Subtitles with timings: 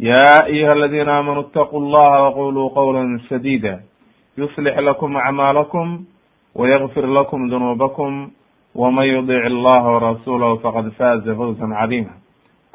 [0.00, 3.80] يا أيها الذين آمنوا اتقوا الله وقولوا قولا سديدا
[4.38, 6.04] يصلح لكم أعمالكم
[6.54, 8.30] ويغفر لكم ذنوبكم
[8.74, 12.10] ومن يطع الله ورسوله فقد فاز فوزا عظيما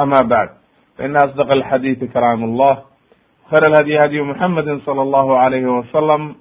[0.01, 0.49] أما بعد
[0.97, 2.73] فإن أصدق الحديث كلام الله
[3.51, 6.35] خير الهدي هدي محمد صلى الله عليه وسلم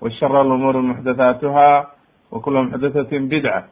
[0.00, 1.86] وشر الأمور محدثاتها
[2.32, 3.64] وكل محدثة بدعة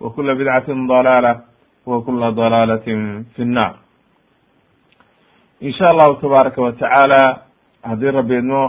[0.00, 1.40] وكل بدعة ضلالة
[1.86, 2.86] وكل ضلالة
[3.36, 3.74] في النار
[5.63, 7.21] in sha allahu tabaaraka wa tacaala
[7.83, 8.63] haddii rabbi idmo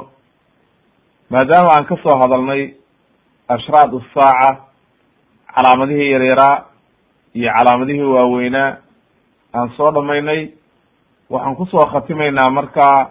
[1.30, 2.62] maadaama aan ka soo hadalnay
[3.48, 4.50] ashraad asaaca
[5.54, 6.64] calaamadihii yaryaraa
[7.34, 8.76] iyo calaamadihii waaweynaa
[9.54, 10.40] aan soo dhamaynay
[11.30, 13.10] waxaan ku soo khatimaynaa markaa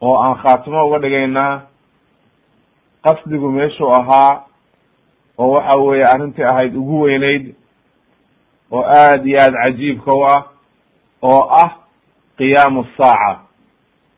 [0.00, 1.60] oo aan khaatimo uga dhigaynaa
[3.04, 4.44] qasdigu meeshuu ahaa
[5.38, 7.54] oo waxa weeye arrintii ahayd ugu weyneyd
[8.72, 10.42] oo aad iyo aad cajiibka u ah
[11.22, 11.70] oo ah
[12.38, 13.40] qiyaamu asaaca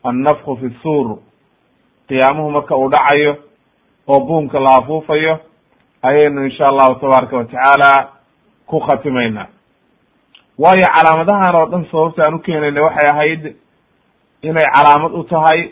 [0.04, 1.18] annafku fi suur.
[2.08, 3.36] Qiyaamuhu marka uu dhacayo
[4.08, 5.38] oo buunka la afuufayo
[6.02, 8.08] ayaynu insha allahu tabaaraka watacaala
[8.66, 9.46] ku khatimaynaa.
[10.58, 13.56] Waayo calaamadahan oo dhan sababta aan u keenayna waxay ahayd
[14.42, 15.70] inay calaamad u tahay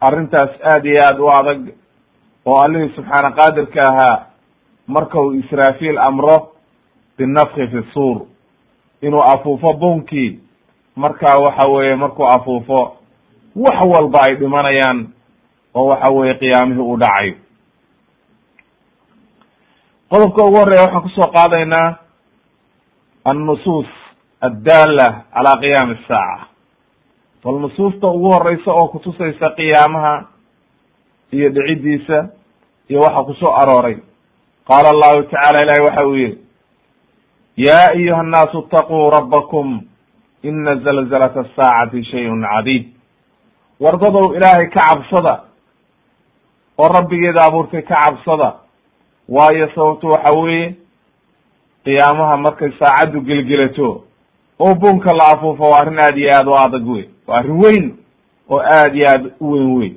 [0.00, 1.60] arrintaas aad iyo aad u adag
[2.46, 4.26] oo allihii subxaana qaadirka ahaa
[4.86, 6.52] marka uu israafiil amro
[7.18, 8.26] binafki fi suur.
[9.02, 10.40] Inuu afuufo buunkii
[11.02, 12.80] marka waxa weeye markuu afuufo
[13.64, 14.98] wax walba ay dhimanayaan
[15.78, 17.34] oo waxa weeye qiyaamihii uu dhacayo.
[20.10, 21.88] Qodobka ugu horreya waxaan ku soo qaadaynaa
[23.30, 23.86] annusuus
[24.46, 26.46] addaala calaa qiyaami asaaca
[27.44, 30.14] bal nusuusta ugu horeysa oo kutusaysa qiyaamaha
[31.36, 32.18] iyo dhicidiisa
[32.90, 33.96] iyo waxa ku soo arooray.
[34.68, 36.38] Qaala allahu tacala ilahi waxa uu yihi
[37.66, 39.68] ya ayuha annaasu itaquu rabbakum
[40.42, 42.88] ina zalzalata asaacati shayun cadiid.
[43.80, 45.42] Wardadow ilaahay ka cabsada
[46.78, 48.54] oo rabbigeeda abuurtay ka cabsada.
[49.28, 50.74] Waayo sababtu waxa weeye
[51.84, 54.04] qiyaamaha markay saacaddu gelgelato
[54.58, 57.96] oo bunka la afuufo waa arrin aad iyo aad u adag wey waa arrin weyn
[58.50, 59.94] oo aad iyo aad u weyn weyn.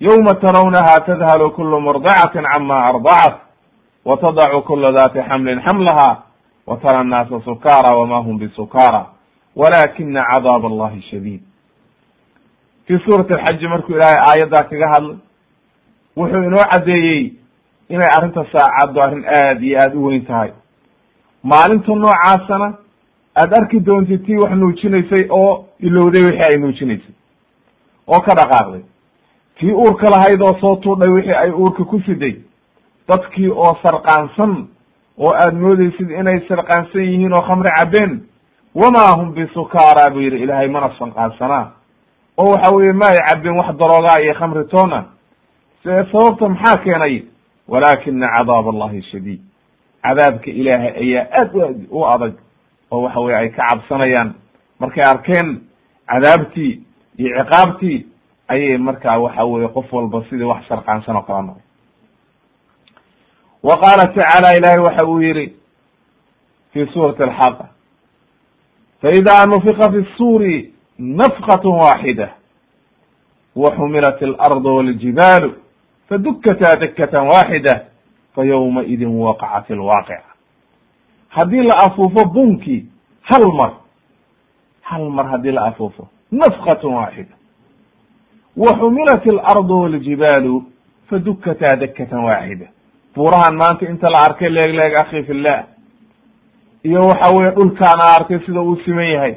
[0.00, 3.34] Yowma tarawnaha tadhalu kulu murdicatin cama ardacat
[4.04, 6.22] wa tadacu kula dati xamlin xamlaha
[6.66, 9.06] wa tara annaasa sukaara hum bisukaara
[9.58, 11.40] walakina cadaab allahi shadiid
[12.86, 15.16] fii suurati alxaji markuu ilaahay aayaddaa kaga hadlay
[16.16, 17.32] wuxuu inoo caddeeyey
[17.88, 20.50] inay arrinta saacaddu arrin aad iyo aad u weyn tahay.
[21.42, 22.68] Maalinta noocaasana
[23.42, 27.14] aad arki doontid tii wax nuujinaysay oo ilowday wixii ay nuujinaysay
[28.06, 28.82] oo ka dhaqaaqday.
[29.58, 32.36] Tii uurka lahayd oo soo tuudhay wixii ay uurka ku siday
[33.08, 34.68] dadkii oo sarqaansan
[35.18, 38.20] oo aad moodeysid inay sarqaansan yihiin oo khamri cabeen
[38.74, 41.70] wama hum bisukaara buu yidhi ilaahay mana sanqaansanaa
[42.38, 45.04] oo waxa weeye ma ay cabeen wax daroogaa iyo khamri toona
[45.82, 47.22] see sababta maxaa keenay
[47.68, 49.40] walakina cadaab allahi shadiid
[50.02, 51.50] cadaabka ilaahay ayaa aad
[51.90, 52.34] u adag
[52.90, 54.34] oo waxa weye ay ka cabsanayaan
[54.80, 55.60] markay arkeen
[56.06, 56.72] cadaabtii
[57.18, 58.06] iyo ciqaabtii
[58.48, 61.62] ayay markaa waxa weye qof walba sidii wax sarqaansan oo kala noqay
[63.62, 65.52] wa qaala tacaala ilahay waxa uu yihi
[66.72, 67.66] fi suurati alxaqa
[69.01, 72.29] faida nufika fi الsuri nafkat waaxida
[73.55, 75.53] waxumilat اlarض wاljibaalu
[76.09, 77.85] fadukata dakata waaxida
[78.35, 80.23] faywmaidin waqacat اlwaaqica
[81.29, 82.85] haddii la afuufo bunkii
[83.21, 83.71] hal mar
[84.81, 87.35] hal mar haddii la afuufo nafkat waaxida
[88.57, 90.63] waxumilat اlarض wاljibaalu
[91.09, 92.65] fadukata dakata waaxida
[93.15, 95.63] buurahan maanta inta la arkay leeg leeg akhi fillah
[96.88, 99.34] iyo waxa weye dhulkaan a arkay sida uu siman yahay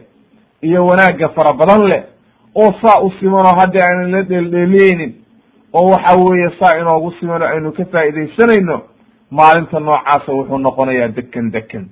[0.61, 2.03] iyo wanaagga fara badan leh
[2.55, 5.13] oo saa u simanoo haddi aanan la dheeldheeliyeynin
[5.73, 8.81] oo waxa weeye saa inoogu siman oo aynu ka faa'iidaysanayno
[9.31, 11.85] maalinta noocaasa wuxuu noqonayaa dekan dekan.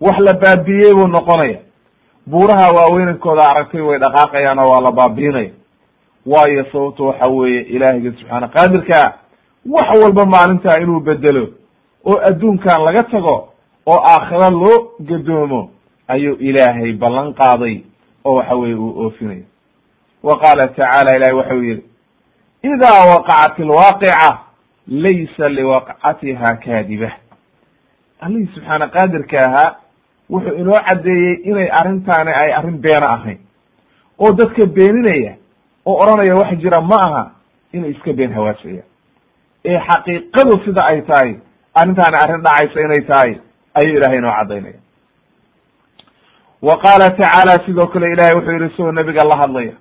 [0.00, 1.58] Wax la baabiiyey buu noqonaya
[2.30, 5.50] buuraha waaweynankooda aragtay way dhaqaaqayaan oo waa la baabiinaya.
[6.26, 9.12] Waayo sababto waxa weeye ilaahiyga subxaana qaadirkaa
[9.74, 11.46] wax walba maalintaa inuu bedelo
[12.04, 13.47] oo adduunkan laga tago
[13.90, 14.76] oo aakhira loo
[15.08, 15.60] gadoomo
[16.14, 17.76] ayuu ilaahay ballan qaaday
[18.24, 19.44] oo waxa weye uu oofinayo.
[20.22, 21.82] Wa qaala tacaala ilahi waxau yihi
[22.62, 24.38] idaa waqacat alwaaqica
[25.04, 27.10] laysa liwaqcatiha kaadiba.
[28.20, 29.76] Allihii subxaana qaadirka ahaa
[30.30, 33.38] wuxuu inoo caddeeyey inay arrintaani ay arrin beena ahayn.
[34.18, 35.32] Oo dadka beeninaya
[35.86, 37.22] oo odhanaya wax jira ma aha
[37.72, 38.86] inay iska been hawaasayaan
[39.64, 41.30] ee xaqiiqadu sida ay tahay
[41.74, 43.32] arrintaani arrin dhacaysa inay tahay
[43.78, 44.80] ayuu ilahay inoo caddaynaya.
[46.62, 49.72] Wa qaala tacaala sidoo kale ilahay wuxuu yihi isagoo nabiga la hadlaya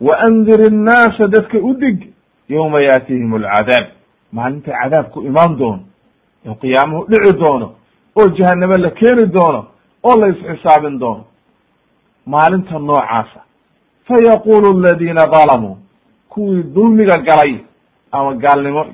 [0.00, 1.98] waandir innaasa dadka u dig
[2.48, 3.86] yowma yaatihim alcadaab.
[4.32, 5.82] Maalinta cadaabku imaan doono
[6.48, 7.74] oo qiyaamuhu dhici doono
[8.16, 9.66] oo jahanamo la keeni doono
[10.02, 11.24] oo la isxisaabin doono.
[12.26, 13.40] Maalinta noocaasa
[14.06, 15.76] fa yaqulu aladiina dalamuu
[16.28, 17.58] kuwii dulmiga galay
[18.12, 18.86] ama gaalnimo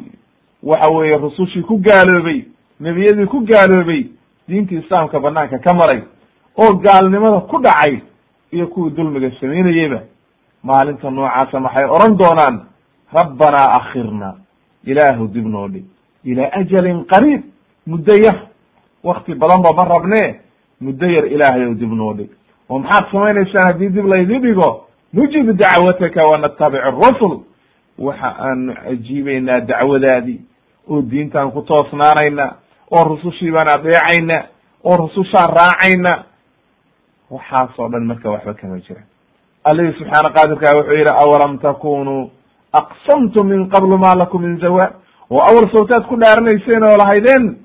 [0.62, 2.44] waxa weeye rusushii ku gaaloobay
[2.81, 4.04] nebiyadii ku gaaloobay
[4.48, 6.02] diintii islaamka banaanka ka maray
[6.56, 8.00] oo gaalnimada ku dhacay
[8.52, 10.00] iyo kuwii dulmiga samaynayeyba
[10.62, 12.60] maalinta noocaasa maxay odhan doonaan
[13.12, 14.34] rabbanaa akhirna
[14.84, 15.84] ilaahu dib noo dhig
[16.25, 17.43] ilaa ajalin qariib
[17.87, 18.38] muddo yar
[19.04, 20.40] wakti badan ba ma rabnee
[20.81, 22.31] muddo yar ilaahay ow dib noo dhig.
[22.69, 24.87] Oo maxaad samaynaysaan haddii dib laydi dhigo?
[25.14, 27.40] Nujibu dacwataka wanatabic arusul
[27.98, 30.40] waxa aanu ajiibaynaa dacwadaadii
[30.90, 32.54] oo diintaan ku toosnaanayna
[32.91, 34.38] oo rusushii baan adeecayna
[34.85, 36.25] oo rusushaan raacayna
[37.31, 39.00] waxaasoo dhan marka waxba kama jira.
[39.65, 42.31] Allihii subxaana qaadirkaa wuxuu yidhi awalam takunuu
[42.73, 44.93] aqsamtum min qablu ma lakum min zawaal
[45.31, 47.56] oo awal sawtaad ku dhaaranayseen oo lahaydeen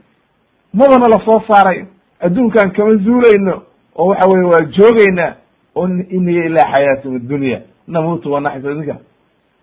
[0.73, 1.85] madana la soo saaray.
[2.21, 3.61] Adduunkan kama zuulayno
[3.95, 5.33] oo waxa weye waa joogaynaa
[5.75, 8.95] oo in hiya ilaa xayaatun addunya namuutu wanaxis idinka.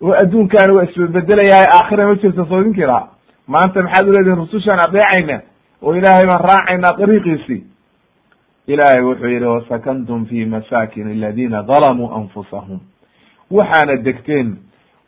[0.02, 3.08] Oo adduunkaani waa isbedbedelayahay aakhira ma jirta soo idinkii lahaa
[3.48, 5.40] maanta maxaad uleedihin rusushaan adeecayna
[5.82, 7.62] oo ilaahay baan raacaynaa dariiqiisii.
[8.66, 12.80] Ilaahay wuxuu yihi wasakantum fi masaakin aladina dalamuu anfusahum.
[13.50, 14.56] Waxaana degteen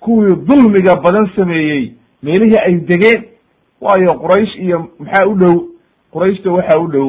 [0.01, 1.93] kuwii dulmiga badan sameeyey
[2.23, 3.25] meelihii ay degeen.
[3.81, 5.57] Waayo quraysh iyo maxaa u dhow?
[6.13, 7.09] Qurayshta waxa u dhow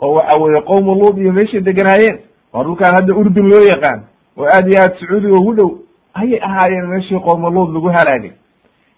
[0.00, 2.18] oo waxa weeye qowmu luud iyo meeshay deganaayeen.
[2.52, 4.00] Waa dhulkaan hadda urdun loo yaqaan
[4.36, 5.70] oo aad iyo aad sacuudiga ugu dhow.
[6.14, 8.32] Ayay ahaayeen meeshii qowmu luud lagu halaagay.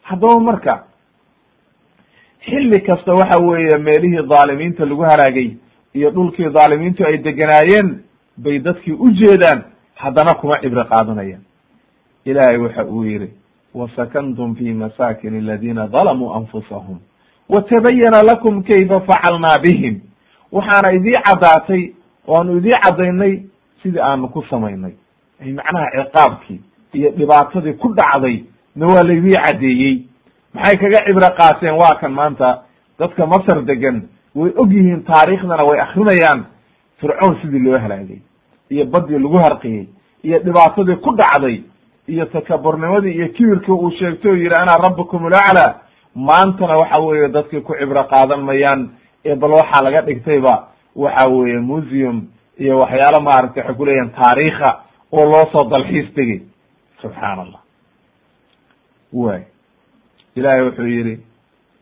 [0.02, 0.84] Haddaba marka
[2.44, 5.50] xilli kasta waxa weeye meelihii dhaalimiinta lagu halaagay
[5.94, 7.98] iyo dhulkii dhaalimiintu ay deganaayeen
[8.36, 9.62] bay dadkii u jeedaan
[9.94, 11.42] haddana kuma cibro qaadanayaan.
[12.24, 13.28] Ilaahay waxa uu yihi
[13.74, 16.98] wasakantum fi masaakin aladina dalamuu anfusahum
[17.48, 20.00] watabayana lakum kayfa facalnaa bihim.
[20.52, 21.92] Waxaana idii caddaatay
[22.28, 23.42] oo aanu idii caddaynay
[23.82, 24.92] sidii aanu ku samaynay.
[25.40, 26.60] Ay macnaha ciqaabkii
[26.92, 28.44] iyo dhibaatadii ku dhacday
[28.76, 30.02] na waa laydii caddeeyey
[30.54, 31.74] maxay kaga cibro qaateen?
[31.74, 32.62] Waa kan maanta
[32.98, 36.44] dadka masar degan way og yihiin taariikhdana way akrinayaan
[37.00, 38.18] fircoon sidii loo halaagay
[38.70, 39.88] iyo badii lagu harqiyey
[40.24, 41.62] iyo dhibaatadii ku dhacday
[42.08, 45.74] iyo takaburnimadii iyo kibirkii uu sheegtay oo yihi ana rabbukum ulaclaa
[46.14, 48.88] maantana waxa weeye dadkii ku cibro qaadan mayaan
[49.24, 52.26] ee bal waxaa laga dhigtayba waxa weeye museum
[52.58, 54.70] iyo waxyaalo maaragtay waxay kuleeyahin taariikha
[55.12, 56.42] oo loo soo dalxiis tegey.
[57.02, 57.60] Subxaan allah
[59.12, 59.42] way
[60.36, 61.20] ilahay wuxuu yihi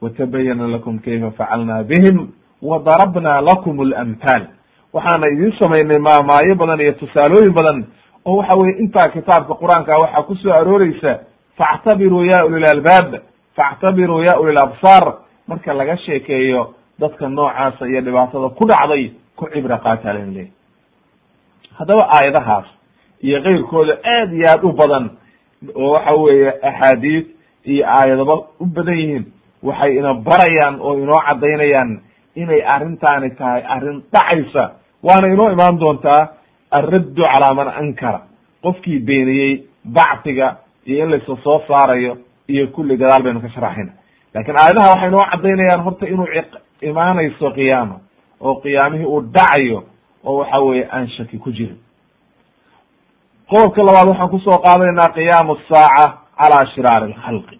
[0.00, 2.28] watabayana lakum kayfa facalna bihim
[2.62, 4.46] wadarabna lakum alamhaal
[4.92, 7.84] waxaana idiin samaynay maamaayo badan iyo tusaalooyin badan
[8.24, 11.18] oo waxa weye intaa kitaabka qur'aanka waxaa ku soo arooreysa
[11.58, 13.14] faactabiruu ya ulil albaab
[13.56, 15.14] faactabiruu ya ulil absaar.
[15.48, 20.48] Marka laga sheekeeyo dadka noocaasa iyo dhibaatada ku dhacday ku cibra qaata leey
[21.78, 22.64] haddaba aayadahaas
[23.22, 25.10] iyo keyrkooda aad iyo aad u badan
[25.74, 27.24] oo waxa weeye axaadiis
[27.64, 29.24] iyo aayadaba u badan yihiin.
[29.62, 32.00] Waxay ina barayaan oo inoo caddaynayaan
[32.34, 34.70] inay arrintaani tahay arrin dhacaysa.
[35.02, 36.28] Waana inoo imaan doontaa
[36.70, 38.20] alraddu calaa man ankara.
[38.62, 42.16] Qofkii beeniyey bactiga iyo in laysa soo saarayo
[42.48, 43.92] iyo kulli gadaal baynu ka sharaxayna
[44.34, 46.26] laakiin aayadaha waxay inoo caddaynayaan horta inuu
[46.80, 47.96] imaanayso qiyaama
[48.40, 49.84] oo qiyaamihii uu dhacayo
[50.24, 51.78] oo waxa weeye aan shaki ku jirin.
[53.50, 57.56] Qodobka labaad waxaan ku soo qaadanaynaa qiyaamu saaca calaa shiraari alkhalqi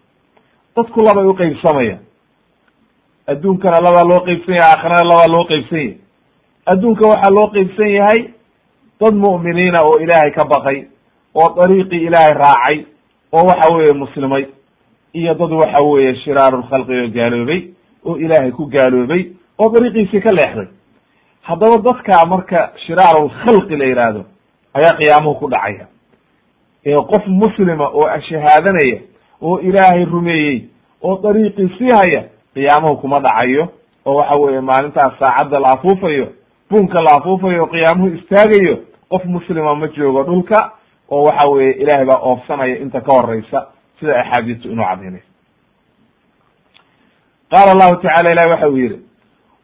[0.76, 1.98] dadku labay uqeybsamaya
[3.32, 5.98] adduunkana labaa loo qeybsan yahay aakhirana labaa loo qeybsan yahay.
[6.72, 8.20] Adduunka waxaa loo qeybsan yahay
[9.00, 10.78] dad mu'miniina oo ilaahay ka baqay
[11.34, 12.76] oo dariiqii ilaahay raacay
[13.32, 14.44] oo waxa weeye muslimay
[15.14, 17.60] iyo dad waxa weeye shiraarulkhalqi oo gaaloobay
[18.04, 19.22] oo ilaahay ku gaaloobay
[19.58, 20.68] oo dariiqiisii ka leexday.
[21.42, 24.22] Haddaba dadkaa marka shiraarulkhalqi la yidhaahdo
[24.74, 25.86] ayaa qiyaamuhu ku dhacaya
[26.84, 29.00] qof muslima oo shahaadanaya
[29.42, 30.68] oo ilaahay rumeeyey
[31.02, 32.24] oo dariiqii sii haya
[32.54, 33.68] qiyaamuhu kuma dhacayo.
[34.06, 36.26] Oo waxa weeye maalintaas saacadda la afuufayo
[36.70, 40.72] buunka la afuufayo qiyaamuhu istaagayo qof muslima ma joogo dhulka.
[41.10, 43.66] Oo waxa weeye ilaahay baa oofsanaya inta ka horeysa
[44.00, 45.26] sida axaadiistu inuu cadaynayso
[47.50, 48.98] qaala allahu tacala ilahi waxa uu yihi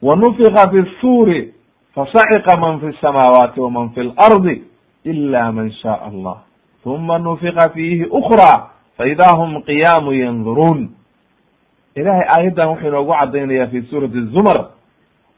[0.02, 1.54] wanufika fi suuri
[1.94, 4.62] fasaciqa man fi samaawaati waman fi lardi
[5.04, 6.36] ila man shaء allah
[6.88, 10.88] uma nufika fiihi ukra faida hum qiyaamu yanduruun
[11.94, 14.68] ilahay aayaddan wuxuu inoogu cadaynaya fi suurati zumar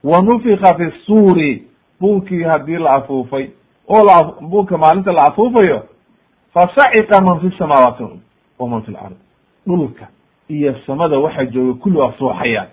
[0.05, 1.65] wanufika fi suuri
[2.01, 3.49] buunkii haddii la afuufay
[3.89, 5.85] oo la buunka maalinta la afuufayo
[6.55, 8.05] fasaciqa man fi samaawaati
[8.59, 9.15] waman fi lard
[9.67, 10.09] dhulka
[10.49, 12.69] iyo samada waxa jooga kulli waa suuxayaan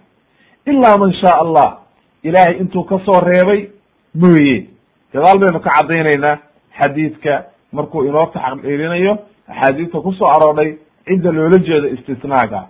[0.65, 1.77] ilaa man shaa allah
[2.23, 3.69] ilaahay intuu ka soo reebay
[4.15, 4.65] mooye
[5.13, 6.37] gadaal baynu ka caddaynaynaa
[6.79, 7.43] xadiidka
[7.77, 9.13] markuu inoo taxqiirinayo
[9.51, 10.69] axaadiista ku soo aroodhay
[11.07, 12.61] cidda loola jeedo istisnaaga.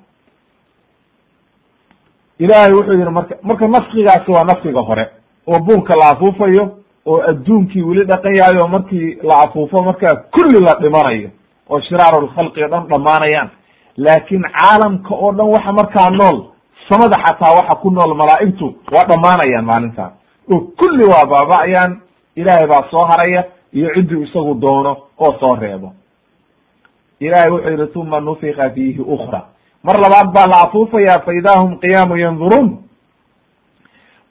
[2.39, 5.05] Ilaahay wuxuu yihi marka marka nafkigaasi waa nafkiga hore
[5.47, 6.63] oo buunka la afuufayo
[7.05, 11.29] oo adduunkii weli dhaqan yahay oo markii la afuufo markaa kulli la dhimanayo
[11.69, 13.49] oo shiraarulkhalqi o dhan dhammaanayaan.
[13.97, 16.37] Laakiin caalamka oo dhan waxa markaa nool
[16.89, 20.13] samada xataa waxa ku nool malaa'igtu waa dhammaanayaan maalintaas
[20.53, 21.91] oo kulli waa baaba'ayaan
[22.35, 23.43] ilaahay baa soo haraya
[23.77, 25.93] iyo cidduu isagu doono oo soo reebo.
[27.19, 29.41] Ilahay wuxuu yihi tuma nufika fiihi ukra
[29.83, 32.67] mar labaad baa la afuufaya fa idaa hum qiyaamu yanduruun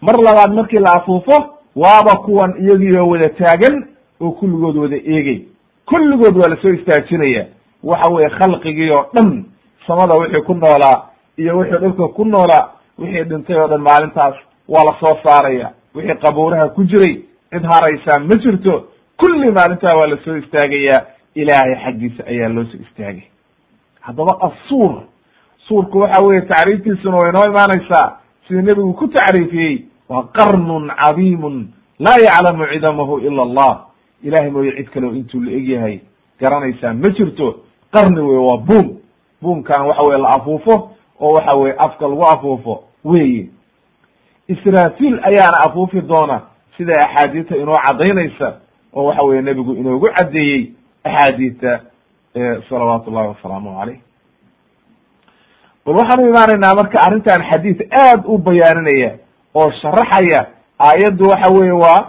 [0.00, 1.36] mar labaad markii la afuufo
[1.76, 3.86] waaba kuwan iyagiioo wada taagan
[4.20, 5.40] oo kulligood wada eegay.
[5.86, 7.46] Kulligood waa la soo istaajinaya.
[7.82, 9.44] Waxa weye khalqigii oo dhan
[9.86, 11.02] samada wixii ku noolaa
[11.36, 14.34] iyo wixii dhulka ku noolaa wixii dhintay oo dhan maalintaas
[14.68, 15.70] waa la soo saaraya.
[15.94, 17.14] Wixii qabuuraha ku jiray
[17.52, 18.84] cid haraysaa ma jirto
[19.16, 21.00] kulli maalintaa waa la soo istaagayaa
[21.34, 23.22] ilaahay xaggiisa ayaa loo soo istaagay.
[24.00, 25.02] Haddaba asuur
[25.68, 28.18] suurku waxa weye tacriiftiisuna way noo imaanaysaa.
[28.48, 31.68] Sida nebigu ku tacriifiyey waa qarnun cadiimun
[31.98, 33.86] laa yaclamu cidamahu ila allah.
[34.22, 36.00] Ilahay mooye cid kale oo intuu la egyahay
[36.40, 37.60] garanaysaa ma jirto.
[37.92, 38.98] Qarni wey waa buun
[39.42, 43.46] buunkan waxa weye la afuufo oo waxa weye afka lagu afuufo weye
[44.48, 46.40] israfil ayaana afuufi doona.
[46.76, 48.54] Sida axaadiista inoo cadaynaysa
[48.96, 50.72] oo waxa weye nebigu inoogu caddeeyey
[51.04, 51.80] axaadiista
[52.68, 53.98] salawaatu ullahi wasalaamu caleyh
[55.86, 59.10] bal waxaan u imaanaynaa marka arrintan xadiid aad u bayaaninaya
[59.54, 60.46] oo sharaxaya
[60.88, 62.00] aayaddu waxa weye waa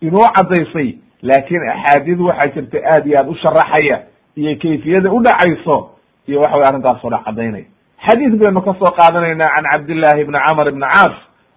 [0.00, 0.88] inoo caddaysay
[1.22, 3.96] laakin axaadiid waxaa jirta aad iyo aad u sharaxaya
[4.36, 5.90] iyo kayfiyada u dhacayso
[6.28, 7.64] iyo waxa weye arrintaas oo dhan cadaynaya
[8.06, 11.16] xadiid baynu ka soo qaadanaynaa can cabdillahi bni camr ibni caas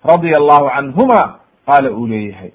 [0.09, 1.21] radia allahu canhuma
[1.67, 2.51] qaala uu leeyahay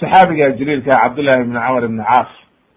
[0.00, 2.28] saxaabiga jaliilka cabdullahi ibni camr ibni caas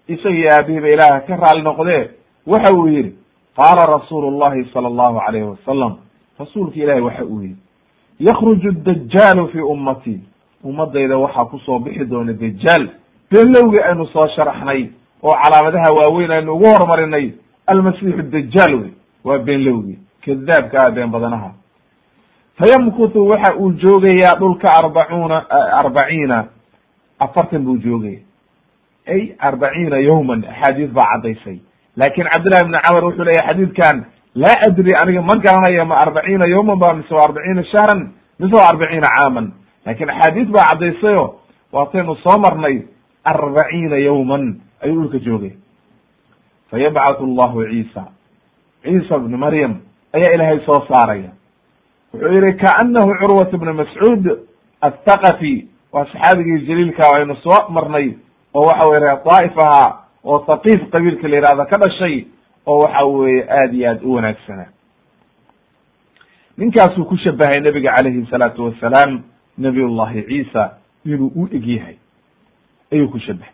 [0.08, 2.10] isagii aabihiiba ilaaha ka raali noqdee
[2.46, 3.14] waxa uu yihi
[3.56, 5.92] qaala rasuulu llahi sala allahu alayhi wasalam
[6.38, 7.56] rasuulka ilahi waxa uu yihi
[8.20, 10.20] yakruju dajaalu fi ummatii
[10.64, 12.88] ummadayda waxaa ku soo bixi doona dajaal
[13.30, 14.88] beenlowgii aynu soo sharaxnay
[15.22, 17.32] oo calaamadaha waaweyn aynu ugu horumarinay
[17.66, 18.90] almasiixu dajaal wey
[19.24, 21.50] waa beenlowgii kadaabka ah been badanaha.
[22.58, 25.44] Fayamkutu waxa uu joogayaa dhulka arbacuuna
[25.80, 26.44] arbaciina
[27.20, 28.18] afartan buu joogaya
[29.06, 31.58] ay arbaciina yawman axaadiis baa caddaysay.
[31.96, 34.04] Laakin cabdillahi bni camar wuxuu leeyahy xadiidkan
[34.34, 38.68] laa adri aniga ma garanayo ma arbaciina yawman ba mise waa arbaciina shahran mise waa
[38.72, 39.52] arbaciina caaman.
[39.86, 41.24] Lakin axaadiis baa caddaysayo
[41.72, 42.82] waataynu soo marnay
[43.24, 45.52] arbaciina yawman ayuu dhulka joogay.
[46.70, 48.04] Fayabcathu allahu ciisa.
[48.82, 49.80] Ciisa bni maryam
[50.12, 51.30] ayaa ilaahay soo saaraya.
[52.12, 54.24] Wuxuu yihi kaanahu curwat bni mascuud
[54.80, 58.08] athaqafi waa saxaabigii jaliilka aynu soo marnay
[58.54, 59.90] oo waxa weye reer daa'if ahaa
[60.24, 62.24] oo thaqiif qabiilka la yihahda ka dhashay
[62.66, 64.70] oo waxa weye aad iyo aad u wanaagsanaa
[66.58, 69.22] ninkaasuu ku shabahay nebiga calayhi salaatu wasalaam
[69.58, 70.70] nabiy llahi ciisa
[71.04, 71.96] inuu u eg yahay.
[72.92, 73.52] Ayuu ku shabahay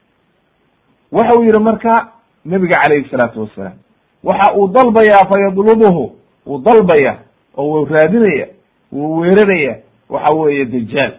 [1.13, 2.13] waxa uu yihi marka
[2.45, 3.77] nebiga calayhi salaatu wasalaam
[4.25, 6.17] waxa uu dalbayaa fayadlubuhu.
[6.47, 7.19] Wuu dalbaya
[7.57, 8.47] oo wuu raadinaya
[8.93, 9.77] wuu weeraraya
[10.09, 11.13] waxa weeye dajaal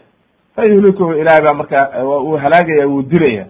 [0.55, 3.45] fa yuhlikuhu ilahay baa markaa uu halaagaya wuu dilaya.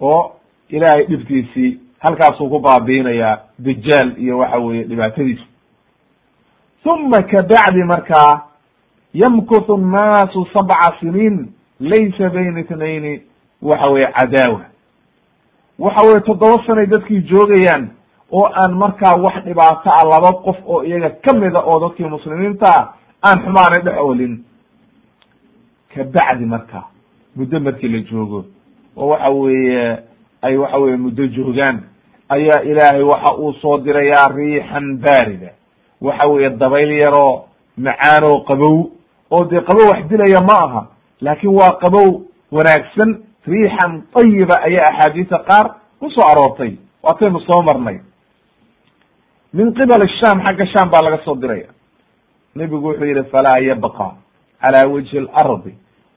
[0.00, 0.32] Oo
[0.68, 5.44] ilaahay dhibtiisii halkaasuu ku baabiinayaa dajaal iyo waxa weeye dhibaatadiisa
[6.84, 8.40] uma kabacdi markaa
[9.14, 13.22] yamkuthu nnaasu sabca siniin laysa bayna itnayni
[13.62, 14.60] waxa weye cadaawa.
[15.78, 17.88] Waxa weye toddoba sanay dadkii joogayaan
[18.32, 22.94] oo aan markaa wax dhibaato ah laba qof oo iyaga kamida oo dadkii muslimiinta ah
[23.26, 24.44] aan xumaanay dhex oolin
[25.94, 26.84] kabacdi marka
[27.36, 28.44] muddo markii la joogo
[28.96, 29.98] oo waxa weeye
[30.42, 31.80] ay waxa weye muddo joogaan
[32.28, 35.50] ayaa ilaahay waxa uu soo dirayaa riixan baarida.
[36.00, 37.44] Waxa weeye dabayl yaroo
[37.76, 38.90] macaanoo qabow
[39.30, 40.86] oo dee qabow wax dilaya ma aha
[41.20, 43.10] laakin waa qabow wanaagsan
[43.46, 45.66] riixan tayiba ayaa axaadiisa qaar
[46.00, 46.76] ku soo aroortay.
[47.02, 48.00] Waataynu soo marnay.
[49.52, 51.68] Min qibal sham xagga sham baa laga soo diraya.
[52.56, 54.14] Nebigu wuxuu yihi falaa yabqa
[54.62, 55.74] calaa wajhi alardi.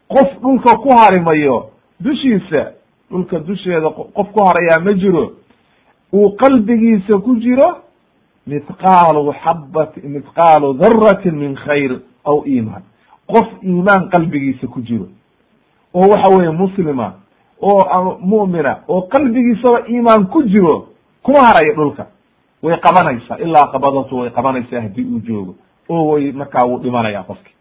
[0.08, 1.70] Qof dhulka ku harimayo
[2.00, 2.72] dushiisa
[3.12, 5.32] dhulka dusheeda qof ku harayaa ma jiro.
[6.14, 7.78] Uu qalbigiisa ku jiro
[8.48, 12.84] mithqaalu xabat mithqaalu daratin min khayr aw iman
[13.28, 15.08] qof iimaan qalbigiisa ku jiro.
[15.94, 17.14] Oo waxa weeye muslima
[17.62, 20.88] oo mu'mina oo qalbigiisaba iimaan ku jiro
[21.24, 22.08] kuma harayo dhulka.
[22.64, 25.56] Way qabanaysaa ilaa qabadatu way qabanaysaa haddii uu joogo.
[25.90, 27.52] Oo way markaa wuu dhimanaya qofki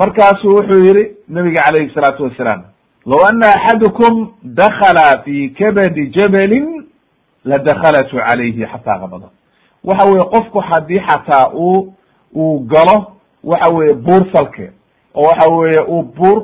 [0.00, 2.62] markaasuu wuxuu yihi nabiga calayhi salaatu wasalaam
[3.06, 4.14] low ana axadukum
[4.60, 6.66] dakala fi kabadi jabalin
[7.44, 9.28] ladakhalatu calayhi xataa qabada
[9.84, 11.94] waxa weye qofku haddii xataa uu
[12.36, 12.96] uu galo
[13.44, 14.72] waxa weye buur salkeed
[15.14, 16.38] oo waxa weeye uu buur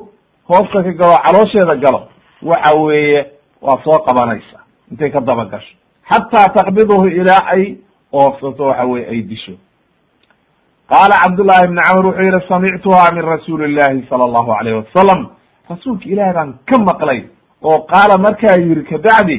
[0.49, 2.01] hoosta ka galo caloosheeda galo
[2.43, 3.27] waxa weeye
[3.63, 4.59] waa soo qabanaysa
[4.91, 5.75] intay ka daba gasho
[6.11, 7.77] xataa taqbiduhu ilaa ay
[8.13, 9.53] oofsato waxa weye ay disho
[10.93, 15.21] qaala cabdullahi ibni camr wuxuu yihi samictuha min rasuuli llahi sala allahu alayh wasalam
[15.71, 17.21] rasuulka ilahi baan ka maqlay
[17.63, 19.39] oo qaala markaa yihi kabacdi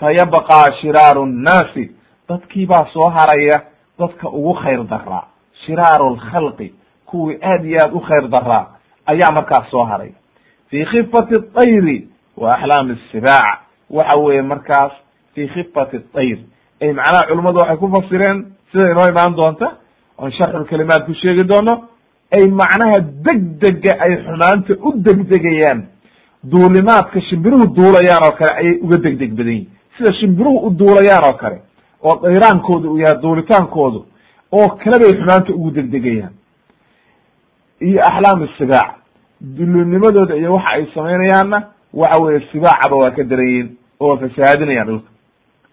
[0.00, 1.84] fayabqaa shiraaru nnaasi
[2.28, 3.62] dadkii baa soo haraya
[3.98, 5.24] dadka ugu khayr daraa
[5.66, 6.74] shiraaru lkhalqi
[7.06, 8.66] kuwii aad iyo aad u khayr daraa
[9.06, 10.12] ayaa markaas soo haray.
[10.70, 13.58] Fi khifati طayri wa axlaami sibaac
[13.90, 14.92] waxa weeye markaas
[15.34, 16.38] fi khifati طayr
[16.82, 18.38] ay macnaha culimmadu waxay ku fasireen
[18.72, 19.66] sida inoo imaan doonta
[20.22, 21.74] oon sharxulkalimaat ku sheegi doono
[22.36, 25.80] ay macnaha degdega ay xumaanta u degdegayaan.
[26.50, 31.36] Duulimaadka shimbiruhu duulayaan oo kale ayay uga degdeg badan yihiin sida shimbiruhu u duulayaan oo
[31.42, 31.58] kale
[32.06, 34.00] oo dayraankoodu uu yahay duulitaankoodu
[34.52, 36.32] oo kale bay xumaanta ugu degdegayaan.
[37.80, 38.90] Iyo axlaam sibaac.
[39.56, 41.58] Dulinimadooda iyo waxa ay samaynayaanna
[41.94, 43.68] waxa weeye sibaacaba waa ka daran yihiin
[44.00, 45.08] oo fasahaadinayaan dhulka.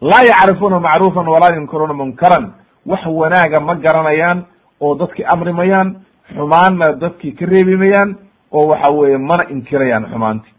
[0.01, 2.45] Laa yacrifuuna macruufan walaa yunkiruuna munkaran
[2.85, 4.43] wax wanaaga ma garanayaan
[4.81, 5.95] oo dadki amrimayaan
[6.35, 8.15] xumaanna dadkii ka reebimayaan
[8.51, 10.49] oo waxa weeye mana inkirayaan xumaanti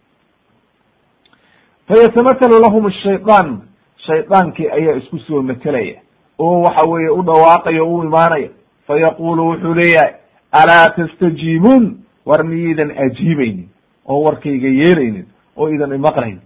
[1.89, 3.63] fayatamatalu lahum shayطaan
[4.07, 6.01] shaydaankii ayaa isku soo metelaya
[6.39, 8.49] oo waxa weeye u dhawaaqaya o u imaanaya.
[8.87, 10.13] Fayaqulu wuxuu leeyahay
[10.53, 11.97] alaa tastajiibuun?
[12.27, 13.69] War miyaydan ajiibaynin
[14.07, 16.41] oo warkayga yeelaynin oo idan imaqlaynin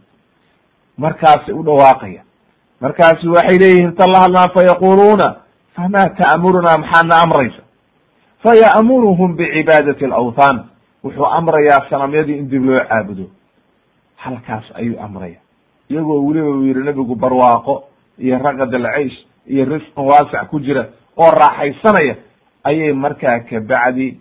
[0.99, 2.23] markaasi u dhawaaqaya.
[2.81, 5.35] Markaasu waxay leeyihiin ta la hadlaan fayaquluuna
[5.77, 7.63] fama ta'murunaa maxaadna amraysa
[8.43, 10.65] faya'muruhum bicibaadati alawthan
[11.05, 13.25] wuxuu amrayaa sanamyadii in dib loo caabudo
[14.17, 15.39] halkaas ayuu amraya
[15.91, 17.85] iyagoo weliba uu yihi nebigu barwaaqo
[18.19, 22.17] iyo raqad alcaysh iyo risqan waasac ku jira oo raaxaysanaya
[22.65, 24.21] ayay markaa kabacdi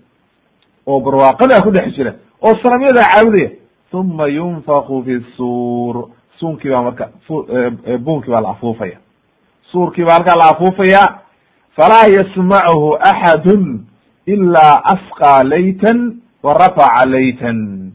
[0.87, 3.49] oo barwaaqadaa ku dhex jira oo sanamyadaa caabudaya
[3.93, 7.09] uma yunfaku fi suur suunkii baa marka
[8.03, 8.97] buunkii baa la afuufaya
[9.71, 11.01] suurkii baa halkaa la afuufaya
[11.75, 13.85] falaa yasmachu axadun
[14.25, 17.91] ilaa asqaa laytan wa rafaca laytan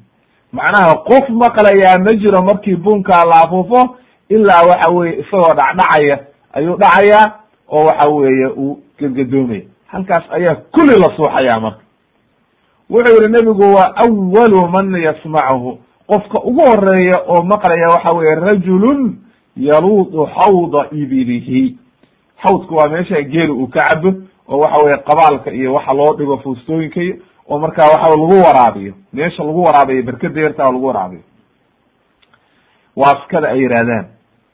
[0.53, 3.97] macnaha qof maqlayaa ma jiro markii buunkaa la afuufo
[4.29, 6.19] ilaa waxa weye isagoo dhacdhacaya
[6.53, 7.33] ayuu dhacayaa
[7.69, 11.83] oo waxa weeye uu gedgadoomaya halkaas ayaa kulli la suuxaya marka
[12.91, 19.17] wuxuu yihi nebigu waa awalu man yasmachu qofka ugu horreeya oo maqlaya waxa weye rajulun
[19.57, 21.77] yaluudu xawda ibilihi
[22.43, 24.13] xawdku waa meesha geeli uu ka cabo
[24.49, 27.17] oo waxa weye qabaalka iyo waxa loo dhigo fuustooyinka iyo
[27.49, 31.23] oo markaa waxa lagu waraabiyo meesha lagu waraabiyo berkeda yartaa lagu waraabiyo.
[32.97, 34.07] Waaskada ay yihaahdaan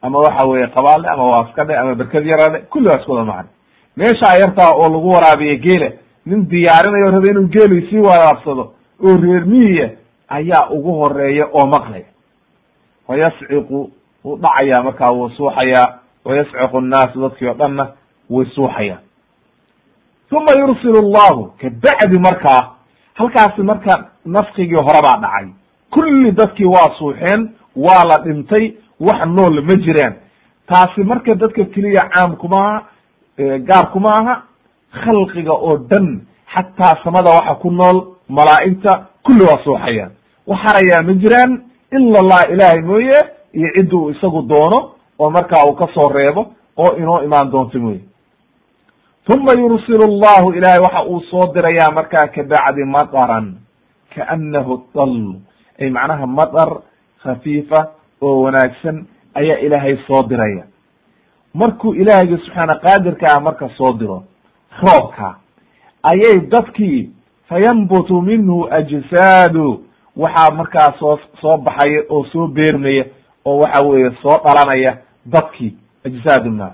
[0.03, 3.49] ama waxa weye qabaale ama waaskadhe ama berked yarade kulli waa isku wada macno
[3.97, 5.91] meeshaa yartaa oo lagu waraabiyo geela
[6.27, 8.73] nin diyaarinayo rabe inuu geeli sii waraabsado
[9.05, 9.91] oo reer miyiya
[10.29, 12.05] ayaa ugu horreeya oo maqlaya.
[13.09, 13.91] Wayasciqu
[14.25, 17.85] wuu dhacaya markaa wuu suuxayaa wayasciqu nnaasu dadkii oo dhanna
[18.31, 19.01] way suuxayaan
[20.33, 22.75] uma yursil llahu kabacdi markaa
[23.15, 25.47] halkaasi marka nafkigii hore baa dhacay
[25.91, 30.15] kulli dadkii waa suuxeen waa la dhintay wax nool ma jiraan
[30.67, 34.43] taasi marka dadka keliya caam kuma aha gaar kuma aha
[35.05, 36.21] khalqiga oo dhan
[36.55, 37.97] xataa samada waxa ku nool
[38.29, 40.11] malaa'igta kulli waa suuxayaan
[40.47, 41.51] wax harayaa ma jiraan
[41.97, 43.19] ila allah ilaahay mooye
[43.55, 46.47] iyo ciddu isagu doono oo markaa uu ka soo reebo
[46.77, 48.01] oo inoo imaan doonto wey
[49.35, 53.55] uma yursilu llahu ilahay waxa uu soo dirayaa markaa kabacdi madaran
[54.15, 55.35] kaanahu dal
[55.81, 56.71] ay macnaha madar
[57.23, 57.81] khafiifa
[58.23, 60.65] oo wanaagsan ayaa ilaahay soo diraya.
[61.55, 64.25] Markuu ilaahayga subxaana qaadirka ah marka soo diro
[64.83, 65.37] roobka
[66.03, 67.11] ayay dadkii
[67.49, 69.85] fayanbutu minhu ajsaadu
[70.17, 73.05] waxaa markaa soo soo baxaya oo soo beermaya
[73.45, 75.77] oo waxa weeye soo dhalanaya dadkii
[76.07, 76.73] ajsaaduna.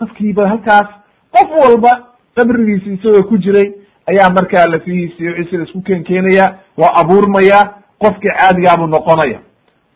[0.00, 0.88] Dadkiiba halkaas
[1.30, 3.72] qof walba qabrigiisi isagoo ku jiray
[4.06, 9.38] ayaa markaa lafihiisi wixii la isku keen keenaya waa abuurmaya qofkii caadigaabuu noqonaya.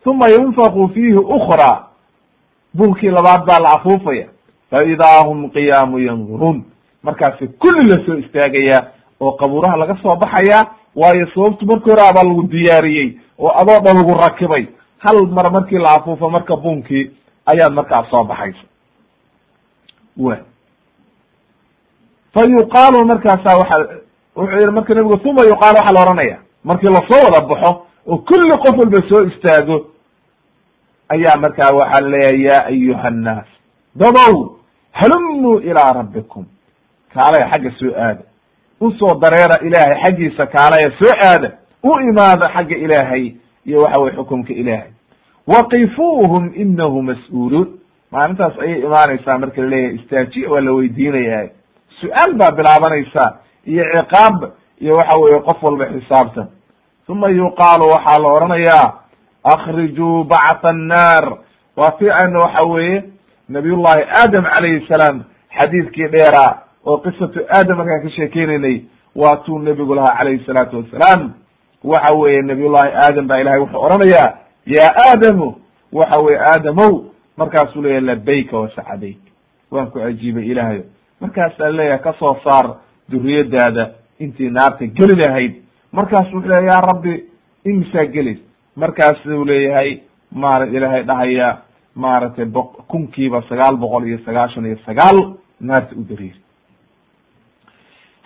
[0.06, 1.86] Uma yunfaku fiihi ukra
[2.74, 4.26] bunkii labaad baa la afuufaya.
[4.70, 4.78] Fa
[5.24, 6.64] hum qiyaamu yanduruun
[7.02, 8.86] markaasi kulli la soo istaagaya
[9.20, 13.96] oo qabuuraha laga soo baxaya waayo sababtu marki hore abaa lagu diyaariyey oo adoo dhan
[13.96, 14.66] lagu rakibay
[14.98, 17.10] hal mar markii la afuufo marka bunkii
[17.46, 18.64] ayaad markaa soo baxaysa
[20.16, 20.36] wa.
[22.34, 23.76] Fa yuqaalu markaasa waxa
[24.36, 28.16] wuxuu yihi marka nabigu uma yuqaalu waxaa la ohanaya markii la soo wada baxo oo
[28.18, 29.76] kulli qof walba soo istaago
[31.08, 33.46] ayaa markaa waxaa leeyahay ya ayuha annaas
[33.94, 34.56] dadow
[34.92, 36.44] halumuu ilaa rabbikum.
[37.14, 38.22] Kaalaya xagga soo aada.
[38.80, 41.50] Usoo dareera ilaahay xaggiisa kaalaya soo aada.
[41.82, 43.32] U imaada xagga ilaahay
[43.66, 44.90] iyo waxa weye xukumka ilaahay.
[45.46, 47.68] Waqifuuhum inahu mas'uuluun
[48.12, 51.48] maalintaas ayay imaanaysaa marka la leeyahay istaajiya waa la weydiinaya
[52.00, 53.24] su'aal baa bilaabanaysa
[53.66, 54.50] iyo ciqaab
[54.80, 56.46] iyo waxa weeye qof walba xisaabtan.
[57.08, 58.94] Uma yuqaalu waxaa la odhanayaa
[59.44, 61.38] akrijuu bactha annaar.
[61.76, 63.04] Waa si aynu waxa weeye
[63.48, 65.22] nabiyullahi aadam calayhi salaam
[65.58, 66.52] xadiidkii dheeraa
[66.86, 68.80] oo qisatu aadam markaan ka sheekeynaynay
[69.16, 71.32] waa tuu nebigu lahaa calayhi salaatu wassalaam
[71.84, 74.34] waxa weeye nabiyullahi aadam baa ilahay wuxuu odhanayaa
[74.66, 75.54] ya aadamu
[75.92, 77.04] waxa weye aadamow
[77.36, 79.18] markaasuu leeyahy labayka wasacadayk
[79.70, 80.84] waan ku ajiibay ilaahayo.
[81.20, 82.74] Markaasaa leeyahay ka soo saar
[83.08, 85.54] duriyadaada intii naarta geli lahayd
[85.92, 87.24] markaasu wuxuu leeya ya rabbi
[87.64, 88.38] imisaa gelays
[88.76, 89.98] markaasuu leeyahay
[90.32, 91.58] maara ilaahay dhahaya
[91.94, 96.36] maaragtay bo kunkiiba sagaal boqol iyo sagaashan iyo sagaal naarta u dariir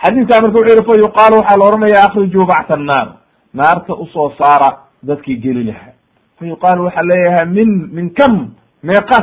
[0.02, 3.08] xadiidkaa marka wuxu yihi fa yuqaalu waxaa la ohanaya akrijuu bacta annaar
[3.54, 5.92] naarta u soo saara dadkii geli lahaa.
[6.38, 8.50] Fa yuqaalu waxaa leeyahay min min kam?
[8.82, 9.18] Meeqa?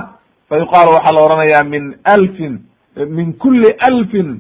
[0.50, 2.60] Fa yuqaalu waxaa la ohanaya min alfin
[3.10, 4.40] min kuli alfin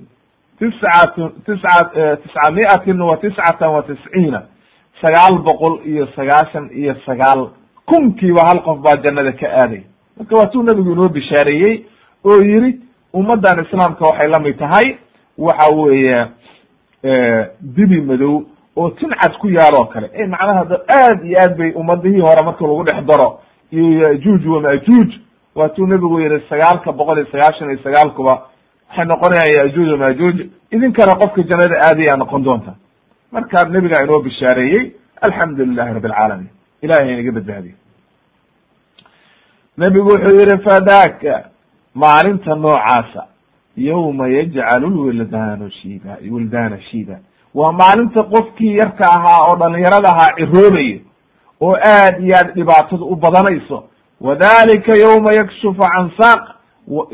[0.60, 1.90] tiscat tisca
[2.24, 4.44] tisca miatin wa tiscatan wa tisciina.
[5.02, 7.50] Sagaal boqol iyo sagaashan iyo sagaal.
[7.86, 9.84] Kunkiiba hal qof baa jannada ka aaday.
[10.18, 11.86] Marka waa tuu nabigu inoo bishaareeyey
[12.26, 12.80] oo yiri
[13.14, 14.98] ummaddan islaamka waxay la mid tahay
[15.38, 16.28] waxa weeye
[17.62, 18.44] dibi madow
[18.78, 20.08] oo tincad ku yaal kale.
[20.14, 20.64] E macnaha
[21.00, 23.40] aad iyo aad bay ummadihii hore marka lagu dhex daro.
[23.72, 25.10] Iyo yajuuj wamajuuj
[25.56, 28.34] waa tuu nabigu yihi sagaalka boqol iyo sagaashan iyo sagaalkuba
[28.90, 30.38] waxay noqonayaan yajuuj wamajuuj
[30.72, 32.74] idinkana qofka jannada aadayaa noqon doonta.
[33.32, 36.50] Marka nebigaa inoo bishaareeyey alxamdu lilahi rabi alcaalamiin
[36.82, 37.76] ilahay inaga badbaadiyo.
[39.78, 41.34] Nebigu wuxuu yihi fadaka
[41.96, 43.24] maalinta noocaasa
[43.78, 47.18] yawma yajcalu lwildaanu shiba wildaana shiba
[47.60, 51.00] waa maalinta qofkii yarka ahaa oo dhalinyarada ahaa ciroobayo
[51.66, 53.78] oo aad iyo aad dhibaatada u badanayso.
[54.22, 56.42] Wadalika yawma yakshufu can saaq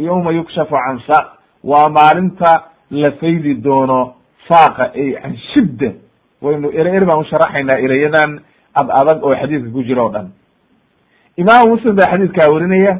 [0.07, 1.25] yawma yukshafu can saaq
[1.63, 4.13] waa maalinta la faydi doono
[4.49, 5.89] saaqa ay can shidda.
[6.41, 8.39] Waynu ere er baan usharaxaynaa erayadan
[8.79, 10.27] ad adag oo xadiidka ku jira o dhan.
[11.37, 12.93] Imaamu muslim baa xadiidkaa werinaya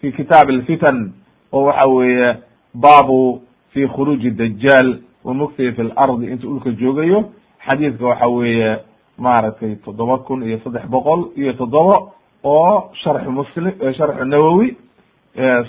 [0.00, 1.12] fi kitaab alfitan
[1.52, 2.36] oo waxa weeye
[2.74, 7.24] baabu fi khuruuji dajaal wa fi lardi intuu dhulka joogayo.
[7.66, 8.78] Xadiidka waxa weeye
[9.18, 12.12] maaragtay toddoba kun iyo saddex boqol iyo toddoba
[12.44, 14.76] oo sharxu muslim sharxu nawowi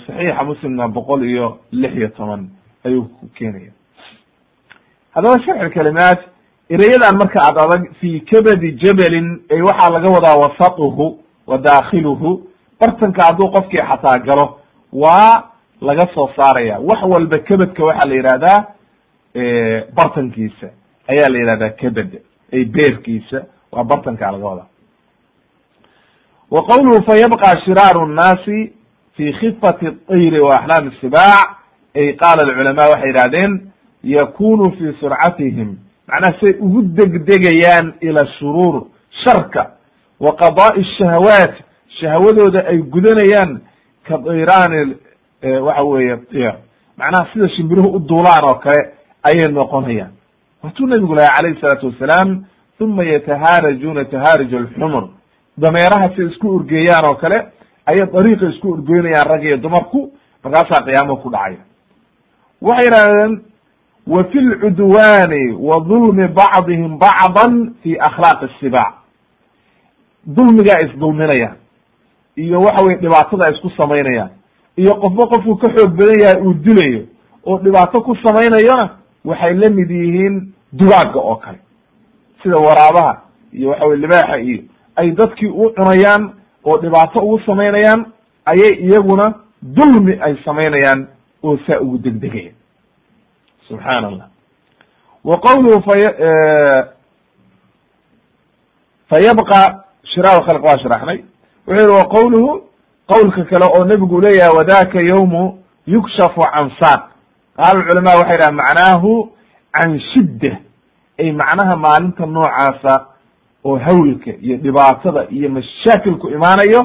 [0.06, 2.48] saxiixa muslimna boqol iyo lix iyo toban
[2.84, 3.72] ayuu ku keenaya.
[5.14, 6.20] Haddaba sharxu kalimaat
[6.70, 12.46] erayadan marka ad adag fi kabadi jabalin ay waxaa laga wadaa wasatuhu wa dakhiluhu
[12.80, 14.58] bartanka hadduu qofkii xataa galo
[14.92, 18.58] waa laga soo saaraya wax walba kebedka waxaa la yihahdaa
[19.94, 20.68] bartankiisa
[21.08, 22.10] ayaa la yihahdaa kabad
[22.52, 24.66] ay beerkiisa waa bartankaa laga wadaa
[26.50, 28.72] wa qawluhu fa yabqa shiraaru nnaasi
[29.16, 31.48] fi khifati اطayri wa axlaami sibaac
[31.94, 33.70] ay qaala alculama waxay yihahdeen
[34.04, 35.76] yakunu fi surcatihim
[36.08, 38.86] macnaha say ugu degdegayaan ila shuruur
[39.24, 39.70] sharka
[40.20, 41.54] wa qadaai shahawaat
[42.00, 43.60] shahawadooda ay gudanayaan
[44.08, 44.96] ka dayraani
[45.66, 46.18] waxa weeye
[46.96, 48.90] macnaha sida shimbiruhu u duulaan oo kale
[49.22, 50.12] ayay noqonayaan.
[50.62, 52.44] Waatuu nabigu lahay calayhi الsalaatu wasalaam
[52.80, 55.08] uma yatahaarajuuna tahaarij alxumur
[55.58, 57.38] dameeraha say isku urgeeyaan oo kale
[57.86, 60.12] ayay dariiqa isku orgoynayaan rag iyo dumarku
[60.44, 61.58] markaasaa qiyaamaha ku dhacaya.
[62.62, 63.42] Waxay yidhahdeen
[64.06, 68.94] wa fi lcudwaani wa dulmi bacdihim bacdan fi akhlaaqi sibaac
[70.26, 71.56] dulmigaa isdulminayaan
[72.36, 74.30] iyo waxa weye dhibaatada isku samaynayaan
[74.76, 77.02] iyo qofba qofku ka xoog badan yahay uu dilayo
[77.46, 78.88] oo dhibaato ku samaynayona
[79.24, 81.58] waxay la mid yihiin dugaagga oo kale.
[82.42, 83.20] Sida waraabaha
[83.52, 84.62] iyo waxa weye libaaxa iyo
[84.96, 86.30] ay dadkii u cunayaan
[86.64, 88.06] oo dhibaato ugu samaynayaan
[88.44, 91.06] ayay iyaguna dulmi ay samaynayaan
[91.42, 92.52] oo saa ugu degdegaya
[93.68, 94.28] subxaan allah
[95.24, 96.02] wa qawluhu fay
[99.10, 101.24] fayabqa shiraar khalq waa sharaxnay.
[101.66, 102.62] Wuxuu yihi wa qawluhu
[103.08, 107.09] qowlka kale oo nebigu leeyahay wadaka yawmu yukshafu can saaq
[107.60, 109.12] qaala culama waxay dhaha macnaahu
[109.76, 110.52] can shidda.
[111.20, 112.94] Ay macnaha maalinta noocaasa
[113.64, 116.80] oo hawlka iyo dhibaatada iyo mashaakilku imaanayo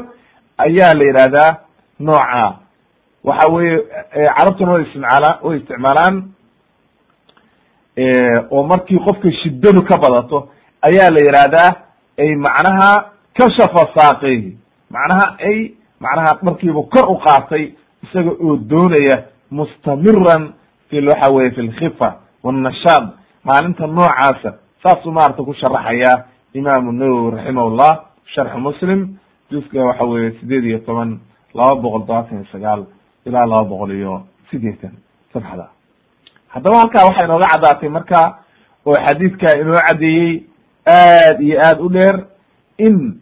[0.58, 1.58] ayaa la yidhahdaa
[2.00, 2.44] nooca.
[3.24, 3.78] Waxa weye
[4.38, 6.16] carabtuna way isticmaalaan way isticmaalaan
[8.52, 10.50] oo markii qofka shiddadu ka badato
[10.88, 11.72] ayaa la yihahdaa
[12.20, 12.92] ay macnaha
[13.38, 14.58] kashafa saaqeyhi
[14.96, 15.58] macnaha ay
[16.00, 17.64] macnaha markiiba kor u qaatay
[18.04, 20.54] isaga oo doonaya mustamiran
[20.90, 23.10] fi waxa weye fi lkhifa wannashaad
[23.44, 27.92] maalinta noocaasa saasuu maarata ku sharaxaya imaamu nawowi raximahullah
[28.36, 29.18] sharxu muslim
[29.52, 31.20] juska waxa weye sideed iyo toban
[31.54, 32.86] laba boqol todobaatan iyo sagaal
[33.26, 34.92] ilaa laba boqol iyo sideetan
[35.34, 35.70] sabxda
[36.48, 38.20] haddaba halkaa waxay inooga caddaatay marka
[38.86, 40.44] oo xadiidka inoo caddeeyey
[40.88, 42.16] aad iyo aad u dheer
[42.78, 43.22] in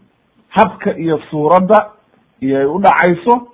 [0.49, 1.91] habka iyo suuradda
[2.41, 3.47] iyo ay u dhacayso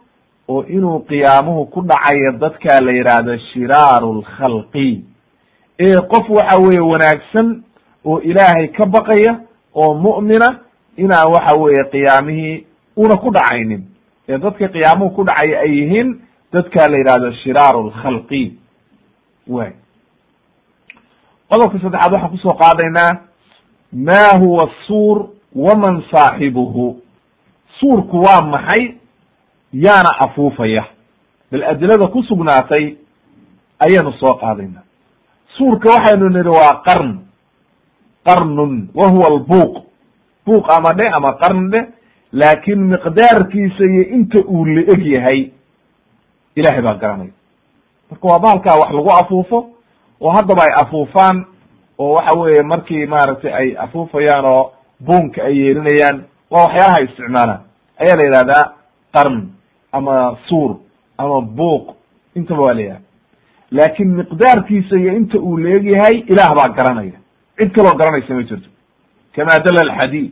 [0.49, 5.03] oo inuu qiyaamuhu ku dhacayo dadka la yidhaahdo shiraaru lkhalqi
[5.79, 7.63] ee qof waxa weeye wanaagsan
[8.05, 9.33] oo ilaahay ka baqaya
[9.75, 10.49] oo mu'mina
[10.97, 12.65] inaan waxa weeye qiyaamihii
[12.97, 13.83] una ku dhacaynin.
[14.29, 16.19] Ee dadka qiyaamuhu ku dhacaya ay yihiin
[16.53, 18.43] dadka la yidhahdo shiraaru lkhalqi
[19.47, 19.71] way
[21.49, 23.11] qodobka saddexaad waxaan ku soo qaadaynaa
[23.93, 27.01] ma huwa suur waman saaxibuhu?
[27.79, 28.98] Suurku waa maxay
[29.73, 30.85] yaana afuufaya.
[31.51, 32.97] Bal adilada ku sugnaatay
[33.79, 34.81] ayaynu soo qaadayna.
[35.57, 37.19] Suurka waxaynu nidhi waa qarn.
[38.25, 39.83] Qarnun wa huwa albuuq.
[40.45, 41.79] Buuq ama dhe ama qarn dhe
[42.31, 45.51] laakin miqdaarkiisa iyo inta uu la eg yahay
[46.55, 47.31] ilahay baa garanaya
[48.09, 49.69] marka waa bahalkaa wax lagu afuufo
[50.21, 51.45] oo haddaba ay afuufaan
[51.97, 54.73] oo waxa weeye markii maaragtay ay afuufayaan oo
[55.05, 57.61] buunka ay yeelinayaan waa waxyaalaha isticmaalaan.
[57.99, 58.63] Ayaa la yihahdaa
[59.13, 59.49] qarn
[59.91, 60.75] ama suur
[61.17, 61.95] ama buuq
[62.35, 63.01] intaba waa yihahda
[63.71, 67.17] laakin miqdaarkiisa iyo inta uu leegyahay ilaah baa garanaya.
[67.57, 68.69] Cid kaloo garanaysa ma jirto.
[69.35, 70.31] Kama dala alxadiid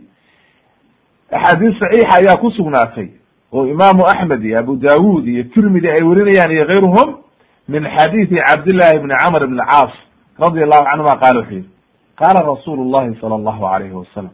[1.32, 3.08] axaadiis saxiixa ayaa ku sugnaatay
[3.52, 7.08] oo imaamu axmed iyo abu dawud iyo tirmidi ay werinayaan iyo kayruhum
[7.68, 9.94] min xadiidi cabdillahi bni camr bn caas
[10.40, 11.70] radi allahu canhuma qaala wuxuu yihi
[12.16, 14.32] qaala rasuulu llahi sala allahu alayhi wasalam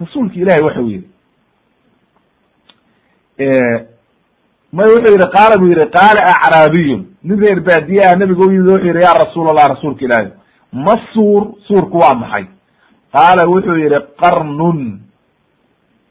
[0.00, 1.04] rasuulka ilahi waxau yihi
[4.72, 8.86] may wuxuu yihi qaala buu yihi qaala acraabiyun nin reer baadiyaha nabiga u yimid wuxuu
[8.86, 10.30] yihi ya rasuul allah rasuulka ilaahi
[10.72, 12.44] ma suur suurku waa maxay?
[13.12, 15.00] Qaala wuxuu yihi qarnun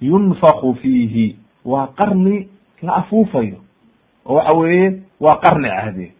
[0.01, 1.35] yunfaku fiihi.
[1.65, 2.47] Waa qarni
[2.81, 3.57] la afuufayo
[4.25, 6.11] oo waxa weeye waa qarni cahde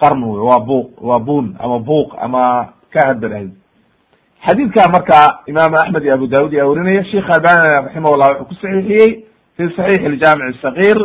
[0.00, 3.50] qarn wey waa buuq waa bun ama buuq ama ka hadbal
[4.46, 9.24] xadiidka marka imaam axmed iyo abu daud yaa werinaya sheikh albani raximahullah wuxuu ku saxiixiyey
[9.56, 10.98] fi saxiix aljaamic asakir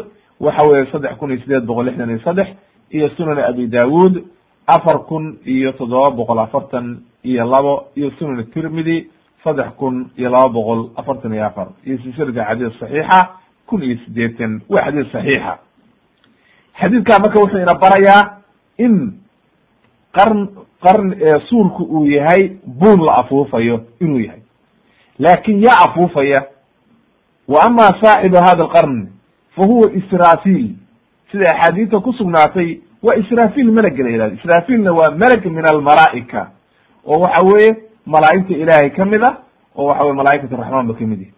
[0.45, 2.47] waxa weye saddex kun iyo sideed boqol lixdan iyo saddex
[2.91, 4.23] iyo sunan abi dawud
[4.67, 6.85] afar kun iyo toddoba boqol afartan
[7.23, 8.97] iyo labo iyo sunan tirmidi
[9.43, 13.19] saddex kun iyo laba boqol afartan iyo afar iyo silsilada xadiis saxiixa
[13.67, 15.53] kun iyo sideetan waa xadiis saxiixa.
[16.79, 18.21] Xadiidka marka wuxuu ina barayaa
[18.77, 18.95] in
[20.15, 20.39] qarn
[20.83, 21.07] qarn
[21.49, 24.41] suurku uu yahay buun la afuufayo inuu yahay.
[25.19, 26.41] Laakin yaa afuufaya.
[27.47, 29.07] Wa ama saaxibu hada alqarn
[29.55, 30.69] fa huwa israfil
[31.31, 36.47] sida axaadiista ku sugnaatay waa israfil melga la yihahdo israfilna waa meleg min almalaa'ika
[37.05, 39.31] oo waxa weeye malaa'igta ilaahay ka mid a
[39.75, 41.33] oo waxa weye malaa'ikat raxmaan ba ka mid yahi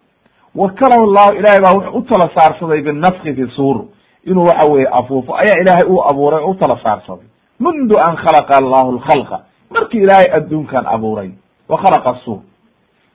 [0.54, 3.84] wakalahu llahu ilahay baa wuxuu u tala saarsaday binafki fi suur
[4.24, 7.26] inuu waxa weye afuufo ayaa ilaahay u abuuray o u tala saarsaday
[7.58, 11.30] mundu an khalaqa allahu lkhalqa markii ilaahay adduunkan abuuray
[11.68, 12.40] wa khalaqa suur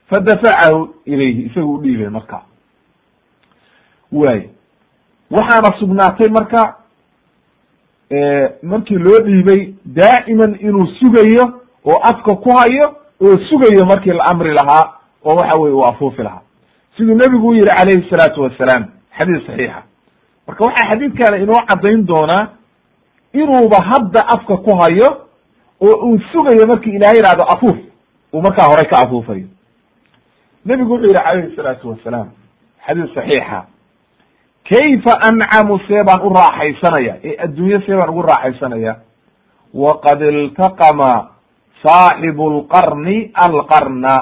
[0.09, 2.41] fadafacahu ilayhi isagu u dhiibay marka
[4.11, 4.41] waay
[5.31, 6.75] waxaana sugnaatay marka
[8.63, 14.53] markii loo dhiibay daa'iman inuu sugayo oo afka ku hayo oo sugayo markii la amri
[14.53, 14.93] lahaa
[15.25, 16.41] oo waxa weye uu afuufi lahaa.
[16.97, 18.85] Siduu nebigu u yihi calayhi salaatu wasalaam
[19.17, 19.83] xadiis saxiixa.
[20.47, 22.47] Marka waxaa xadiidkaana inoo caddayn doonaa
[23.33, 25.27] inuuba hadda afka ku hayo
[25.81, 27.77] oo uu sugayo markii ilahay yihahdo afuuf
[28.33, 29.45] uu markaa horey ka afuufayo.
[30.65, 32.27] Nebigu wuxuu yihi calayhi salaatu wasalaam
[32.87, 33.65] xadiis saxiixa
[34.71, 38.95] kayfa ancamu see baan u raaxaysanaya ee adduunye see baan ugu raaxaysanaya
[39.73, 41.11] waqad iltaqama
[41.83, 44.13] saaxibu lqarni alqarna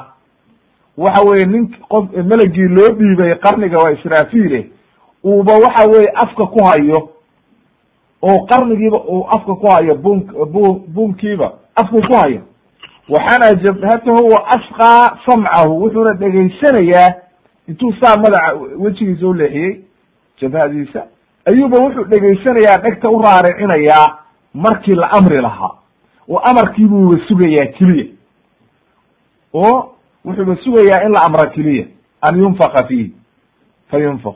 [0.97, 4.67] waxa weye nink qof melagii loo dhiibay qarniga waa israafile
[5.25, 7.09] uuba waxa weye afka ku hayo
[8.21, 10.19] oo qarnigiiba uu afka ku hayo bun
[10.53, 12.41] bu bunkiiba afku ku hayo
[13.09, 17.13] waxaana jabhatahu wa asqaa samcahu wuxuuna dhegaysanayaa
[17.67, 19.33] intuu saa madaca wejigiisa u
[20.41, 21.03] jabhadiisa
[21.45, 24.17] ayuuba wuxuu dhegaysanayaa dhegta u raaricinayaa
[24.53, 25.75] markii la amri lahaa
[26.29, 28.05] oo amarkiibuuba sugayaa keliya.
[29.53, 31.85] Oo wuxuuba sugayaa in la amra keliya
[32.21, 33.11] an yunfaka fiih
[33.91, 34.35] fa yunfak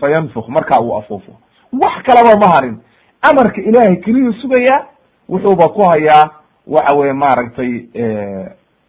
[0.00, 1.32] fa yanfuk markaa uu afuufo.
[1.72, 2.78] Wax kalaba ma harin
[3.22, 4.86] amarka ilaahay keliyuu sugayaa
[5.28, 6.30] wuxuuba ku hayaa
[6.66, 7.72] waxa weye maaragtay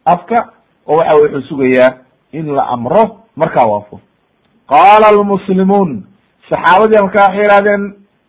[0.05, 0.49] afka
[0.87, 1.97] oo waxa weye wuxuu sugayaa
[2.31, 3.99] in la amro markaa u afuufo
[4.67, 6.03] qaala almuslimuun
[6.49, 7.83] saxaabadii markaa waxay yihahdeen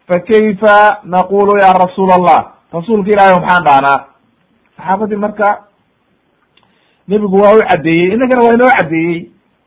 [0.08, 0.76] fakayfa
[1.14, 2.40] naqulu ya rasuul allah
[2.72, 3.98] rasuulka ilaahay maxaan dhahnaa.
[4.76, 5.48] Saxaabadii marka
[7.08, 9.18] nebigu waa u caddeeyey innagana waa inoo caddeeyey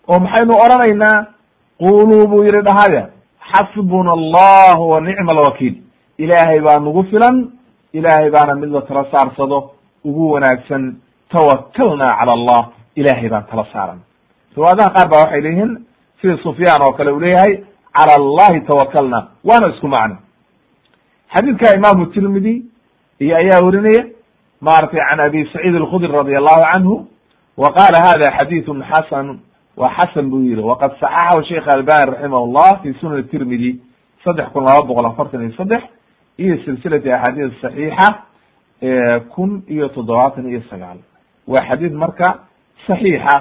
[0.08, 1.26] oo maxaynu odhanaynaa
[1.82, 3.04] quluu buu yihi dhahaya
[3.52, 5.76] xasbuna allah wa nicma alwakiil
[6.18, 7.36] ilaahay baa nagu filan
[7.94, 9.72] ilaahay baana mid la tala saarsado
[10.06, 10.96] ugu wanaagsan
[11.34, 12.62] tawakalna cala allah
[12.96, 14.00] ilaahay baan tala saaran.
[14.56, 15.72] Riwaayadaha qaar baa waxay leeyihiin
[16.22, 17.54] sida sufyaan oo kale uu leeyahay
[17.98, 20.18] cala allahi tawakalna waana isku macno
[21.36, 22.64] xadiidka imaamu tirmidi
[23.20, 24.04] iyo ayaa werinaya
[24.62, 27.08] maaragtay can abi saciid alkhudri radi allahu canhu
[27.58, 29.40] wa qala hada xadiidun xasan
[29.78, 33.80] wa xasan buu yihi waqad saxaxahu sheikh albani raximah llah fi sunan tirmidi
[34.24, 35.84] saddex kun laba boqol afartan iyo saddex
[36.38, 38.08] iyo silsilati axaadiis saxiixa
[39.36, 40.98] kun iyo toddobaatan iyo sagaal
[41.48, 42.40] waa xadiid marka
[42.88, 43.36] saxiixa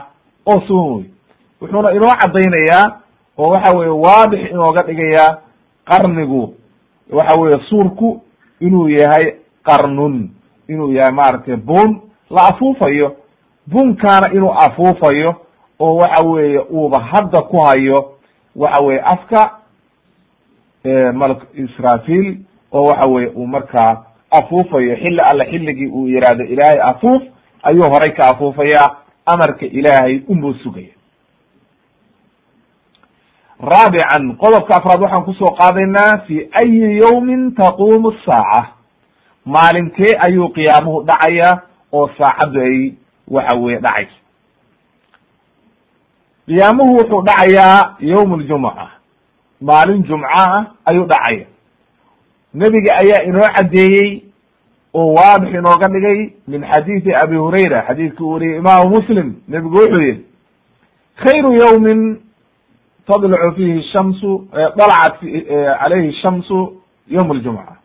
[0.47, 1.07] oo sugan wey
[1.61, 2.85] wuxuuna inoo caddaynayaa
[3.39, 5.39] oo waxa weye waadix inooga dhigayaa
[5.85, 6.55] qarnigu.
[7.11, 8.23] Waxa weye suurku
[8.61, 10.31] inuu yahay qarnun
[10.69, 13.17] inuu yahay maaragtay bun la afuufayo
[13.67, 15.35] bunkaana inuu afuufayo
[15.81, 18.13] oo waxa weeye uuba hadda ku hayo
[18.57, 19.51] waxa weye afka
[21.13, 22.37] malk israfil
[22.73, 24.97] oo waxa weye uu markaa afuufayo.
[24.97, 27.23] Xilli alle xilligii uu yihahdo ilaahay afuuf
[27.63, 28.97] ayuu horay ka afuufayaa.
[29.27, 30.94] Amarka ilaahay unbuu sugaya
[33.73, 38.63] raabican qodobka afraad waxaan ku soo qaadaynaa fi ayi yawmin taquumu saaca.
[39.47, 42.93] Maalinkee ayuu qiyaamuhu dhacaya oo saacaddu ay
[43.29, 44.17] waxa weye dhacaysa
[46.47, 48.87] qiyaamuhu wuxuu dhacayaa yawm ljumuca
[49.61, 51.47] maalin jumca ah ayuu dhacaya.
[52.55, 54.23] Nebiga ayaa inoo caddeeyey
[54.95, 59.35] oo waadix inooga dhigay min xadiidi abi hurayra xadiidki uu wariyey imaamu muslim.
[59.49, 60.25] Nebigu wuxuu yihi
[61.17, 62.21] khayru yawmin
[63.07, 65.21] tadlucu fihi shamsu dalacat
[65.81, 66.59] calayhi shamsu
[67.09, 67.77] yawm aljumca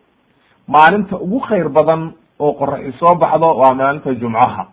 [0.67, 4.67] maalinta ugu khayr badan oo qoraxi soo baxdo waa maalinta jumcaha.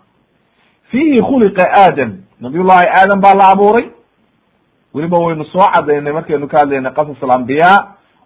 [0.90, 2.12] Fiihi khuliqa aadam.
[2.40, 3.90] Nabiyullahi aadam baa la abuuray.
[4.94, 7.78] Weliba waynu soo cadaynay markaynu ka hadlaynay qasas alambiyaa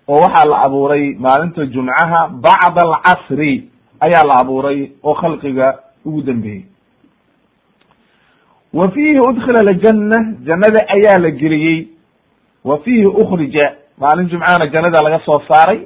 [0.08, 6.64] oo waxaa la abuuray maalinta jumcaha bacda alcasri ayaa la abuuray oo khalqiga ugu dambeeyey.
[8.74, 11.88] Wa fiihi udkhila aljanna jannada ayaa la geliyey
[12.64, 15.80] wa fiihi ukhrija maalin jumcahana jannada laga soo saaray.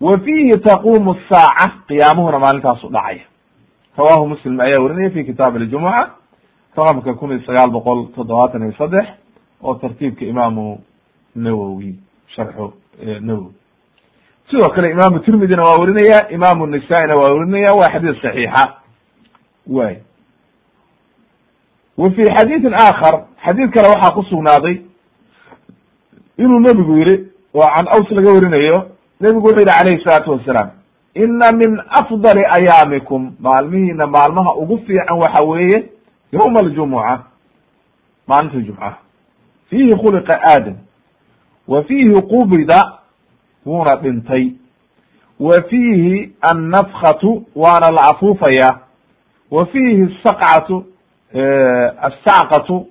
[0.00, 3.24] Wa fiihi taquumu saaca qiyaamuhuna maalintaasu dhacaya
[3.96, 6.10] rawahu muslim ayaa werinaya fi kitaab aljumuca
[6.76, 9.06] raqamka kun iyo sagaal boqol toddobaatan iyo saddex
[9.62, 10.80] oo tartiibka imaamu
[11.34, 11.94] nawowi
[12.34, 12.72] sharxu
[13.20, 13.54] nawowi.
[14.50, 18.64] Sidoo kale imaamu tirmidina waa werinaya imaamu nisaa-ina waa werinaya waa xadiis saxiixa.
[19.66, 19.96] Way
[21.96, 24.76] wa fi xadiidin aakhar xadiid kale waxaa ku sugnaaday
[26.38, 30.70] inuu nebigu yihi oo can aws laga werinayo nebigu wuxuu yihi calayhi salaatu wasalaam
[31.14, 35.84] ina min afdali ayaamikum maalmihiina maalmaha ugu fiican waxa weeye
[36.32, 37.18] yawma aljumuca
[38.26, 38.96] maalinta jumcaha
[39.70, 40.74] fiihi khuliqa aadam
[41.68, 42.92] wa fiihi qubida
[43.66, 44.50] wuuna dhintay
[45.40, 48.78] wa fiihi annafkhatu waana la afuufaya
[49.50, 50.84] wa fiihi saqcatu
[52.00, 52.86] assacqatu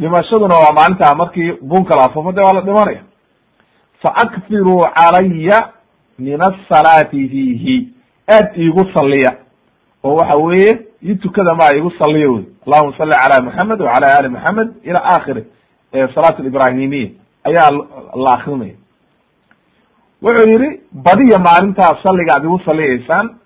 [0.00, 3.02] dhimashaduna waa maalintaa markii bunka la afuufo de waa la dhimanaya
[4.02, 5.68] faakfiruu calaya
[6.18, 7.88] min asalaati fiihi.
[8.28, 9.36] Aad iigu saliya
[10.04, 14.28] oo waxa weeye ii tukada ma igu saliya wey allahuma salli cala muxamed wacala ali
[14.28, 15.44] muxamed ila akhiri
[16.14, 17.10] salaat ibrahimiya
[17.44, 17.70] ayaa
[18.24, 18.74] la akrinaya
[20.22, 23.36] wuxuu yihi badiya maalintaas salliga ad igu saliyaysaan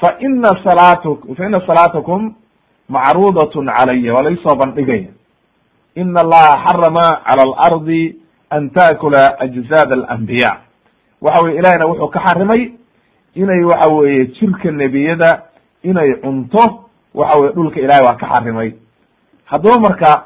[0.00, 1.02] fa ina salaat
[1.36, 2.34] fa ina salaatakum
[2.88, 5.10] macruudatun calaya waa laisoo bandhigaya
[5.94, 8.16] ina allaha xarama cala alardi
[8.50, 10.52] an taakula ajzaad alambiya
[11.22, 12.72] waxa weye ilahina wuxuu ka xarimay
[13.34, 15.42] inay waxa weeye jirka nebiyada
[15.82, 16.84] inay cunto
[17.14, 18.72] waxa weye dhulka ilahay waa ka xarimay.
[19.44, 20.24] Haddaba marka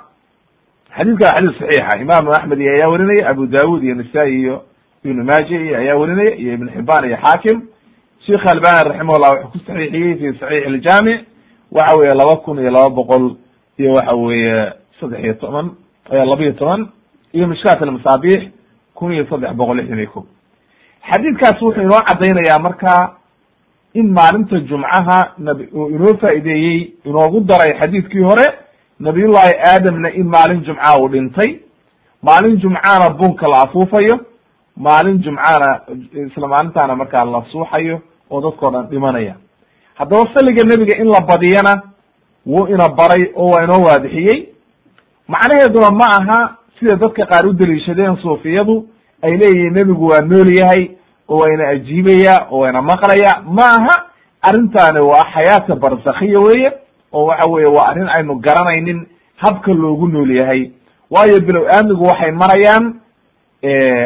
[0.97, 4.63] xadiidka waa xadiis saxiixa imaamu axmed iyo ayaa werinaya abu dawud iyo nisaa-i iyo
[5.05, 7.63] ibnu maaja iyo ayaa werinaya iyo ibn xibaan iyo xaakim.
[8.27, 11.21] Sheikh albani raximahullah wuxuu ku saxiixiyey fi saxiix iljaamic
[11.77, 13.25] waxa weeye laba kun iyo laba boqol
[13.79, 15.71] iyo waxa weeye saddex iyo toban
[16.11, 16.89] laba iyo toban
[17.33, 18.43] iyo mishkaat almasaabiix
[18.95, 20.27] kun iyo saddex boqol lixdan iyo ko
[21.11, 23.13] xadiidkaas wuxuu inoo caddaynayaa marka
[23.95, 28.47] in maalinta jumcaha nabi uu inoo faa'ideeyey inoogu daray xadiidkii hore
[29.01, 31.51] nabiyullahi aadamna in maalin jumcaha uu dhintay
[32.23, 34.17] maalin jumcana bunka la afuufayo
[34.77, 35.81] maalin jumcana
[36.27, 38.01] isla maalintaana markaa la suuxayo
[38.31, 39.35] oo dadkao dhan dhimanaya
[40.03, 41.83] haddaba saliga nebiga in la badiyana
[42.47, 44.49] wuu ina baray oo waa inoo waadixiyey.
[45.29, 48.87] Macnaheeduna ma aha sida dadka qaar u deliishadeen suufiyadu
[49.23, 50.91] ay leeyihiin nebigu waa nool yahay
[51.29, 53.43] oo waa ina ajiibaya oo waa ina maqlaya.
[53.47, 53.95] Ma aha
[54.43, 56.73] arrintaani waa xayaata barsakhiya weeye
[57.13, 60.71] oo waxa weeye waa arrin aynu garanaynin habka loogu nool yahay.
[61.11, 62.95] Waayo bilow aamigu waxay marayaan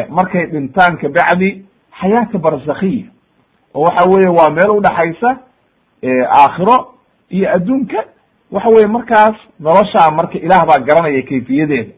[0.09, 1.65] markay dhintaan kabacdi
[2.01, 3.05] xayaata barsakhiya.
[3.73, 5.37] Oo waxa weeye waa meel udhaxaysa
[6.03, 6.93] aakhiro
[7.29, 8.03] iyo adduunka.
[8.51, 11.91] Waxa weye markaas noloshaa marka ilaah baa garanaya kayfiyadeeda.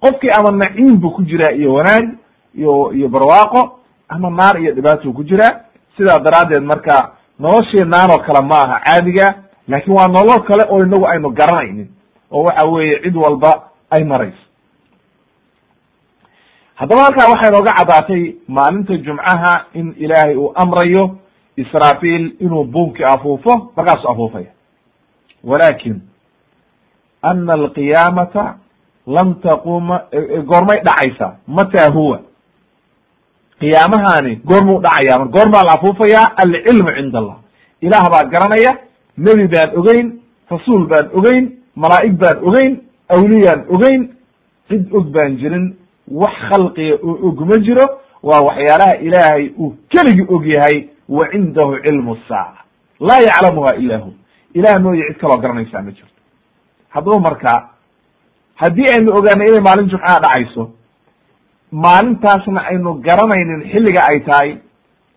[0.00, 2.08] Qofkii ama naciim buu ku jiraa iyo wanaag
[2.54, 3.78] iyo iyo barwaaqo
[4.08, 5.60] ama naar iyo dhibaatou ku jiraa.
[5.96, 9.34] Sidaa daraaddeed marka nolosheenaan oo kale ma aha caadiga
[9.68, 11.88] laakin waa nolol kale oo inagu aynu garanaynin
[12.30, 14.42] oo waxa weeye cid walba ay marayso.
[16.74, 21.16] Haddaba halkaa waxay nooga caddaatay maalinta jumcaha in ilaahay uu amrayo
[21.56, 24.46] israafiil inuu buunkii afuufo markaasu afuufaya.
[25.44, 26.00] Walakin
[27.22, 28.56] ana alqiyaamata
[29.06, 30.02] lam taquma
[30.46, 32.20] goormay dhacaysaa mata huwa?
[33.60, 37.36] Qiyaamahani goormuu dhacaya mar goormaa la afuufayaa alcilmu cinda allah
[37.80, 38.72] ilaah baa garanaya
[39.18, 40.06] nebi baan ogeyn
[40.50, 41.44] rasuul baan ogeyn
[41.76, 42.72] malaa'ig baan ogeyn
[43.08, 44.08] awliyaan ogeyn
[44.68, 45.76] cid og baan jirin.
[46.10, 47.86] Wax khalqiga oo og ma jiro
[48.22, 52.60] waa waxyaalaha ilaahay uu keligi og yahay wa cindahu cilmu saaca
[53.08, 54.10] laa yaclamuha ila hu
[54.58, 56.20] ilah mooye cid kaloo garanaysaa ma jirto.
[56.94, 57.52] Haddaba marka
[58.62, 60.62] haddii aynu ogaanay inay maalin jumcaha dhacayso
[61.72, 64.50] maalintaasna aynu garanaynin xilliga ay tahay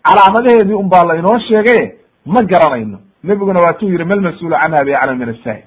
[0.08, 1.82] calaamadaheedii un baa la inoo sheegay
[2.26, 2.98] ma garanayno.
[3.24, 5.64] Nebiguna waatuu yihi mal mas'uulu canha biaclam min asaa'il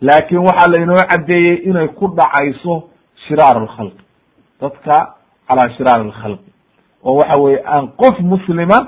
[0.00, 2.74] laakin waxaa la inoo caddeeyey inay ku dhacayso
[3.26, 4.04] shiraar alkhalqi
[4.60, 5.14] dadka
[5.48, 6.50] calaa shiraar alkhalqi
[7.04, 8.78] oo waxa weye aan qof muslima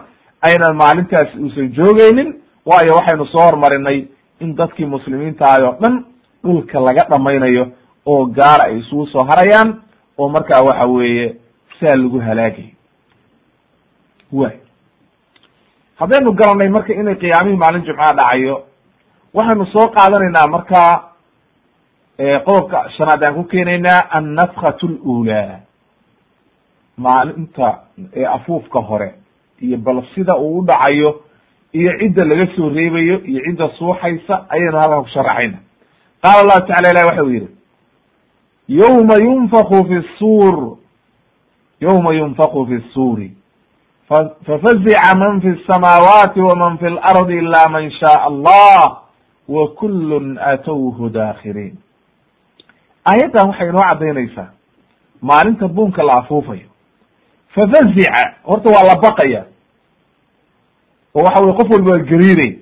[0.43, 2.31] aynan maalintaasi uusan joogeynin
[2.67, 3.99] waayo waxaynu soo hormarinay
[4.41, 6.05] in dadkii muslimiintahay oo dhan
[6.45, 7.67] dhulka laga dhamaynayo
[8.07, 9.71] oo gaara ay isugu soo harayaan
[10.19, 11.37] oo markaa waxa weeye
[11.81, 12.71] saa lagu halaagayo
[14.33, 14.57] way
[16.01, 18.57] haddaynu garanay marka inay qiyaamihii maalin jumcaha dhacayo
[19.35, 20.81] waxaynu soo qaadanaynaa marka
[22.47, 25.61] qodobka shanaad aan ku keenaynaa annafkat lula
[26.97, 27.69] maalinta
[28.37, 29.15] afuufka hore
[29.63, 31.21] iyo bal sida uu u dhacayo
[31.73, 35.59] iyo cidda laga soo reebayo iyo cidda suuxaysa ayaynu halkan ku sharaxayna
[36.23, 37.49] qaala allahu tacala ilahi waxa uu yidhi
[38.69, 40.77] yowma yunfaku fi suur
[41.81, 43.31] yowma yunfaku fi suuri
[44.47, 48.99] fafazica man fi samaawaati waman fi lardi ila man shaa allah
[49.49, 51.77] wa kullun atowhu daakhiriin.
[53.11, 54.49] Aayaddan waxay inoo caddaynaysaa
[55.23, 56.69] maalinta buunka la afuufayo.
[57.55, 59.45] Fafazica horta waa la baqaya
[61.15, 62.53] oo waxa weye qof walba waa gariiray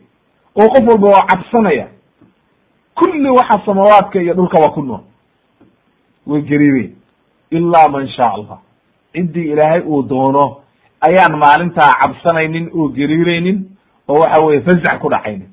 [0.57, 1.87] oo qof walba waa cabsanaya.
[2.95, 5.01] Kulli waxa samaawaadka iyo dhulka waa ku nool.
[6.27, 6.95] Way gariireen
[7.51, 8.59] ilaa man shaa allah
[9.13, 10.57] ciddii ilaahay uu doono
[11.01, 13.59] ayaan maalintaa cabsanaynin oo gariireynin
[14.09, 15.49] oo waxa weye fazac ku dhacaynin.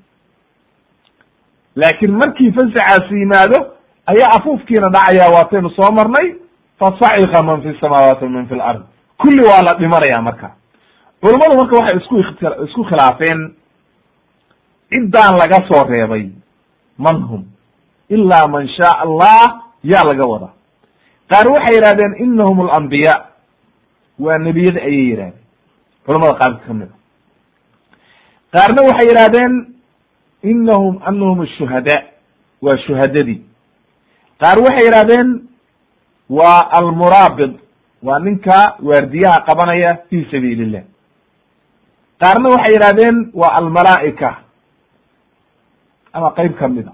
[1.75, 3.59] Laakiin markii fazacaasi yimaado
[4.05, 6.35] ayaa afuufkiina dhacaya waataynu soo marnay
[6.79, 8.81] fasacika man fi samaawaati waman fi lard
[9.17, 10.51] kulli waa la dhimanaya marka
[11.21, 12.15] culammadu marka waxay isku
[12.67, 13.39] isku khilaafeen
[14.91, 16.25] ciddaan laga soo reebay
[16.97, 17.43] man hum
[18.09, 19.41] ilaa man shaa allah
[19.83, 20.53] yaa laga wadaa.
[21.31, 23.13] Qaar waxay yidhahdeen inahum alambiya
[24.19, 25.43] waa nebiyada ayay yidhahdeen
[26.05, 26.95] culamada qaar ka mid a
[28.55, 29.53] qaarna waxay yidhahdeen
[30.51, 31.97] inahum anahum ashuhada
[32.61, 33.41] waa shuhadadii.
[34.41, 35.29] Qaar waxay yidhahdeen
[36.29, 37.53] waa almuraabid
[38.07, 40.83] waa ninka waardiyaha qabanaya fi sabiili illah
[42.21, 44.29] qaarna waxay yidhahdeen waa almalaa'ika.
[46.13, 46.91] Ama qeyb kamida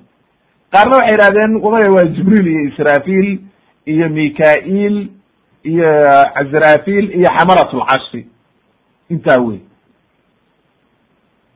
[0.73, 3.39] qaarna waxay yidhahdeen wamaya waa jibriil iyo israfil
[3.85, 4.95] iyo mika-il
[5.63, 5.89] iyo
[6.35, 8.27] cazrafil iyo xamalat lcashri
[9.09, 9.59] intaa wey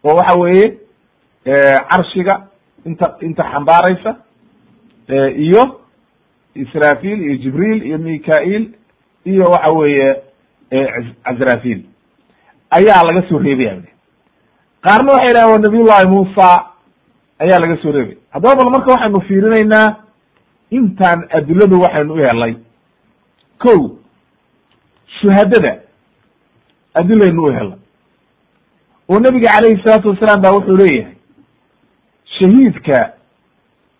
[0.03, 0.67] oo waxa weeye
[1.89, 2.35] carshiga
[2.85, 4.11] inta inta xambaaraysa
[5.45, 5.63] iyo
[6.55, 8.63] israfil iyo jibriil iyo mika-il
[9.25, 10.09] iyo waxa weeye
[11.23, 11.81] cazrafil
[12.71, 13.81] ayaa laga soo reebaya
[14.85, 16.47] qaarna waxay yidhahen wa nabiy llahi muusa
[17.39, 18.17] ayaa laga soo reebay.
[18.31, 19.95] Haddaba bal marka waxaynu fiirinaynaa
[20.71, 22.55] intaan adiladu waxaynu u helay
[23.59, 23.97] ko
[25.21, 25.79] shuhadada
[26.93, 27.77] adilaynu u helay
[29.09, 31.13] oo nebiga calayhi salaatu wasalaam ba wuxuu leeyahay
[32.39, 33.13] shahiidka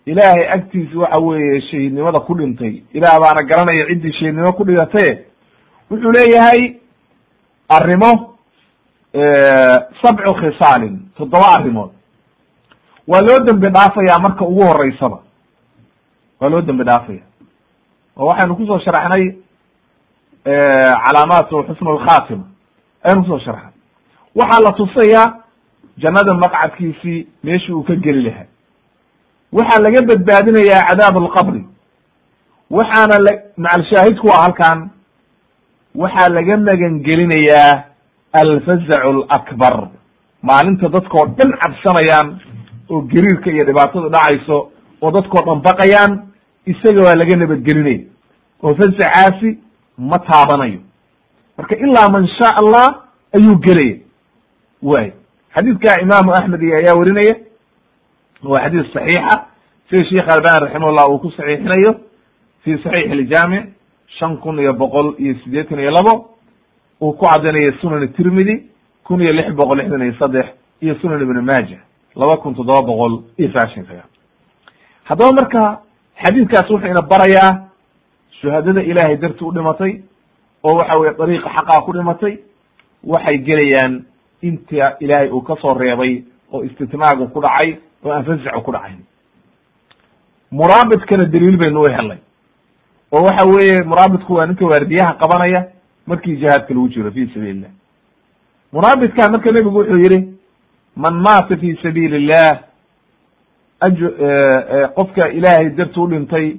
[0.05, 2.83] ilaahay agtiisa waxa weeye shahiidnimada ku dhintay.
[2.93, 5.25] Ilaah baana garanaya ciddii shahiidnimo ku dhigataye
[5.91, 6.75] wuxuu leeyahay
[7.69, 8.36] arrimo
[10.01, 11.91] sabcu khisaalin toddoba arrimood.
[13.07, 15.19] Waa loo dembi dhaafaya marka ugu horeysaba
[16.39, 17.21] waa loo dembi dhaafaya
[18.17, 19.35] oo waxaynu ku soo sharaxnay
[20.45, 22.43] calaamaatu xusn alkhatima
[23.03, 23.73] ayaynu ku soo sharaxnay.
[24.35, 25.33] Waxaa la tusayaa
[25.97, 28.45] jannada maqcadkiisii meeshii uu ka geli lahaa.
[29.53, 31.65] Waxaa laga badbaadinayaa cadaab alqabri
[32.69, 34.89] waxaana la macalshaahidku waa halkan
[35.95, 37.83] waxaa laga magan gelinayaa
[38.33, 39.89] alfazacu alakbar
[40.41, 42.39] maalinta dadkoo dhan cabsanayaan
[42.89, 44.71] oo gariirka iyo dhibaatadu dhacayso
[45.01, 46.11] oo dadkoo dhan baqayaan
[46.65, 47.99] isaga waa laga nabadgelinaya
[48.63, 49.59] oo fazacaasi
[49.97, 50.79] ma taabanayo.
[51.57, 52.87] Marka ilaa man sha allah
[53.37, 53.97] ayuu gelaya.
[54.81, 55.11] Way
[55.55, 57.35] xadiidka imaamu axmed iyo ayaa werinaya
[58.43, 59.35] waa xadiis saxiixa.
[59.89, 61.91] Sida sheikh albani raximahullah uu ku saxiixinayo
[62.63, 63.65] fi saxiix iljaamic
[64.19, 66.36] shan kun iyo boqol iyo siddeetan iyo labo
[67.01, 68.63] uu ku cadinayo sunan tirmidi
[69.03, 70.45] kun iyo lix boqol lixdan iyo saddex
[70.81, 71.77] iyo sunan ibn maaja
[72.15, 74.09] laba kun toddoba boqol iyo sagaashan sagaal
[75.03, 75.81] haddaba marka
[76.23, 77.51] xadiidkaas wuxuu ina barayaa
[78.41, 80.01] shuhadada ilaahay darti u dhimatay
[80.63, 82.37] oo waxa weye dariiqa xaqaa ku dhimatay
[83.03, 84.03] waxay gelayaan
[84.41, 88.99] inta ilaahay uu ka soo reebay oo istitnaagu ku dhacay oo aan fasacu ku dhacayn
[90.51, 92.17] muraabidkana daliil baynu u helnay
[93.11, 95.61] oo waxa weeye muraabidku waa ninka waardiyaha qabanaya
[96.07, 97.69] markii jihaadka lagu jiro fi sabiili illah
[98.73, 100.33] muraabidka marka nebigu wuxuu yihi
[100.95, 102.59] man maata fi sabiili illah
[103.79, 103.97] aj
[104.95, 106.55] qofka ilaahay darti u dhintay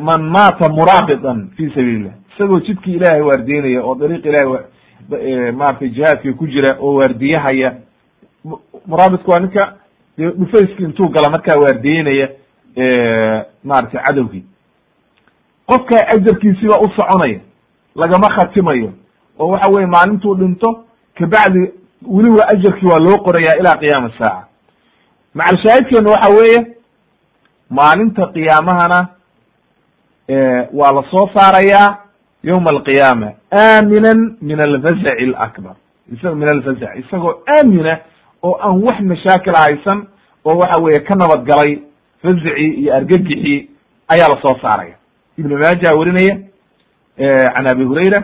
[0.00, 6.32] man maata muraabidan fi sabiili illah isagoo jidkii ilaahay waardiyenaya oo dariiq ilahay maratay jihaadka
[6.32, 7.74] ku jira oo waardiyahaya
[8.86, 9.74] muraabidku waa ninka
[10.18, 12.28] dee dhufayski intuu gala markaa waardiyenaya
[13.64, 14.44] maratay cadowgii.
[15.66, 17.40] Qofka ajarkiisiba u soconaya
[18.00, 18.92] lagama khatimayo.
[19.38, 20.84] Oo waxa weye maalintuu dhinto
[21.18, 21.62] kabacdi
[22.14, 24.46] weliba ajarkii waa loo qoraya ilaa qiyaama saaca.
[25.34, 26.60] Macalshaahidkeenu waxa weeye
[27.70, 29.08] maalinta qiyaamahana
[30.72, 31.96] waa la soo saarayaa
[32.42, 35.74] yowma alqiyaama aaminan min alfazaci alakbar.
[36.12, 37.98] Isa min alfazac isagoo aamina
[38.42, 40.06] oo aan wax mashaakil haysan
[40.44, 41.78] oo waxa weeye ka nabad galay
[42.22, 43.70] fazacii iyo argagixii
[44.08, 44.94] ayaa la soo saaraya.
[45.38, 46.38] Ibn maaja werinaya
[47.54, 48.20] can abi hurayra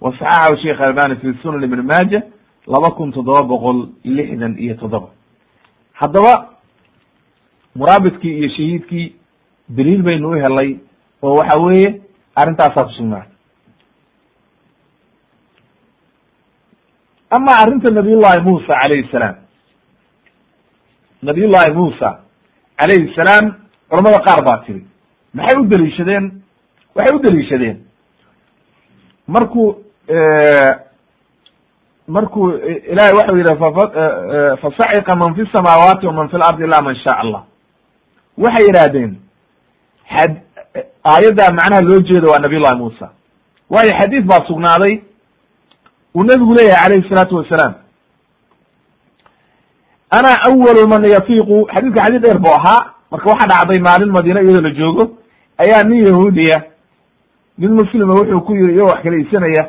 [0.00, 2.20] wa saxaxahu sheikh albani fi sunan ibn maaja
[2.66, 5.08] laba kun toddoba boqol lixdan iyo toddoba.
[5.92, 6.48] Haddaba
[7.76, 9.14] muraabidkii iyo shahiidkii
[9.68, 10.76] daliil baynu u helay
[11.22, 12.00] oo waxa weeye
[12.36, 13.26] arrintaasaa kusugnaa
[17.30, 19.36] ama arrinta nabiy llahi muusa calayhi salaam.
[21.22, 22.20] Nabiy llahi muusa
[22.78, 23.54] calayhi salaam
[23.88, 24.84] culamada qaar baa tiri
[25.34, 26.24] maxay u daliishadeen?
[26.94, 27.76] Waxay u daliishadeen
[29.34, 29.68] markuu
[32.08, 32.50] markuu
[32.92, 33.54] ilahay waxau yidhi
[34.62, 37.42] fasaciqa man fi samaawaati waman fi lardi ila man sha allah
[38.38, 39.12] waxay yidhaahdeen
[40.16, 40.32] xad
[41.12, 43.06] aayaddaa macnaha loo jeedo waa nabiy llahi muusa.
[43.70, 44.94] Waayo xadiis baa sugnaaday
[46.14, 47.74] uu nebigu leeyahay calayhi salaatu wasalaam
[50.10, 54.62] ana awalu man yafiiqu xadiiska xadiis dheer buu ahaa marka waxaa dhacday maalin madiina iyadoo
[54.62, 55.04] la joogo
[55.58, 56.62] ayaa nin yahuudiya
[57.60, 59.64] nin muslima wuxuu ku yiri iyagoo wax kala iibsanaya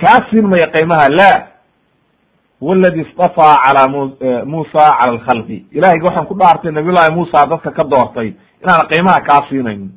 [0.00, 1.30] kaa siin maya qiimaha la
[2.60, 4.00] waladi istafaa mu
[4.46, 5.66] muusa cala alkhalqi.
[5.72, 9.90] Ilahayga waxaan ku dhaartay nabiy llahi muusa dadka ka doortay inaan qiimaha kaa siinayn.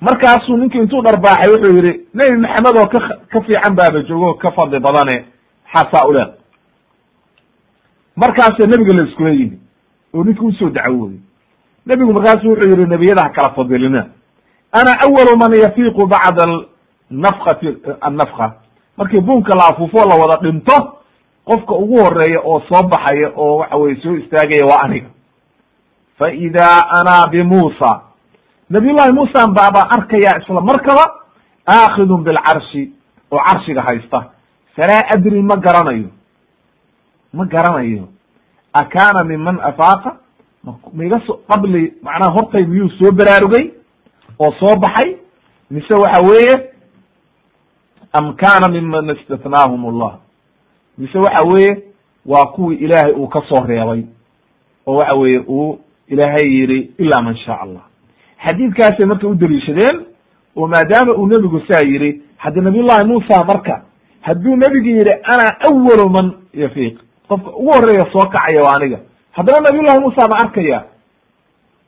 [0.00, 2.98] Markaasuu ninkii intuu dharbaaxay wuxuu yihi nebi maxamed oo ka
[3.32, 5.24] ka fiican baaba joogo ka fadli badane
[5.72, 6.30] xasaa uleed
[8.16, 9.58] markaasa nebiga la iskula yimi
[10.14, 11.18] oo ninki u soo dacwooday.
[11.86, 14.06] Nebigu markaasu wuxuu yihi nebiyada ha kala fadilina
[14.72, 16.46] ana awalu man yafiiqu bacda
[17.10, 18.52] nafkati annafka
[18.96, 20.94] markii buunka la afuufo la wada dhinto
[21.44, 25.08] qofka ugu horreeya oo soo baxaya oo waxa weye soo istaagaya waa aniga
[26.18, 28.00] fa idaa ana bimuusa
[28.70, 31.04] nabiy llahi muusan baabaa arkaya isla markaba
[31.68, 32.92] aakidun bilcarshi
[33.32, 34.24] oo carshiga haysta
[34.76, 36.08] falaa adri ma garanayo
[37.32, 38.08] ma garanayo
[38.72, 40.16] akaana minman afaaqa
[40.92, 43.70] maiga so qabli macnaha hortay miyuu soo baraarugay
[44.38, 45.16] oo soo baxay
[45.70, 46.70] mise waxa weeye
[48.12, 50.18] am kana miman istatnaahum allah.
[50.98, 51.82] Mise waxa weeye
[52.26, 54.02] waa kuwii ilaahay uu ka soo reebay
[54.86, 55.78] oo waxa weeye uu
[56.08, 57.82] ilaahay yidhi ila man shaa allah.
[58.44, 59.34] Xadiidkaasay marka u
[60.56, 63.82] oo maadaama uu nebigu saa yidhi haddi nabiy llahi muusa marka
[64.20, 66.98] hadduu nebigu yidhi ana awalu man yafiiq.
[67.28, 68.98] Qofka ugu horreeya soo kacaya waa aniga.
[69.32, 70.84] Haddana nabiy llahi muusa ma arkaya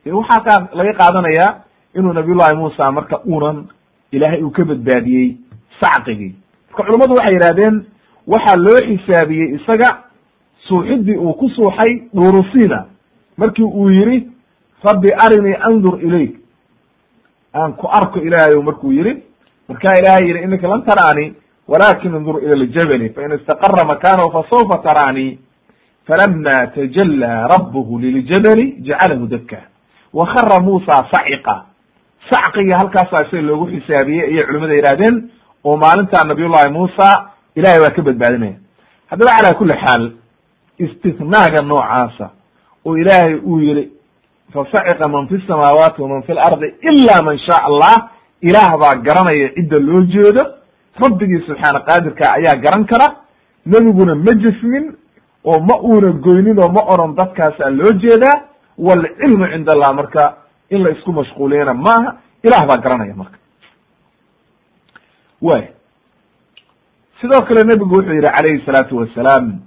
[0.05, 1.55] waxaa kaa laga qaadanayaa
[1.95, 3.67] inuu nabiy llahi muusa marka unan
[4.11, 5.37] ilaahay uu ka badbaadiyey
[5.79, 6.35] sacqigii.
[6.71, 7.85] Marka culummadu waxay yidhahdeen
[8.27, 9.89] waxaa loo xisaabiyey isaga
[10.67, 12.85] suuxidii uu ku suuxay dhurusina
[13.37, 14.27] markii uu yidhi
[14.83, 16.35] rabbi arinii andur ilayk
[17.53, 19.23] aan ku arko ilaahayow markuu yidhi
[19.69, 21.33] markaa ilaahay yidhi inaka lan taraanii
[21.67, 25.39] walakin indur ila ljabali fain istaqara makanahu fasawfa taraanii
[26.07, 29.57] falama tajallaa rabbuhu liljabali jacalahu daka
[30.13, 31.65] wakara muusa saciqa
[32.29, 35.15] sacqiga halkaasaa isaga loogu xisaabiyey ayay culimada yidhahdeen
[35.63, 37.07] oo maalintaa nabiyullahi muusa
[37.55, 38.55] ilahay waa ka badbaadinaya.
[39.09, 40.03] Haddaba calaa kuli xaal
[40.79, 42.29] istinaaga noocaasa
[42.85, 43.83] oo ilaahay uu yihi
[44.53, 47.95] fasaciqa man fi samaawaati waman fi lardi ila man shaa allah
[48.41, 50.43] ilaah baa garanaya cidda loo jeedo
[51.03, 53.07] rabbigii subxaana qaadirka ayaa garan kara
[53.65, 54.85] nebiguna ma jismin
[55.45, 58.41] oo ma uuna goynin oo ma oran dadkaasaa loo jeedaa
[58.77, 60.23] walcilmu cinda allah marka
[60.71, 63.37] in la isku mashquuliyana maaha ilaah baa garanaya marka.
[65.41, 65.67] Way
[67.21, 69.59] sidoo kale nebigu wuxuu yihi calayhi salaatu wasalaam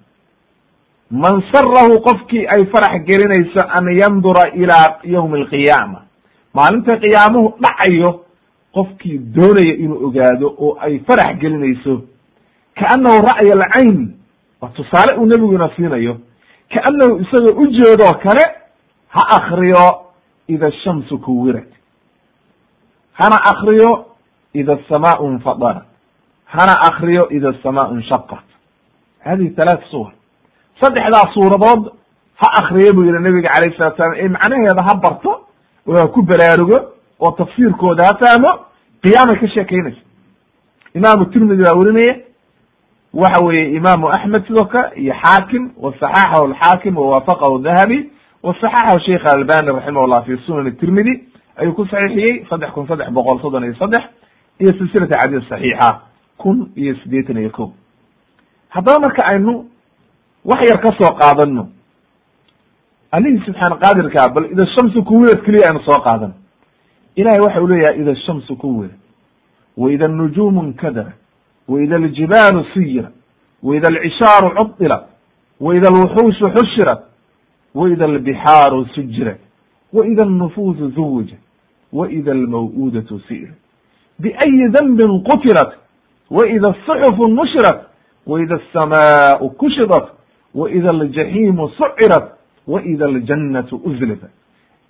[1.11, 6.01] man sarahu qofkii ay farax gelinayso an yandura ilaa yawmi alqiyaama.
[6.55, 8.25] Maalinta qiyaamuhu dhacayo
[8.75, 12.03] qofkii doonaya inuu ogaado oo ay farax gelinayso.
[12.75, 14.15] Kaannahu ra'ya alcayn
[14.61, 16.19] waa tusaale uu nebiguna siinayo.
[16.75, 18.45] Kaannahu isagoo ujeedoo kale
[19.09, 20.04] ha akriyo
[20.49, 21.69] ida ashamsu kuwirat
[23.13, 24.07] hana akriyo
[24.53, 25.85] ida asamaau infadarat
[26.45, 28.45] hana akriyo ida asamaau inshaqat
[29.25, 30.13] hadihi talaat suwar
[30.83, 31.93] saddexdaa suuradood
[32.37, 35.41] ha akriya buu yihi nabiga calayh salatu salam ee macnaheeda ha barto
[35.89, 36.79] oo ha ku baraarugo
[37.21, 38.51] oo tafsiirkooda ha fahmo
[39.03, 40.01] qiyaamay ka sheekeynaysa
[40.95, 42.17] imaamu tirmidi baa werinaya
[43.15, 48.11] waxa weeye imaamu axmed sidoo kale iyo xaakim wasaxaxahu alxaakim wawaafaqahu dahabi
[48.47, 51.15] wasaxaxahu sheikh albani raximah llah fi sunan tirmidi
[51.57, 54.03] ayuu ku saxiixiyey saddex kun saddex boqol soddon iyo saddex
[54.61, 55.89] iyo silsilata xadiis saxiixa
[56.39, 57.73] kun iyo siddeetan iyo ko
[58.69, 59.65] haddaba marka aynu
[60.45, 61.69] wax yar ka soo qaadano
[63.13, 66.35] alihii subxaana qaadirkaa bal ida shamsu kuwirad keliya aynu soo qaadano
[67.17, 68.97] ilahay waxa u leeyahay ida shamsu kuwirad
[69.77, 71.13] waida anujuumu nkadara
[71.69, 73.11] waida aljibaalu siyira
[73.63, 75.05] waida alcishaaru cudilat
[75.61, 77.01] waida alwuxuushu xushirat
[77.75, 79.39] waida albixaaru sujirat
[79.93, 81.39] waida alnufuusu zuwijat
[81.93, 83.59] waida almaw'uudatu si'irat
[84.18, 85.72] biayi danbin qutilat
[86.31, 87.81] waida asuxufu nushirat
[88.27, 90.07] waida asamaau kushidat
[90.55, 92.27] waida aljaxiimu sucirat
[92.66, 94.31] waida aljannatu uzlifat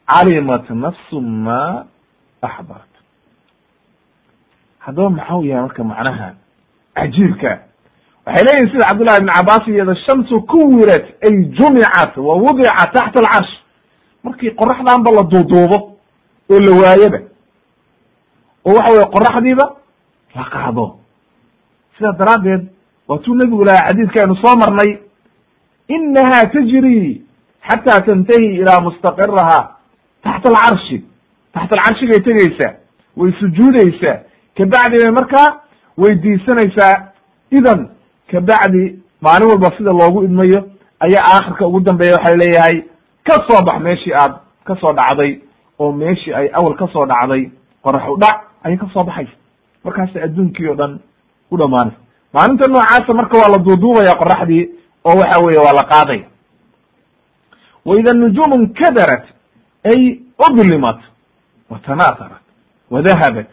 [0.06, 1.84] calimat nafsu ma
[2.42, 2.94] axdarat
[4.78, 6.34] haddaba maxau yahay marka macnaha
[6.94, 7.58] cajiibka
[8.26, 13.52] waxay leeyihiin sida cabdullahi ibn cabaas iyada shamsu kuwirat ay jumicat wa wudicat taxta alcarsh
[14.24, 15.78] markii qoraxdanba la duuduubo
[16.50, 17.18] oo la waayaba
[18.64, 19.66] oo waxa weye qoraxdiiba
[20.34, 20.96] la qaado.
[21.96, 22.62] Sidaa daraaddeed
[23.08, 24.98] waatuu nebigu lahaa xadiidka aynu soo marnay
[25.88, 27.22] inaha tajri
[27.68, 29.58] xata tantahi ilaa mustaqiraha
[30.24, 31.04] taxta alcarshi
[31.52, 32.72] taxta alcarshigay tegeysaa
[33.16, 34.16] way sujuudeysaa
[34.56, 35.60] kabacdi bay markaa
[35.98, 36.94] weydiisanaysaa
[37.50, 37.88] idan
[38.34, 40.60] kabacdi maalin walba sida loogu idmayo
[41.00, 42.76] ayaa aakhirka ugu dambeeya waxay leeyahay
[43.26, 45.40] ka soo bax meeshii aad ka soo dhacday
[45.78, 47.50] oo meeshii ay awal ka soo dhacday
[47.82, 48.18] qorax u
[48.64, 49.36] ayay ka soo baxaysa.
[49.84, 50.98] Markaasa adduunkii o dhan
[51.50, 51.98] u dhamaanaysa
[52.34, 54.68] maalinta noocaasa marka waa la duuduubaya qoraxdii
[55.04, 56.24] oo waxa weeye waa la qaadaya
[57.84, 59.24] waida nujuumu nkadarat
[59.84, 60.18] ay
[60.48, 60.98] udlimat
[61.70, 62.42] watanaasarat
[62.90, 63.46] wadahabat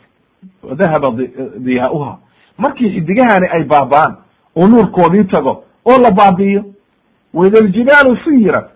[0.64, 1.12] wadahaba
[1.60, 2.18] diyaauha
[2.58, 4.16] markii xidigahani ay baaba'aan
[4.56, 6.64] oo nuurkoodii tago oo la baabi'iyo.
[7.34, 8.68] Waida aljibaalu siyirat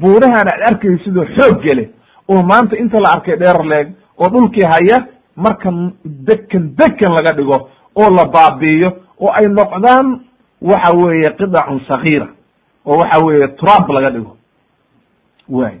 [0.00, 1.90] buurahan aad arkaysidoo xoog gele
[2.28, 5.06] oo maanta inta la arkay dheer leeg oo dhulkii haya
[5.36, 5.70] marka
[6.04, 10.20] dekan dekan laga dhigo oo la baabi'iyo oo ay noqdaan
[10.62, 12.26] waxa weeye qidacun sagiira
[12.86, 14.36] oo waxa weeye turaab laga dhigo.
[15.48, 15.74] Way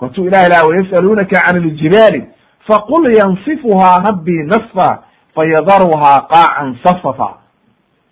[0.00, 2.24] watuu ilahi laha wayas'aluunaka can iljibaali
[2.68, 5.02] faqul yansifuhaa rabbii nasfa
[5.34, 7.28] fayadaruhaa qaacan safafa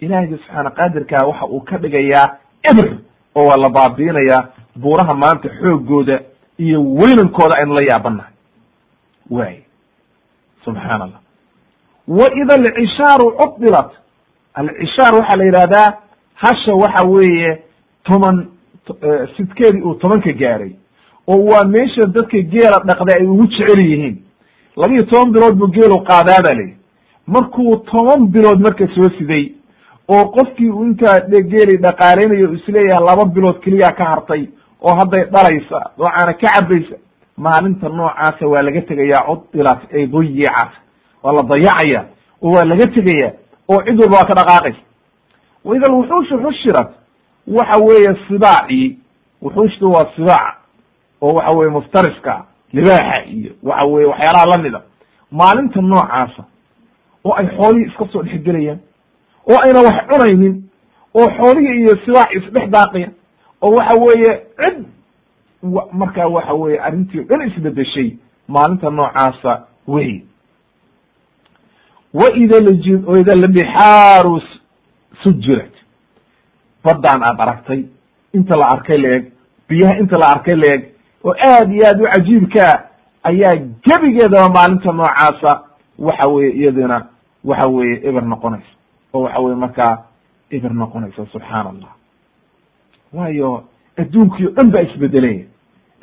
[0.01, 2.27] ilahiyga subxaana qaadirkaa waxa uu ka dhigayaa
[2.71, 2.87] ebr
[3.35, 6.21] oo waa la baabiinayaa buuraha maanta xoogooda
[6.59, 8.33] iyo weynankooda aynu la yaabanahay
[9.31, 9.57] way
[10.65, 11.21] subxaan allah
[12.09, 13.91] wa ida alcishaaru cudilat
[14.55, 15.93] alcishaar waxaa la yidhahdaa
[16.35, 17.63] hasha waxa weeye
[18.05, 18.47] toban
[19.37, 20.73] sidkeedii uu tobanka gaaray
[21.27, 24.17] oo waa meesha dadka geela dhaqday ay ugu jecel yihiin.
[24.77, 26.77] Labiyo toban bilood buu geelu qaadaa ba layihi
[27.27, 29.53] markuu toban bilood marka soo siday
[30.09, 34.49] oo qofkii u intaa geeli dhaqaaleynayo is leeyahay laba bilood keliya ka hartay
[34.81, 36.97] oo hadday dhalaysa noocaana ka cabaysa
[37.37, 40.73] maalinta noocaasa waa laga tegayaa cudilat ay duyicat
[41.23, 42.05] waa la dayacaya
[42.43, 43.33] oo waa laga tegaya
[43.69, 44.81] oo cid walba waa ka dhaqaaqaysa.
[45.65, 46.91] Waida alwuxuushu xushirat
[47.47, 48.99] waxa weeye sibaacii
[49.43, 50.55] wuxuushtu waa sibaac
[51.21, 54.81] oo waxa weye muftariska libaaxa iyo waxa weye waxyaalaha lamida
[55.31, 56.45] maalinta noocaasa
[57.25, 58.79] oo ay xoolihii iska soo dhexgelayaan
[59.51, 60.55] oo ayna wax cunaynin
[61.15, 63.09] oo xoolihii iyo sibaac isdhex daaqaya
[63.63, 64.85] oo waxa weeye cid
[65.93, 68.17] markaa waxa weye arrintii o isbedeshay
[68.49, 70.23] maalinta noocaasa wey
[72.15, 72.57] waida
[73.07, 74.43] waida labixaaru
[75.23, 75.75] sujirat.
[76.85, 77.85] Baddaan aad aragtay
[78.35, 79.33] inta la arkay la-eg
[79.69, 80.83] biyaha inta la arkay la-eg
[81.25, 82.75] oo aad iyo aad u cajiibkaa
[83.23, 85.63] ayaa gebigeedaba maalinta noocaasa
[85.99, 87.07] waxa weye iyadina
[87.45, 88.74] waxa weye eber noqonaysa
[89.15, 89.99] oo waxa weye markaa
[90.51, 91.93] eber noqonaysa subxaan allah
[93.13, 93.65] waayo
[93.97, 95.45] adduunkii o dhan baa isbedelaya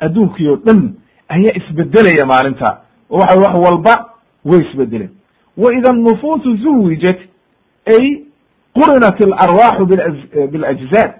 [0.00, 0.94] adduunkii o dhan
[1.28, 2.78] ayaa isbedelaya maalinta.
[3.10, 3.94] Oo waxa wax walba
[4.44, 5.10] way isbedeleen.
[5.56, 7.18] Wa ida nufuusu zuwijat
[7.86, 8.24] ay
[8.74, 9.86] qurinat alarwaaxu
[10.50, 11.12] bilajzaad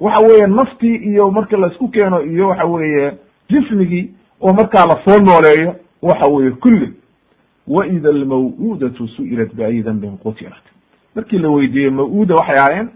[0.00, 3.12] waxa weeye naftii iyo marka la isku keeno iyo waxa weeye
[3.50, 6.92] jismigii oo markaa la soo nooleeyo waxa weeye kulli.
[7.66, 10.62] Wa ida almaw'uudatu su'ilat biayi dambin qutilat
[11.18, 12.88] markii la weydiiyey maw-uuda waxay ahaayeen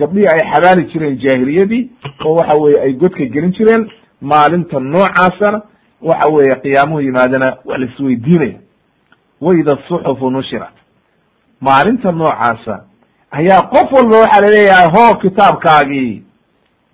[0.00, 1.82] gabdhihii ay xabaali jireen jaahiliyadii
[2.24, 3.90] oo waxa weye ay godka gelin jireen
[4.20, 5.62] maalinta noocaasana
[6.02, 8.58] waxa weeye qiyaamuhu yimaadana waa la isweydiinaya
[9.40, 10.74] waida suxufu nushirat.
[11.60, 12.84] Maalinta noocaasa
[13.30, 16.22] ayaa qof walba waxaa la leeyahay hoo kitaabkaagii!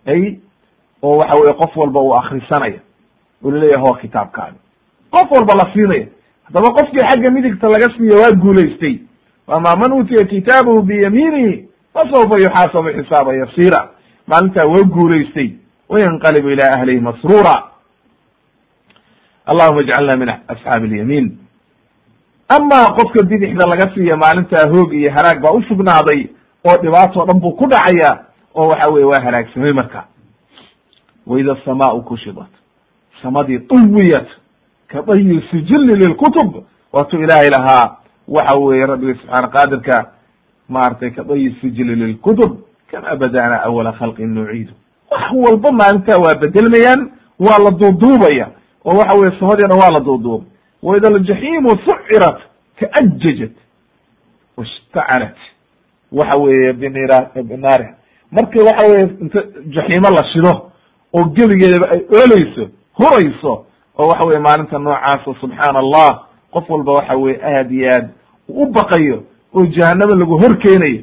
[0.07, 0.37] ay
[1.03, 2.81] oo waxa weye qof walba uu akrisanaya
[3.45, 4.59] oo la leeyahay hoo kitaabkaagi
[5.11, 6.07] qof walba la siinaya.
[6.45, 8.99] Haddaba qofkii xagga midigta laga siiyo waa guulaystay
[9.47, 13.89] wamaa man uutiya kitaabahu biyamiinihi fasawfa yuxaasabu xisaaba yasiira
[14.27, 15.51] maalintaa waa guulaystay
[15.89, 17.63] wayanqalibu ila ahlihi masruura
[19.47, 21.39] allahuma ijcalna min asxaabi alyamiin
[22.49, 26.27] amaa qofka bidixda laga siiya maalintaa hoog iyo halaag baa usugnaaday
[26.69, 28.19] oo dhibaatoo dhan buu ku dhacaya
[28.55, 30.05] oo waxa weye waa halaagsamay marka
[31.27, 32.51] waida asamaau kushidat
[33.23, 34.29] samadii duwiyat
[34.89, 37.97] ka dayi sijili lilkutub waatuu ilaahay lahaa
[38.29, 40.11] waxa weeye rabbiga subxaana qaadirka
[40.69, 42.59] maaragtay ka dayi sijili lilkutub
[42.91, 44.73] kama badana awala khalqin nuciidu.
[45.11, 47.11] Wax walba maalintaa waa bedelmayaan
[47.41, 48.49] waa la duuduubaya
[48.85, 50.47] oo waxa weye samadii dhan waa la duuduubay
[50.83, 52.39] waida aljaxiimu sucirat
[52.81, 53.53] taajajat
[54.57, 55.37] washtacalat
[56.13, 57.95] waxa weeye binira binaariha
[58.31, 60.71] marka waxa weye inta jaxiimo la shido
[61.15, 62.69] oo gebigeedaba ay ooleyso
[62.99, 63.53] hurayso
[63.99, 68.09] oo waxa weye maalinta noocaasa subxaana allah qof walba waxa weye aad iyo aad
[68.49, 69.23] u baqayo
[69.55, 71.03] oo jahanaba lagu hor keenayo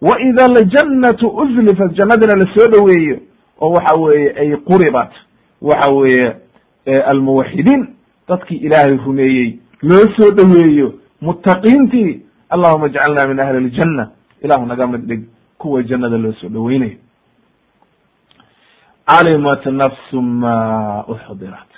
[0.00, 3.16] wa ida aljannatu uzlifat jannadina la soo dhoweeyo
[3.60, 5.12] oo waxa weeye ay quribat.
[5.62, 6.36] Waxa weeye
[7.06, 7.86] almuwaxidiin
[8.28, 10.94] dadkii ilaahay rumeeyey loo soo dhoweeyo.
[11.20, 14.10] Muttaqiintii allahuma ijcalna min ahli ljanna
[14.42, 15.22] ilahu naga mid dhig
[15.58, 16.96] kuwa jannada loo soo dhoweynayo
[19.06, 21.70] calimat nafsu ma uxdirat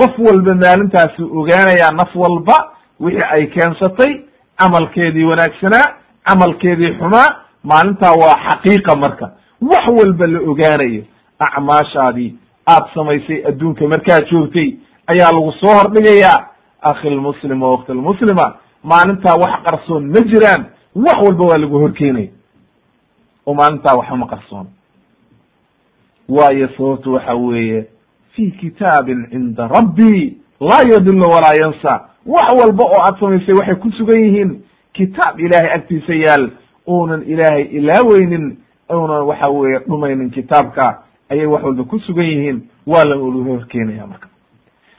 [0.00, 2.56] qof walba maalintaasi ogaanayaa naf walba
[3.00, 4.12] wixii ay keensatay
[4.60, 5.86] camalkeedii wanaagsanaa
[6.28, 7.28] camalkeedii xumaa
[7.70, 9.26] maalintaa waa xaqiiqa marka.
[9.70, 11.02] Wax walba la ogaanayo
[11.38, 12.30] acmaashaadii
[12.74, 14.68] aad samaysay adduunka markaad joogtay
[15.12, 16.46] ayaa lagu soo hordhigayaa.
[16.82, 20.62] Akhi lmuslim wa wakti lmuslima maalintaa wax qarsoon ma jiraan
[20.94, 22.28] wax walba waa lagu horkeenaya
[23.46, 24.66] oo maalintaa waxba qarsoon.
[26.28, 27.86] Waayo sababtu waxa weeye
[28.34, 32.00] fi kitaabin cinda rabbi laa yadillu walaa yansa.
[32.26, 34.60] Wax walba oo aad samaysay waxay ku sugan yihiin.
[34.92, 36.50] Kitaab ilaahay agtiisa yaal
[36.88, 38.56] uunan ilaahay ilaaweynin
[38.92, 42.60] uunan waxa weeye dhumaynin kitaabka ayay wax walba ku sugan yihiin.
[42.86, 44.28] Waa la lagu horkeenaya marka.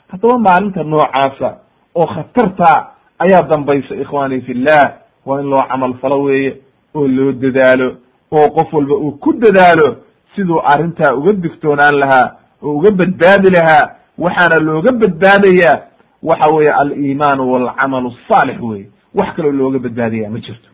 [0.08, 1.58] Haddaba maalinta noocaasa
[1.96, 2.88] oo khatarta
[3.20, 4.94] ayaa dambaysa ikhwani fillah
[5.26, 6.58] waa in loo camal falo weeye
[6.96, 7.96] oo loo dadaalo
[8.32, 9.98] oo qof walba uu ku dadaalo
[10.36, 12.32] siduu arrintaa uga digtoonaan lahaa
[12.64, 15.82] oo uga badbaadi lahaa waxaana looga badbaadayaa
[16.24, 20.70] waxa weeye aliimaanu walcamalu asaalix weye wax kaloo looga badbaadaya ma jirto.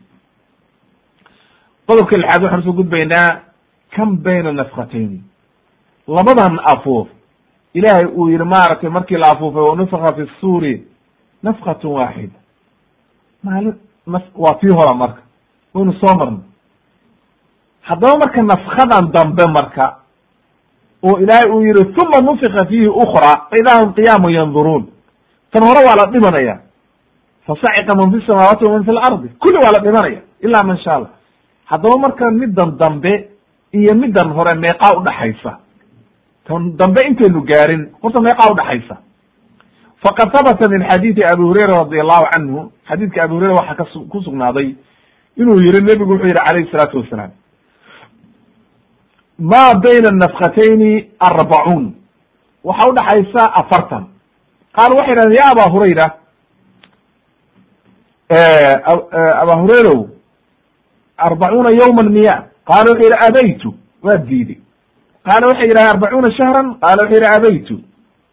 [1.86, 3.40] Qodobka lixaad waxaan u soo gudbaynaa
[3.96, 5.22] kam bayna nafkatayni
[6.08, 7.08] labadan afuuf.
[7.74, 10.86] Ilaahay uu yihi maaragtay markii la afuufay wanufika fi suuri
[11.42, 12.38] nafkatun waaxida
[13.42, 13.74] maalin
[14.06, 15.22] naf waa tii hora marka.
[15.74, 16.40] Waynu soo marnay.
[17.82, 19.96] Haddaba marka nafkadan dambe marka
[21.02, 24.86] oo ilaahay uu yihi uma nufika fiihi ukra faidaa hum qiyaamun yanduruun
[25.52, 26.56] tan hore waa la dhimanaya.
[27.46, 31.10] Fasaciqa man fi samaawaati waman fi lardi kulli waa la dhimanaya ilaa man sha allah
[31.64, 33.28] haddaba marka middan dambe
[33.72, 35.52] iyo middan hore meeqaa udhaxaysa
[36.48, 38.96] tan dambe intaynu gaarin horta meeqaa udhaxaysa
[40.04, 44.22] faqad habata min xadiidi abi hurayra radi allahu canhu xadiidka abi hurayra waxaa kas ku
[44.26, 44.68] sugnaaday
[45.36, 47.30] inuu yihi nebigu wuxuu yihi calayhi salaatu wasalaam
[49.38, 51.92] ma bayna nafkatayni arbacuun
[52.64, 54.04] waxa udhaxaysa afartan
[54.76, 56.06] qaal waxay yidhahdeen ya aba hurayra
[59.42, 60.08] aba hurayrow
[61.16, 64.58] arbacuuna yawman miya qaala wuxuu yidhi abaytu waa diiday
[65.26, 67.76] qaala waxay yidhahdeen arbacuuna shahran qaala wuxuu yidhi abaytu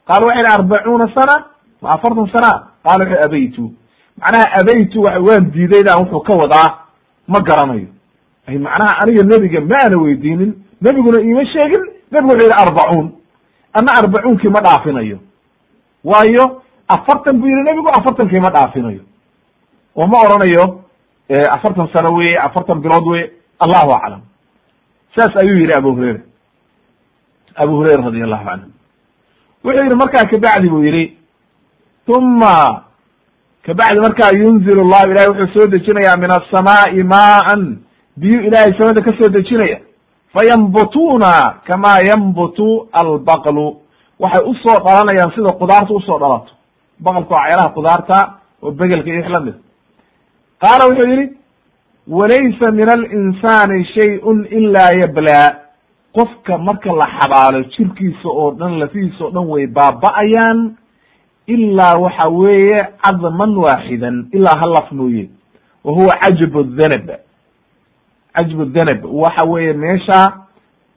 [0.07, 1.35] qaala waxay yidhi arbacuuna sana
[1.81, 2.51] ma afartan sana
[2.83, 3.63] qaala wuxuu abaytu
[4.21, 6.69] macnaha abaytu wa waan diidaydan wuxuu ka wadaa
[7.27, 7.87] ma garanayo
[8.47, 10.53] ay macnaha aniga nebiga ma ana weydiinin
[10.85, 13.07] nebiguna iima sheegin nebigu wuxuu yidhi arbacuun.
[13.77, 15.17] Ana arbacuunkii ma dhaafinayo.
[16.03, 19.01] Waayo afartan buu yihi nebigu afartankii ma dhaafinayo.
[19.95, 20.65] Oo ma oranayo
[21.55, 24.21] afartan sano weye afartan bilood weye allahu aclam.
[25.15, 26.21] Saas ayuu yihi abu hurayra.
[27.55, 28.69] Abu hurayra radi allahu canhu
[29.63, 31.17] wuxuu yihi markaa kabacdi buu yihi
[32.07, 32.83] uma
[33.65, 37.61] kabacdi markaa yunzil llahu ilahay wuxuu soo dejinaya min asamaai maan
[38.17, 39.79] biyu ilahay samada ka soo dejinaya
[40.35, 41.31] fayanbutuna
[41.67, 43.77] kama yanbutu albaqlu
[44.19, 46.51] waxay u soo dhalanayaan sida qudaarta u soo dhalato.
[46.99, 48.17] baqalka waa ceelaha qudaarta
[48.63, 49.55] oo begelka iyo wix la mid
[50.61, 51.29] qaala wuxuu yihi
[52.07, 55.47] walaysa min alinsani shayun ilaa yablaa
[56.15, 60.59] qofka marka la xabaalo jirkiisa oo dhan lafihiisa oo dhan way baaba'ayaan
[61.47, 65.29] ilaa waxa weeye cadman waaxidan ilaa hal laf mooye
[65.83, 67.07] wa huwa cajbu dhanab
[68.35, 70.19] cajbu dhanab waxa weeye meesha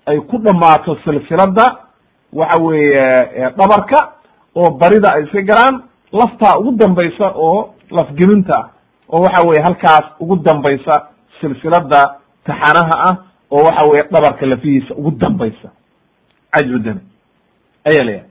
[0.07, 1.67] ay ku dhammaato silsilada
[2.33, 4.13] waxa weeye dhabarka
[4.57, 5.83] oo barida ay iska galaan
[6.13, 8.69] laftaa ugu dambaysa oo lafgeminta ah
[9.13, 10.93] oo waxa weye halkaas ugu dambaysa
[11.41, 12.03] silsilada
[12.45, 13.17] taxanaha ah
[13.51, 15.69] oo waxa weye dhabarka lafihiisa ugu dambaysa.
[16.53, 17.03] Cajbu dhanab
[17.85, 18.28] ayaa la yahay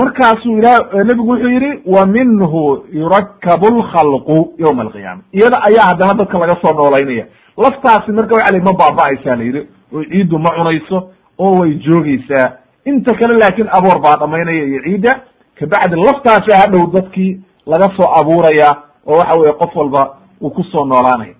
[0.00, 0.78] markaasuu ilah
[1.08, 2.62] nebigu wuxuu yihi wa minhu
[3.00, 7.24] yurakabu lkhalqu yawma alqiyaama iyada ayaa haddana dadka laga soo noolaynaya
[7.64, 9.62] laftaasi marka waxa la ma baaba'aysaa la yidhi
[9.94, 10.98] oo ciiddu ma cunayso
[11.38, 12.46] oo way joogeysaa
[12.84, 15.12] inta kale laakin aboor baa dhamaynaya iyo ciidda.
[15.58, 18.68] Kabacdi laftaasi hadhow dadkii laga soo abuuraya
[19.06, 20.02] oo waxa weye qof walba
[20.40, 21.34] uu ku soo noolaanaya.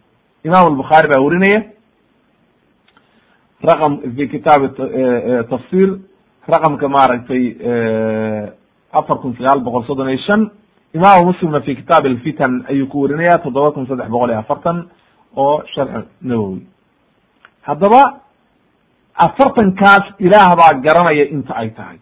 [0.45, 1.63] Imam albukhaari baa werinaya
[3.69, 4.69] raqam fi kitaabi
[5.51, 5.89] tafsir
[6.49, 7.45] raqamka maaragtay
[9.01, 10.51] afar kun sagaal boqol soddon iyo shan
[10.95, 14.89] imaamu muslimna fi kitaab alfitan ayuu ku werinaya toddoba kun saddex boqol iyo afartan
[15.37, 16.63] oo sharx nawowi.
[17.69, 18.03] Haddaba
[19.15, 21.99] afartankaas ilaah baa garanaya inta ay tahay.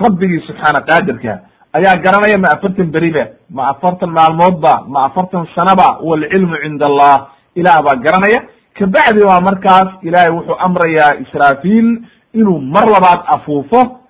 [0.00, 1.32] Rabbigii subxaana qaadirka
[1.78, 7.16] ayaa garanaya ma afartan beriba ma afartan maalmoodba ma afartan sanaba walcilmu cinda allah
[7.54, 8.40] ilaah baa garanaya.
[8.78, 11.88] Kabacdi waa markaas ilaahay wuxuu amrayaa israafiil
[12.34, 14.00] inuu mar labaad afuufo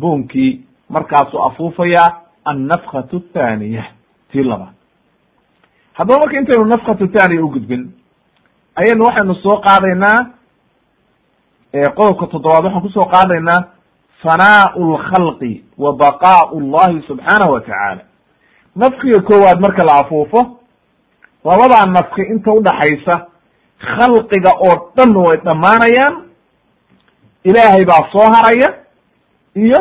[0.00, 3.84] buunkii markaasuu afuufaya annafkatu thaniya
[4.32, 4.74] tii labaad.
[5.92, 7.90] Haddaba marka intaynu nafkatu thaniya ugudbin
[8.74, 10.18] ayaynu waxaynu soo qaadaynaa
[11.96, 13.60] qodobka toddobaad waxaan ku soo qaadaynaa
[14.22, 18.02] fanaau lkhalqi wa baqaau llahi subxaanahu wa tacaala.
[18.76, 20.58] Nafkiga koowaad marka la afuufo
[21.44, 23.26] labadaa nafki inta udhaxaysa
[23.78, 26.14] khalqiga oo dhan way dhammaanayaan
[27.48, 28.68] ilaahay baa soo haraya
[29.54, 29.80] iyo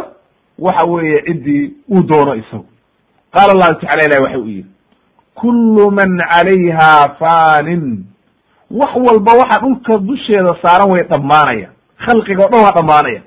[0.59, 2.65] waxa weeye ciddii uu doono isagu.
[3.33, 4.65] Qaala allahu tacala ilahi waxa u yihi
[5.35, 8.05] kullu man calayha fanin
[8.71, 11.69] wax walba waxa dhulka dusheeda saaran way dhammaanaya
[12.05, 13.21] khalqiga o dhan waa dhammaanaya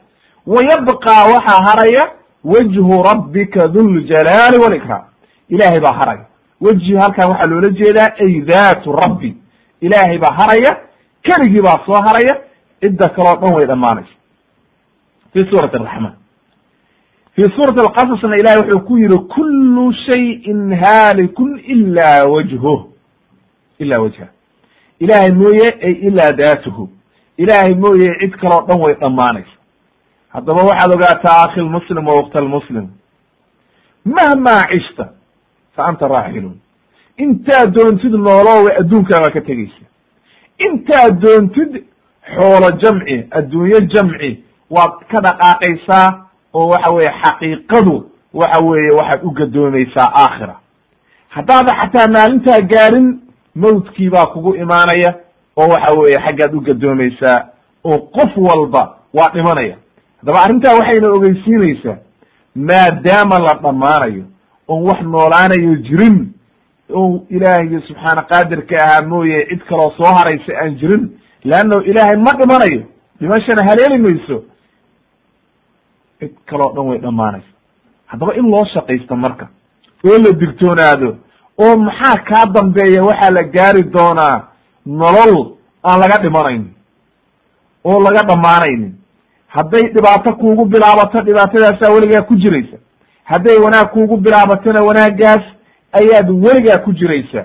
[0.46, 2.04] wa yabqaa waxaa haraya
[2.44, 5.04] wajhu rabbika dhuljalaali walikram
[5.48, 6.24] ilaahay baa haraya.
[6.60, 9.30] Wejhi halkan waxaa loola jeedaa ay daatu rabbi.
[9.80, 10.72] Ilaahay baa haraya
[11.22, 12.34] keligii baa soo haraya
[12.80, 14.14] cidda kaleo dhan way dhammaanaysa
[15.32, 16.14] fi suurati araxmaan
[17.34, 22.80] fi suurati alqasasna ilahay wuxuu ku yihi kullu shayin haalikun ila wajhuh
[23.78, 24.28] ila wajha
[25.00, 26.88] ilahay mooye ay ilaa daatuhu
[27.36, 29.56] ilaahay mooye cid kaloo dhan way dhammaanaysa
[30.28, 32.88] haddaba waxaad ogaataa akhi lmuslim wa wakta almuslim
[34.04, 35.08] mahmaa cishta
[35.76, 36.56] fa anta raaxilun
[37.16, 39.84] intaad doontid nooloowe adduunkaagaa ka tegeysa
[40.66, 41.72] intaad doontid
[42.34, 44.30] xoolo jamci adduunyo jamci
[44.70, 46.08] waad ka dhaqaaqaysaa
[46.54, 47.96] oo waxa weeye xaqiiqadu
[48.34, 50.56] waxa weeye waxaad u gadoomaysaa aakhira.
[51.28, 53.20] Haddaada xataa maalintaa gaarin
[53.54, 55.14] mawdkii baa kugu imaanaya
[55.56, 57.38] oo waxa weeye xaggaad u gadoomaysaa
[57.84, 58.82] oo qof walba
[59.14, 59.76] waa dhimanaya.
[60.20, 61.96] Haddaba arrintaa waxayna ogeysiinaysaa
[62.54, 64.24] maadaama la dhammaanayo
[64.68, 66.32] oon wax noolaanayo jirin
[66.94, 71.10] o ilaahaygi subxaana qaadirka ahaa mooye cid kaloo soo haraysa aan jirin
[71.44, 72.82] leanno ilaahay ma dhimanayo.
[73.20, 74.42] Dhimashana haleeli mayso
[76.20, 77.46] cid kaloo dhan way dhammaanaysa.
[78.06, 79.48] Haddaba in loo shaqaysto marka
[80.06, 81.16] oo la digtoonaado
[81.64, 84.36] oo maxaa kaa dambeeya waxaa la gaari doonaa
[84.86, 85.34] nolol
[85.84, 86.72] aan laga dhimanaynin
[87.84, 88.94] oo laga dhammaanaynin.
[89.48, 92.76] Hadday dhibaato kuugu bilaabato dhibaatadaasaa weligaa ku jiraysa.
[93.24, 95.44] Hadday wanaag kuugu bilaabatona wanaaggaas
[95.92, 97.44] ayaad weligaa ku jiraysaa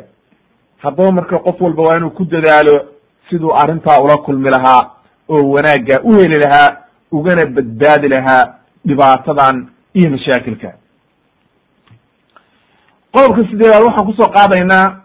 [0.84, 2.76] haddaba marka qof walba waa inuu ku dadaalo
[3.30, 4.92] siduu arrintaa ula kulmi lahaa
[5.30, 6.78] oo wanaaggaa u heli lahaa
[7.12, 8.54] ugana badbaadi lahaa
[8.88, 10.74] dhibaatadan iyo mashaakilka.
[13.14, 15.02] Qodobka sideedaad waxaan ku soo qaadaynaa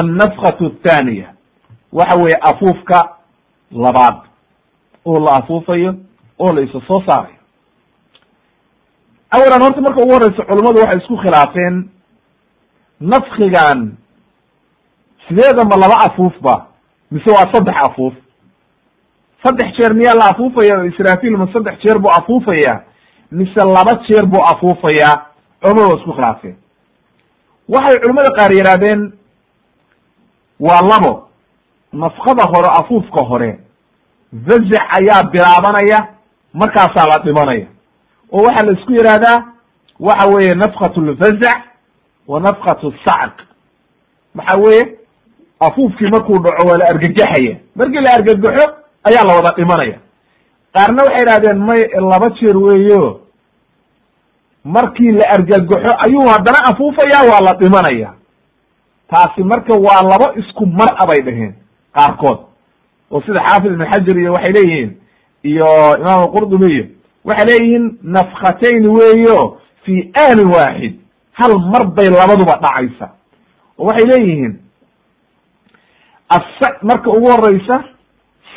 [0.00, 1.28] annafkatu athaniya
[1.92, 2.98] waxa weeye afuufka
[3.70, 4.16] labaad
[5.04, 5.94] oo la afuufayo
[6.38, 7.36] oo la isa soo saarayo.
[9.30, 11.88] Awalan horta marka ugu horeysa culummadu waxay isku khilaafeen
[13.00, 13.96] nafkigan
[15.28, 16.66] sideedaba laba afuufba
[17.10, 18.14] mise waa saddex afuuf?
[19.44, 22.82] Saddex jeer miyaa la afuufaya oo israafil ma saddex jeer buu afuufaya
[23.32, 25.26] mise laba jeer buu afuufayaa
[25.60, 26.56] culamadu waa isku khilaafeen
[27.68, 29.12] waxay culamada qaar yidhahdeen
[30.60, 31.28] waa labo
[31.92, 33.58] nafkada hore afuufka hore
[34.48, 36.08] fazac ayaa bilaabanaya
[36.54, 37.66] markaasaa la dhimanaya.
[38.32, 39.44] Oo waxaa la isku yidhaahdaa
[40.00, 41.58] waxa weeye nafkat lfazac
[42.28, 43.34] wa nafkat sacq
[44.34, 44.98] maxa weeye
[45.60, 47.56] afuufkii markuu dhaco waa la argagaxaya.
[47.76, 48.66] Markii la argagaxo
[49.04, 49.98] ayaa la wada dhimanaya
[50.74, 53.20] qaarna waxay idhahdeen may laba jeer weeyo.
[54.64, 58.14] Markii la argagaxo ayuu haddana afuufaya waa la dhimanaya.
[59.10, 61.54] Taasi marka waa laba isku mar a bay dhaheen
[61.94, 62.38] qaarkood.
[63.10, 64.90] Oo sida xaafid ibn xajar iyo waxay leeyihiin
[65.42, 65.66] iyo
[65.98, 66.84] imaam qurdubi iyo
[67.24, 70.94] waxay leeyihiin nafkhatayn weeyo fi aani waaxid
[71.32, 73.08] hal mar bay labaduba dhacaysa.
[73.78, 74.54] Oo waxay leeyihiin
[76.28, 76.46] as
[76.82, 77.84] marka ugu horeysa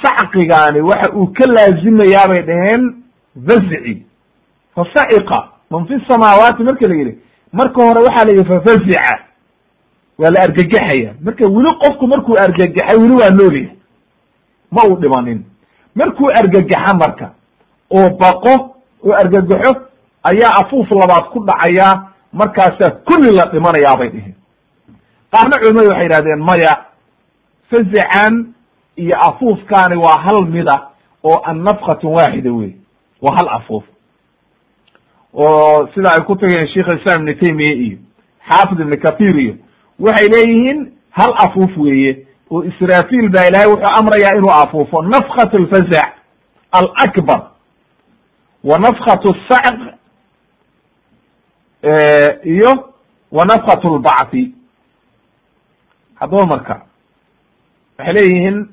[0.04, 2.84] sacqigaani waxa uu ka laazimayaa bay dhaheen
[3.48, 4.04] fazci.
[4.76, 5.40] Fasaciqa
[5.72, 7.18] man fi samaawaati marka la yidhi
[7.54, 9.20] marka hore waxaa la yidhi fafazica
[10.18, 11.14] waa la argagaxaya.
[11.26, 13.76] Marka weli qofku markuu argagaxay weli waa noolyahay
[14.72, 15.44] ma uu dhimanin.
[15.96, 17.32] Markuu argagaxa marka
[17.92, 18.54] oo baqo
[19.06, 19.72] oo argagaxo
[20.24, 24.36] ayaa afuuf labaad ku dhacayaa markaasaa kulli la dhimanayaa bay dhihin
[25.32, 26.74] qaarna culimadu waxay yidhahdeen maya
[27.70, 28.54] fazican
[28.96, 30.88] iyo afuufkaani waa hal mida
[31.24, 32.72] oo annafkatun waaxida wey
[33.22, 33.84] waa hal afuuf.
[35.34, 37.98] Oo sida ay ku tageen sheikh islam ibni taymiya iyo
[38.50, 39.56] xaafid ibni kathir iyo
[40.00, 42.28] waxay leeyihiin hal afuuf weeye.
[42.52, 45.02] Oo israfil baa ilahay wuxuu amrayaa inuu afuufo.
[45.04, 46.14] Nafkat alfazac
[46.72, 47.42] alakbar.
[48.64, 49.80] Wa nafkat sacq
[52.44, 52.94] iyo
[53.32, 54.52] wa nafkat lbacthi
[56.16, 56.82] haddaba marka
[57.98, 58.68] waxay leeyihiin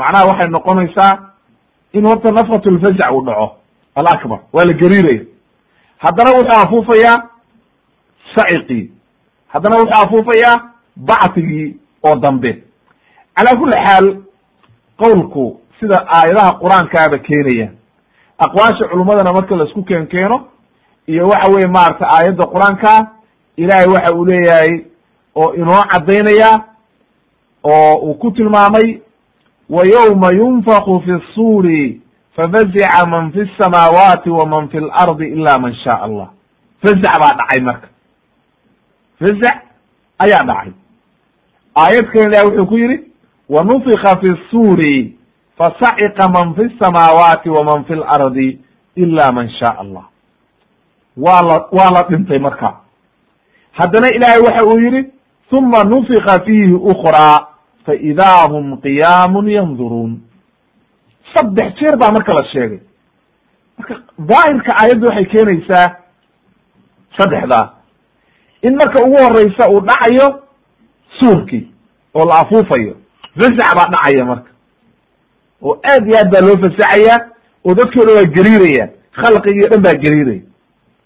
[0.00, 1.12] macnaha waxay noqonaysaa
[1.92, 3.46] in horta nafkat lfazac uu dhaco.
[3.94, 5.24] Alakbar waa la gariiraya.
[6.02, 7.16] Haddana wuxuu afuufayaa
[8.34, 8.90] saciqii
[9.52, 10.56] haddana wuxuu afuufayaa
[10.96, 11.76] bactigii
[12.08, 12.52] oo dambe.
[13.36, 14.06] Calaa kulli xaal
[15.00, 17.68] qowlku sida aayadaha qur'aankaaba keenaya
[18.38, 20.46] aqwaasha culummadana marka la isku keen keeno
[21.06, 22.92] iyo waxa weye maarata aayadda qur'aanka
[23.56, 24.72] ilaahay waxa uu leeyahay
[25.34, 26.50] oo inoo caddaynaya
[27.64, 29.00] oo uu ku tilmaamay
[29.70, 32.00] wa yowma yunfaku fi suuri
[32.36, 36.28] fafazica man fi samaawaati wa man fi lardi ila man shaa allah
[36.82, 37.88] fazac baa dhacay marka
[39.18, 39.56] fazac
[40.24, 40.72] ayaa dhacay
[41.76, 42.98] aayad kale ilahi wuxuu ku yidhi
[43.48, 45.18] wa nufika fi suuri
[45.58, 48.58] fasaciqa man fi samaawaati wa man fi lardi
[48.96, 50.04] ila man shaa allah
[51.16, 52.74] waa la waa la dhintay marka
[53.72, 55.12] haddana ilaahay waxa uu yidhi
[55.52, 57.46] uma nufika fiihi ukraa
[57.88, 60.12] faidaa hum qiyaamun yanduruun
[61.34, 62.80] saddex jeer baa marka la sheegay
[63.78, 63.94] marka
[64.30, 65.86] daahirka aayadda waxay keenaysaa
[67.18, 67.66] saddexdaa
[68.62, 70.28] in marka ugu horeysa uu dhacayo
[71.20, 71.64] suurkii
[72.14, 72.94] oo la afuufayo
[73.38, 74.50] fasax baa dhacaya marka
[75.62, 77.16] oo aad iyo aad baa loo fasaxaya
[77.64, 80.42] oo dadkii o dhan waa gariirayaan khalqigii o dhan baa gariiraya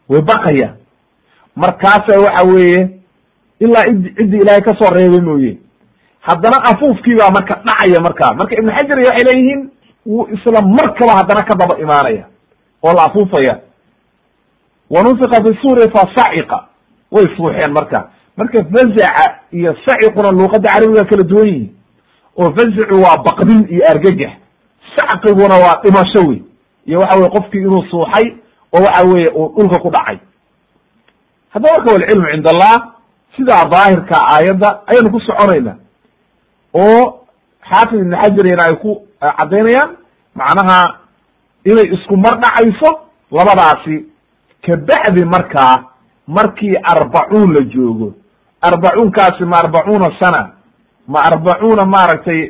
[0.09, 0.77] way baqayaan
[1.57, 2.81] markaasa waxa weeye
[3.61, 5.53] ilaa id ciddii ilaahay ka soo reebay mooye
[6.29, 9.61] haddana afuufkii baa marka dhacaya markaa marka ibnu xajar waxay leeyihiin
[10.07, 12.25] wuu isla markaba haddana ka daba imaanaya
[12.85, 13.55] oo la afuufaya.
[14.91, 16.59] Wa nufika fi suuri fa saciqa.
[17.11, 18.01] Way suuxeen marka.
[18.37, 21.71] Marka fazaca iyo saciquna luuqadda carabiga kala duwan yihiin
[22.37, 24.33] oo fazacu waa baqdin iyo argagax.
[24.97, 26.43] Sacqiguna waa dhimasho wey
[26.87, 28.27] iyo waxa weye qofkii inuu suuxay
[28.75, 30.19] oo waxa weye uu dhulka ku dhacay.
[31.53, 32.75] Haddaba marka walcilmu cind allah
[33.37, 35.77] sidaa daahirka aayadda ayaynu ku soconayna
[36.75, 37.21] oo
[37.71, 39.91] xaafid ibn xajarina ay ku caddaynayaan
[40.35, 40.81] macnaha
[41.65, 42.91] inay isku mar dhacayso
[43.31, 44.07] labadaasi.
[44.67, 45.85] Kabacdi markaa
[46.27, 48.15] markii arbacuun la joogo
[48.63, 50.51] arbacuunkaasi ma arbacuuna sana
[51.09, 52.41] ma arbacuuna maaragtay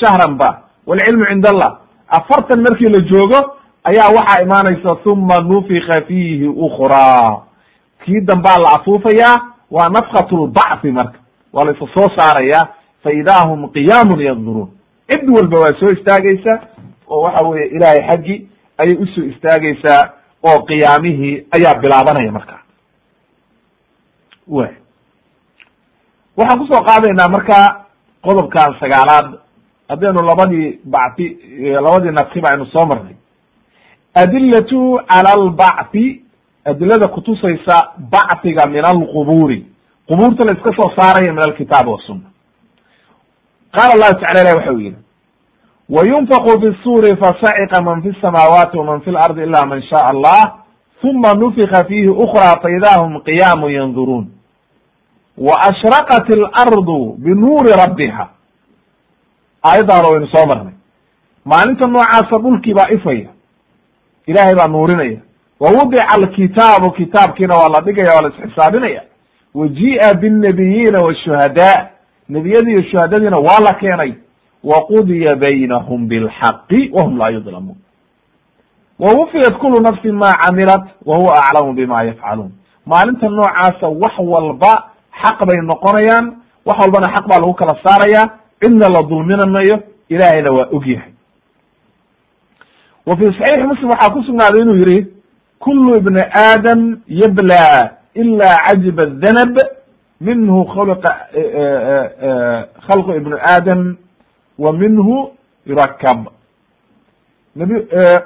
[0.00, 0.48] shahran ba
[0.86, 1.78] walcilmu cind allah
[2.08, 3.38] afartan markii la joogo
[3.84, 7.42] ayaa waxaa imaanaysa huma nufika fiihi ukraa
[8.04, 9.36] kii dambaa la afuufayaa
[9.70, 11.18] waa nafkat lbacthi marka.
[11.52, 12.68] Waa la isa soo saaraya
[13.02, 14.70] fa idaa hum qiyaamun yanduruun
[15.10, 16.60] cid walba waa soo istaagaysa
[17.08, 20.02] oo waxa weye ilaahay xaggi ayay u soo istaagaysaa
[20.42, 22.58] oo qiyaamihii ayaa bilaabanaya marka.
[24.48, 24.68] Wa
[26.36, 27.56] waxaan ku soo qaadaynaa marka
[28.22, 29.38] qodobkan sagaalaad
[29.88, 31.26] haddaynu labadii bacti
[31.84, 33.14] labadii nafkiba aynu soo marnay.
[34.14, 36.22] Adilatu cala albacthi
[36.64, 39.66] adilada kutusaysa bactiga min alqubuuri.
[40.08, 42.27] Qubuurta la iska soo saaraya min alkitaabi wasuna
[43.72, 44.96] qaala allahu tacala ilah waxa u yihi
[45.88, 50.54] wayunfaqu fi suri fasaciqa man fi samaawaati waman fi lardi ila man shaء allah
[51.02, 54.28] huma nufika fiihi ukra faida hum qiyaamu yanduruun
[55.38, 58.28] waashraqat alardu binuuri rabbiha
[59.64, 60.74] aayaddaana waynu soo marnay
[61.44, 63.28] maalinta noocaasa dhulkii baa ifaya
[64.26, 65.20] ilaahay baa nuurinaya
[65.60, 69.02] wa wudica alkitaabu kitaabkiina waa la dhigaya waa la isxisaabinaya
[69.54, 71.97] wa binnabiyiina washuhadaa
[72.28, 74.12] nebiyadii iyo shuhadadiina waa la keenay.
[74.64, 77.76] Wa qudiya baynahum bilxaqi wahum laa yudlamuun
[78.98, 82.50] wa wufiyat kulu nafsin ma camilat wa huwa aclamu bima yafcaluun
[82.86, 84.72] maalinta noocaasa wax walba
[85.22, 86.26] xaq bay noqonayaan
[86.66, 88.30] wax walbana xaq baa lagu kala saaraya.
[88.60, 89.76] Cidna la dulminanayo
[90.08, 91.12] ilaahayna waa og yahay.
[93.06, 95.06] Wa fi saxiixi muslim waxaa ku sugnaaday inuu yihi
[95.58, 99.54] kulu ibni aadam yabla ila cajiba danab
[100.20, 101.10] minhu khulqa
[102.86, 103.96] khalqu ibnu aadam
[104.58, 105.30] wa minhu
[105.66, 106.26] yurakab
[107.56, 107.74] nabi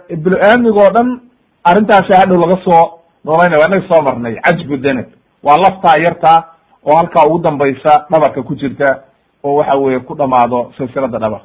[0.08, 1.20] ibnu aadamigoo dhan
[1.64, 5.06] arrintaasi hadhow laga soo noolaynaya waa inaga soo marnay cajbu danab
[5.42, 6.38] waa laftaa yartaa
[6.86, 9.02] oo halkaa ugu dambaysa dhabarka ku jirta
[9.44, 11.40] oo waxa weye ku dhamaado silsilada dhabar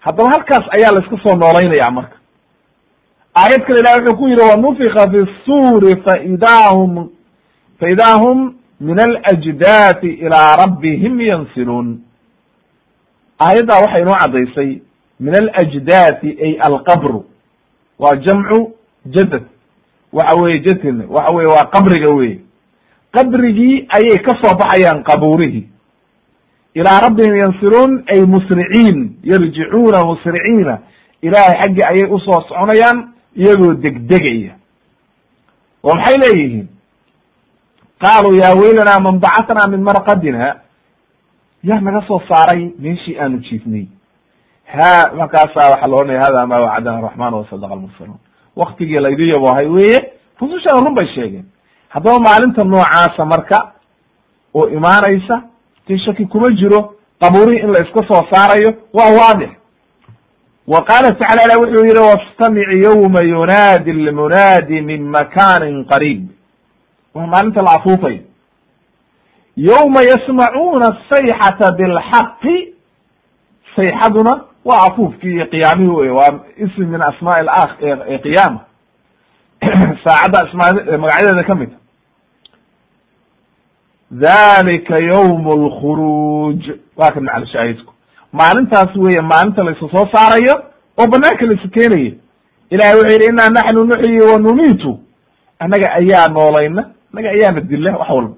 [0.00, 2.16] haddaba halkaas ayaa la iska soo noolaynaya marka
[3.34, 7.08] aayad kale ilahi wuxuu ku yihi wanufika fi suri faida hum
[7.80, 11.98] faida hum min alajdaati ilaa rabbihim yansiluun
[13.40, 14.80] aayaddaa waxay inoo caddaysay
[15.20, 17.24] min alajdaati ay alqabru
[17.98, 18.74] waa jamcu
[19.06, 19.42] jadad
[20.12, 22.38] waxa weye jadn waxa weye waa qabriga weye
[23.12, 25.66] qabrigii ayay ka soo baxayaan qabuurihii.
[26.74, 30.78] Ilaa rabbihim yansiluun ay musriciin yarjicuuna musriciina.
[31.22, 32.98] Ilaahay xaggii ayay u soo soconayaan
[33.36, 34.54] iyagoo degdegaya.
[35.82, 36.68] Oo maxay leeyihiin
[38.02, 40.56] qaaluu ya weylanaa man bacatnaa min marqadina
[41.64, 43.86] yaa naga soo saaray meeshii aanu jiifnay
[44.74, 48.18] ha markaasaa waxaa la ohanaya hada ma wacadana araxman wasadaqa almursaluun
[48.56, 49.98] waktigii laydu yaboohay weye
[50.40, 51.44] rusushana run bay sheegeen
[51.88, 53.72] haddaba maalinta noocaasa marka
[54.54, 55.42] oo imaanaysa
[55.86, 59.50] ti shaki kuma jiro qabuurihii in la iska soo saarayo waa waadix
[60.66, 66.28] wa qaala tacala wuxuu yihi wastamic yawma yunaadi lmunaadi min makanin qariib
[67.14, 68.18] waa maalinta la afuufayo
[69.56, 72.74] yawma yasmacuuna asayxata bilxaqi
[73.76, 77.48] sayxaduna waa afuufkii iyo qiyaamihi wey waa ism min asmaa l
[78.22, 78.60] qiyaama
[80.04, 81.70] saacadda asmaa magacyadeeda ka mid.
[84.10, 86.60] Dalika ywm lkhuruuj
[86.96, 87.92] waa ka macalshaahidku
[88.32, 90.54] maalintaas weeye maalinta la isu soo saarayo
[90.98, 92.12] oo banaanka la isu keenayo.
[92.70, 94.98] Ilahay wuxuu yidhi inaa naxnu nuxyi wa numiitu.
[95.58, 98.34] Annaga ayaa noolayna annaga ayaana dila wax walba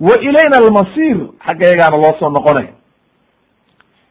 [0.00, 1.16] wa ilayna almasir
[1.46, 2.72] xaggayagaana loo soo noqonaya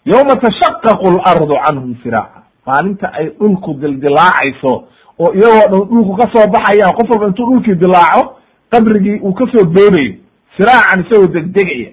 [0.05, 4.73] yawma tashaqaqu lardu canhum firaaca maalinta ay dhulku dildilaacayso
[5.19, 8.37] oo iyagoo dhan dhulku ka soo baxayaan qof walba intuu dhulkii dilaaco
[8.71, 10.13] qabrigii uu ka soo boodayo
[10.57, 11.91] siraacan isagoo degdegaya.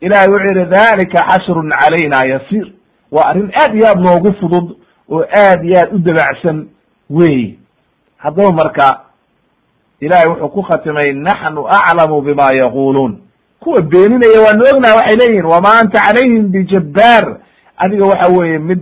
[0.00, 2.72] Ilahay wuxuu yidhi dalika xashrun calayna yasiir.
[3.12, 4.66] Waa arrin aad iyo aad noogu fudud
[5.08, 6.66] oo aad iyo aad u dabacsan
[7.10, 7.54] wey
[8.18, 9.00] haddaba marka
[10.04, 13.12] ilahay wuxuu ku khatimay naxnu aclamu bima yaquluun
[13.60, 17.24] kuwa beeninaya waanu ognaha waxay leeyihiin wama anta calayhim bijabbaar.
[17.76, 18.80] Adiga waxa weeye mid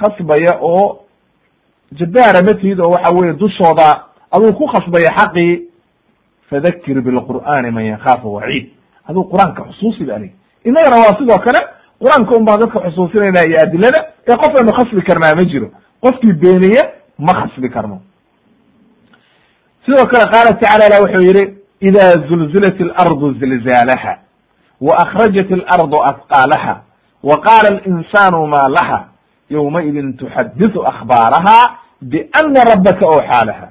[0.00, 1.00] khasbaya oo
[1.92, 5.62] jabbaara matihid oo waxa weye dushooda aduu ku khasbaya xaqii
[6.50, 8.66] fadakir bilqur'aani man yakhaafu waciid
[9.08, 10.32] aduu qur'aanka xusuusi ba alig
[10.64, 11.60] innagana waa sidoo kale
[12.02, 15.68] qur'aanka un baan dadka xusuusinayna iyo adilada ee qof aynu khasbi karnaa ma jiro.
[16.02, 16.82] Qofkii beeniye
[17.18, 18.00] ma khasbi karno
[19.84, 21.44] sidoo kale qaala tacala ilah wuxuu yihi
[21.80, 24.12] ida zulzilat alardu zilzaalaha
[24.80, 26.74] wa akrajat alardu asqaalaha
[27.22, 29.08] wa qaala alinsanu ma laha
[29.50, 31.58] ywmaidin tuxadisu akhbaaraha
[32.02, 33.68] biana rabaka awxaa laha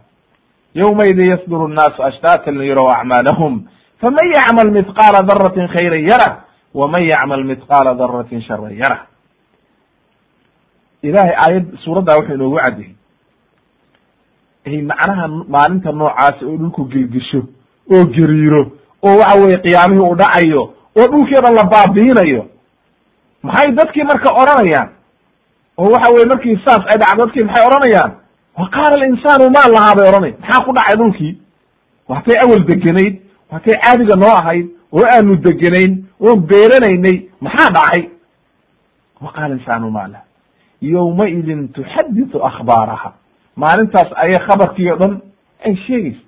[0.76, 3.68] ywmaidin yasduru nnaasu ashtatan liyuraw acmaalahum
[4.02, 6.34] faman yacmal mithqaala daratin khayran yarah
[6.74, 9.08] waman yacmal mithqaala daratin sharan yarah.
[11.04, 12.97] Ilahay aayad suuraddaa wuxuu inoogu cadiyey
[14.68, 17.42] ay macnaha maalinta noocaasi oo dhulku gelgesho
[17.94, 18.62] oo geriiro
[19.08, 20.62] oo waxa weye qiyaamihii u dhacayo
[21.00, 21.08] oo
[21.44, 22.44] dhan la baabiinayo.
[23.44, 24.90] Maxay dadkii marka odhanayaan?
[25.78, 28.12] Oo waxa weye markii saas ay dhacdo dadkii maxay odhanayaan?
[28.58, 31.34] Wa qaala alinsaanu maa lahaa bay odhanay maxaa ku dhacay dhulkii?
[32.10, 33.14] Waatay awel degenayd
[33.52, 38.04] waatay caadiga noo ahayd oo aanu degenayn oon beeranaynay maxaa dhacay?
[39.22, 40.24] Wa qaala insaanu maa laha
[40.82, 43.12] yowmaidin tuxaditu akhbaaraha
[43.64, 45.14] maalintaas ayay khabarkii o dhan
[45.66, 46.22] ay sheegaysa.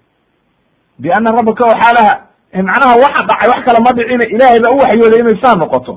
[0.99, 2.13] Biana rabbaka waxaalaha
[2.67, 5.93] macnaha waxa dhacay wax kale ma dhicina ilaahay baa u waxyooday inay saa noqoto.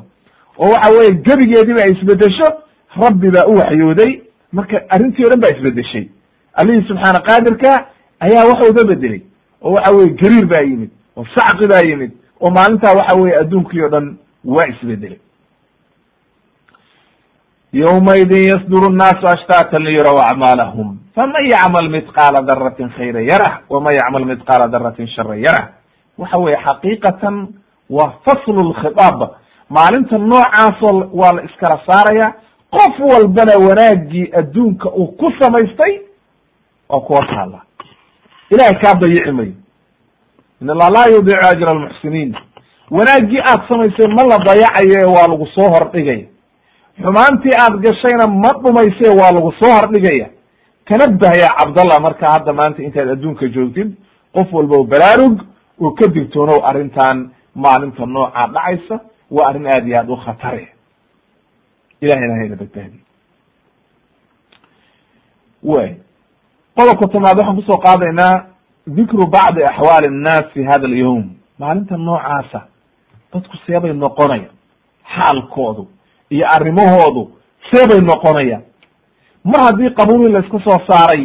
[0.58, 2.46] Oo waxa weye gebigeediba ay isbedesho
[3.02, 4.12] rabbi baa u waxyooday
[4.52, 6.04] marka arrintii o dhan baa isbedeshay
[6.54, 7.70] allihii subxaana qaadirka
[8.20, 9.22] ayaa wax uga bedelay
[9.62, 13.82] oo waxa weye gariir baa yimid oo sacqi baa yimid oo maalintaa waxa weye adduunkii
[13.82, 15.18] o dhan waa isbedelay
[17.72, 24.68] ywmaidin yasduru nnaasu ashtatan liyuraw acmaalahum faman yacmal midqaala daratin khayra yarah waman yacmal midqaala
[24.68, 25.68] daratin shara yarah
[26.18, 27.36] waxa weye xaqiiqatan
[27.90, 29.20] waa faslu lkhitaab
[29.70, 32.34] maalinta noocaasoo waa la iskala saaraya
[32.70, 36.00] qof walbana wanaagii adduunka uu ku samaystay
[36.88, 37.60] waa kuwa taala
[38.50, 39.52] ilahay kaa dayici mayo
[40.60, 42.36] in allah laa yudiicu ajra almuxsiniin
[42.90, 46.26] wanaaggii aad samaysay ma la dayacayo waa lagu soo hordhigaya
[47.00, 50.28] xumaantii aad gashayna ma dhumayse waa lagu soo hordhigaya
[50.84, 53.94] tanabah ya cabdallah marka hadda maanta intaad adduunka joogtid
[54.34, 55.36] qof walba baraarug
[55.80, 59.00] oo ka digtoonow arrintan maalinta noocaa dhacaysa
[59.30, 60.68] waa arrin aad iyo aad u khatare.
[62.00, 62.98] Ilahayna hayna badbaadi
[65.62, 65.96] way.
[66.76, 68.44] Qodobka tobnaad waxaan ku soo qaadaynaa
[68.86, 71.24] dikru bacdi axwaali nnaas fi hada alyawm.
[71.58, 72.60] Maalinta noocaasa
[73.32, 74.50] dadku seebay noqonaya
[75.14, 75.88] xaalkoodu
[76.34, 77.22] iyo arrimahoodu
[77.70, 78.62] seebay noqonayaan.
[79.44, 81.24] Mar haddii qabuuli la iska soo saaray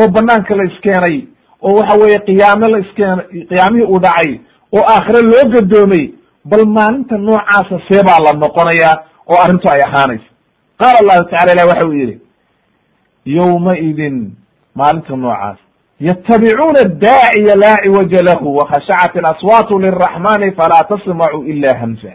[0.00, 1.16] oo banaanka la iskeenay
[1.62, 4.30] oo waxa weeye qiyaame la iskeenay qiyaamihii uu dhacay
[4.76, 6.04] oo aakhire loo gadoomay
[6.50, 8.96] bal maalinta noocaasa seebaa la noqonayaa
[9.30, 10.28] oo arrintu ay ahaanaysa.
[10.80, 12.16] Qaala allahu tacala ilah waxa uu yidhi
[13.36, 14.16] yowmaidin
[14.74, 15.58] maalinta noocaas.
[16.00, 22.12] Yatabicuuna daaciya laa ciwaja lahu wakhashacat alaswaatu liraxmani falaa tasmacu ila hamsa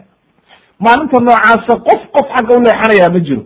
[0.80, 3.44] maalinta noocaasa qof qof xagga u leexanayaa ma jiro.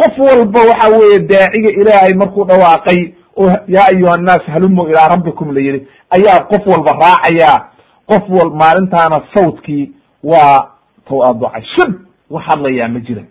[0.00, 5.52] Qof walba waxa weeye daaciga ilaahay markuu dhawaaqay oo yaa ayuha annaas halumu ilaa rabbikum
[5.54, 7.58] la yidhi ayaa qof walba raacayaa
[8.10, 9.92] qof wal maalintaana sawtkii
[10.24, 10.68] waa
[11.08, 11.92] tawaducay shib
[12.30, 13.22] wax hadlayaa ma jira.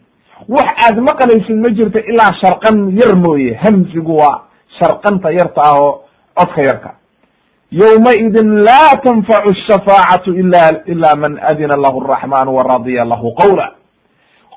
[0.49, 3.53] Wax aad maqlaysid ma jirto ilaa sharqan yar mooye.
[3.63, 4.41] Hamsigu waa
[4.79, 6.01] sharqanta yarta ah oo
[6.39, 6.89] codka yarka
[7.71, 10.33] yowmaidin laa tanfacu shafaacatu
[10.93, 13.67] ila man adina lahu araxmanu waradiya lahu qawla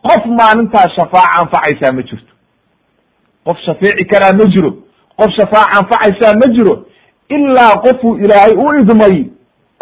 [0.07, 2.33] qof maalintaa shafaaca anfacaysaa ma jirto
[3.47, 4.71] qof shafeeci karaa ma jiro
[5.21, 6.75] qof shafaaca anfacaysaa ma jiro
[7.29, 9.17] ilaa qofuu ilaahay u idmay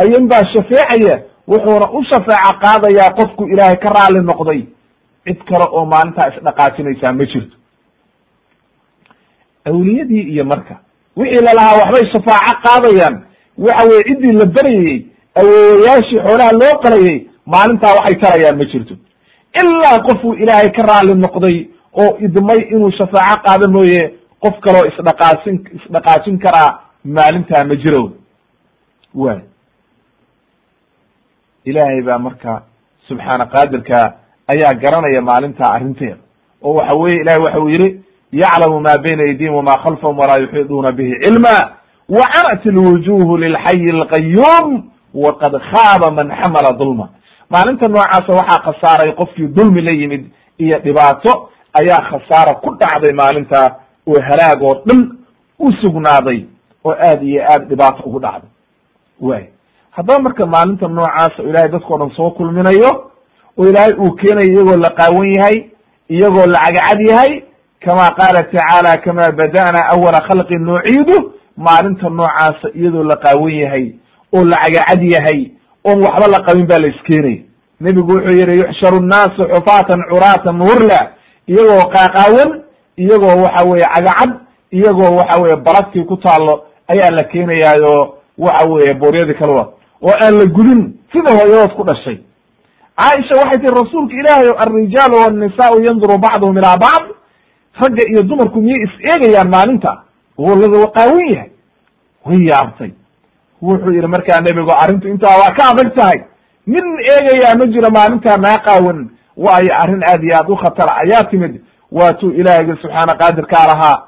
[0.02, 1.16] ayan baa shafeecaya
[1.48, 4.60] wuxuuna u shafeeca qaadayaa qofku ilaahay ka raali noqday
[5.26, 7.56] cid kale oo maalintaa isdhaqaajinaysaa ma jirto
[9.64, 10.76] awliyadii iyo marka
[11.16, 13.14] wixii lalahaa waxbay shafaaco qaadayaan.
[13.66, 14.98] Waxa weye ciddii la beryayey
[15.40, 17.16] awoowayaashii xoolaha loo qalayay
[17.54, 18.94] maalintaa waxay tarayaan ma jirto.
[19.60, 21.56] Ilaa qofuu ilaahay ka raali noqday
[22.02, 24.02] oo idmay inuu shafaaco qaado mooye
[24.42, 26.70] qof kaloo isdhaqaasin isdhaqaajin karaa
[27.16, 28.02] maalintaa ma jiro
[29.22, 29.38] way
[31.70, 32.52] ilaahay baa marka
[33.08, 33.98] subxaana qaadirka
[34.52, 36.16] ayaa garanaya maalintaa arrinteeda.
[36.64, 37.88] Oo waxa weye ilahay waxa uu yihi
[38.32, 41.56] yaclamu ma bayna aydihim wama khalfahum walaa yuxiiduuna bihi cilma
[42.08, 44.82] wacanat alwujuhu lilxayi alqayuum
[45.14, 47.08] waqad khaaba man xamala dulma
[47.50, 50.24] maalinta noocaasa waxaa khasaaray qofkii dulmi la yimid
[50.58, 51.48] iyo dhibaato
[51.80, 53.76] ayaa khasaara ku dhacday maalinta
[54.06, 55.00] oo halaag oo dhan
[55.58, 56.44] u sugnaaday
[56.84, 58.50] oo aad iyo aad dhibaato ugu dhacday
[59.20, 59.44] way
[59.90, 62.90] haddaba marka maalinta noocaasa ilahay dadkao dhan soo kulminayo
[63.58, 65.56] oo ilaahay uu keenayo iyagoo la qaawan yahay
[66.08, 67.42] iyagoo la cagcad yahay
[67.84, 71.16] kama qaala tacaala kama bada'na awala khalqin nuciidu
[71.56, 73.86] maalinta noocaasa iyadoo la qaawan yahay
[74.36, 75.40] oo la cagacad yahay
[75.84, 77.42] oon waxba la qabin baa la iskeenaya
[77.80, 81.00] nebigu wuxuu yihi yuxsharu nnaasu xufaatan curaatan hurla
[81.48, 82.50] iyagoo qaaqaawan
[82.96, 84.30] iyagoo waxa weye cagacad
[84.72, 86.54] iyagoo waxa weye balagtii ku taallo
[86.92, 89.64] ayaa la keenayaayo waxa weye booryadii kalwa
[90.02, 92.18] oo aan la gudin sida hooyadood ku dhashay
[92.96, 97.06] caaisha waxay tihi rasuulka ilaahay o alrijaalu wannisaau yanduru bacduhum ilaa bacd
[97.80, 99.92] ragga iyo dumarku miyay is eegayaan maalinta?
[100.38, 101.50] Walaga qaawan yahay.
[102.26, 102.90] Way yaabtay.
[103.62, 106.18] Wuxuu yihi markaa nebigu arrintu intaa waa ka adag tahay.
[106.66, 111.24] Nin eegayaa ma jiro maalintaa naa qaawan waayo arrin aad iyo aad u khatara ayaa
[111.30, 111.60] timid.
[111.92, 113.98] Waatuu ilaahayga subxaana qaadirkaa lahaa.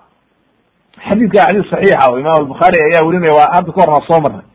[1.09, 4.47] Xadiidka xadiis saxiixa oo imaam albukhaari ayaa werinaya waa hadda ka horna soo marnay.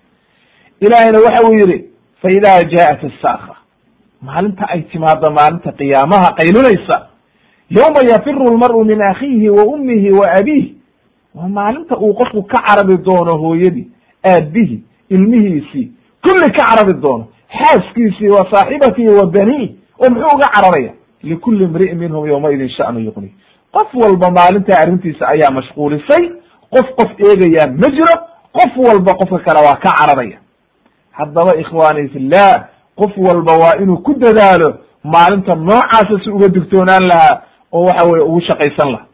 [0.85, 1.77] Ilaahayna waxa uu yihi
[2.21, 3.55] fa idaa jaءat asaakra
[4.21, 6.95] maalinta ay timaado maalinta qiyaamaha qaylinaysa
[7.69, 10.65] yawma yafiru lmar'u min akhiihi wa ummihi wa abiih.
[11.35, 13.87] Waa maalinta uu qofku ka carabi doono hooyadii
[14.25, 15.91] aabihi ilmihiisii
[16.23, 17.25] kulli ka carabi doono.
[17.59, 19.69] Xaaskiisii wa saaxibatihi wa baniih
[19.99, 20.91] oo muxuu uga cararaya?
[21.23, 23.33] Likulli imri'in minhum yawmaidin sha'nu yuqni
[23.73, 26.23] qof walba maalintaa arrintiisa ayaa mashquulisay
[26.73, 28.15] qof qof eegayaa ma jiro
[28.57, 30.37] qof walba qofka kale waa ka cararaya.
[31.11, 34.69] Haddaba ikhwaani fillah qof walba waa inuu ku dadaalo
[35.03, 37.41] maalinta noocaasa si uga digtoonaan lahaa
[37.71, 39.05] oo waxa weye ugu shaqaysan laha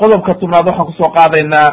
[0.00, 1.68] qodobka tobnaad waxaan ku soo qaadaynaa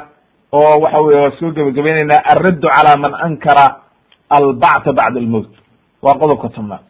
[0.52, 3.66] oo waxa weye waa soo gebagabaynaynaa alraddu calaa man ankara
[4.30, 5.50] albacta bacda almowt
[6.02, 6.82] waa qodobka tobnaad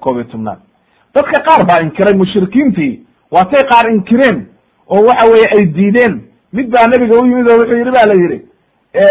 [0.00, 0.58] koob iyo tobnaad.
[1.14, 3.00] Dadka qaar baa inkiray mushrikiintii
[3.30, 4.46] waatay qaar inkireen
[4.88, 6.14] oo waxa weye ay diideen.
[6.52, 8.38] Mid baa nebiga u yimid oo wuxuu yihi ba la yihi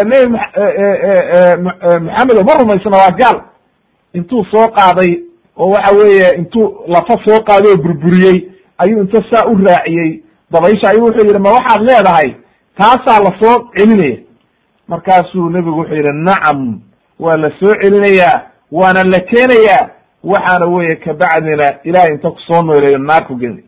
[0.09, 3.37] nebi maxamed oo ma rumaysna waa gaal.
[4.13, 5.11] Intuu soo qaaday
[5.57, 10.21] oo waxa weeye intuu lafa soo qaaday oo burburiyey ayuu inta saa u raaciyey.
[10.51, 12.35] Dabaysha ayuu wuxuu yihi ma waxaad leedahay?
[12.77, 14.17] Taasaa la soo celinaya.
[14.87, 16.79] Markaasuu nebigu wuxuu yihi nacam
[17.19, 18.41] waa la soo celinayaa
[18.71, 19.89] waana la keenayaa
[20.23, 23.63] waxaana weye kabacdina ilahay inta ku soo nooleeyo naar ku geni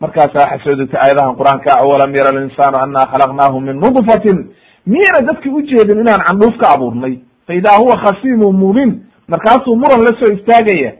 [0.00, 4.38] markaasaa waxaa soo degtay aayadahan qur'aanka awalam yara alinsaanu anna khalaqnaahu min nudfatin
[4.86, 7.18] miyayna dadki ujeedin inaan candhuuf ka abuurnay.
[7.46, 10.92] Fa idaa huwa khasiimu mubin markaasuu muran la soo istaagaya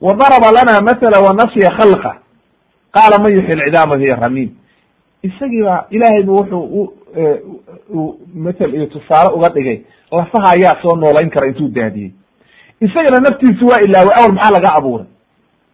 [0.00, 2.12] wa daraba lana mathala wa nasya khalqa.
[2.92, 4.50] Qaala man yuxyi lcidaama hiya ramiim.
[5.22, 6.92] Isagii baa ilaahay bu wuxuu
[7.94, 9.80] u mathel iyo tusaale uga dhigay
[10.12, 12.12] lafaha ayaa soo noolayn kara intuu daadiyey.
[12.80, 15.06] Isagana naftiisi waa ilaaway awal maxaa laga abuuray?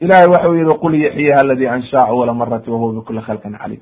[0.00, 3.80] Ilahay waxau yihi qul yaxyiha aladi anshaa awala marati wahuwa bikuli khalqin caliim.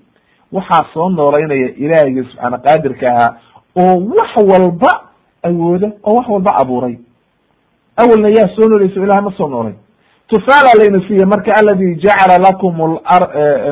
[0.53, 3.37] Waxaa soo noolaynaya ilaahigii subxaana qaadirka ahaa
[3.77, 4.93] oo wax walba
[5.43, 6.99] awooda oo wax walba abuuray
[7.97, 9.73] awalna yaa soo noolaysa ilahay ma soo noolay
[10.29, 12.77] tusaala layna siiye marka aladi jacala lakum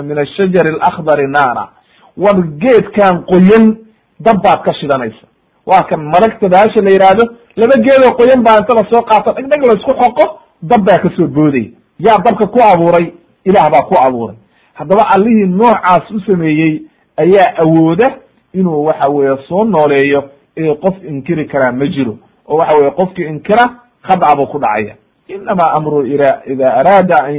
[0.08, 1.68] min ashajari alakdari naara
[2.16, 3.76] war geedkan qoyan
[4.20, 5.26] dab baad ka shidanaysa
[5.66, 7.24] waa kan maragta baasha la yihahdo
[7.56, 10.24] laba geedoo qoyan baa inta la soo qaato dheg dheg la isku xoqo
[10.62, 13.12] dab baa ka soo boodaya yaa dabka ku abuuray
[13.44, 14.36] ilaah baa ku abuuray
[14.74, 16.82] haddaba allihii noocaas u sameeyey
[17.16, 18.08] ayaa awooda
[18.54, 20.24] inuu waxa weye soo nooleeyo
[20.56, 22.16] ee qof inkiri karaa ma jiro
[22.48, 23.64] oo waxa weye qofkii inkira
[24.02, 24.94] khadca buu ku dhacaya
[25.28, 27.34] inama amru ida araada an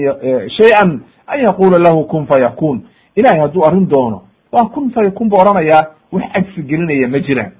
[0.57, 2.81] shay-an an yaqula lahu kun fayakun
[3.15, 4.21] ilahay hadduu arrin doono
[4.51, 7.51] waa kun fayakun bu odhanayaa wax cagsi gelinaya ma jiraan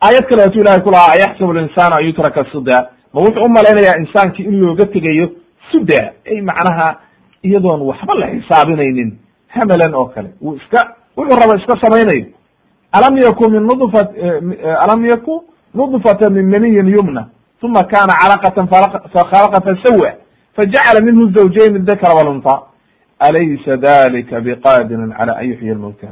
[0.00, 4.44] aayad kale watuu ilahay ku lahaa ayaxsabu linsaanu an yutraka suda ma wuxuu umalaynayaa insaankii
[4.44, 5.28] in looga tegayo
[5.72, 6.88] suda ay macnaha
[7.42, 9.18] iyadoon waxba la xisaabinaynin
[9.48, 12.26] hamalan oo kale uu iska wuxuu raba iska samaynayo
[12.92, 14.08] alam yakun min nudfat
[14.84, 15.40] alam yakun
[15.74, 17.28] nudfata min maniyin yumna
[17.62, 18.68] uma kana calaqatan
[19.12, 20.12] fakhalaqa fasawa
[20.56, 22.62] fajacala minhu zawjayn dakra walunta
[23.18, 26.08] alaysa dalika biqadirin cala an yuxyi lmawta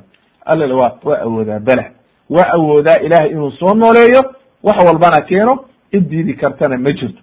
[0.47, 1.85] alla waa waa awoodaa bela
[2.31, 4.23] waa awoodaa ilahay inuu soo nooleeyo
[4.63, 7.23] wax walbana keeno diidi kartana ma jirto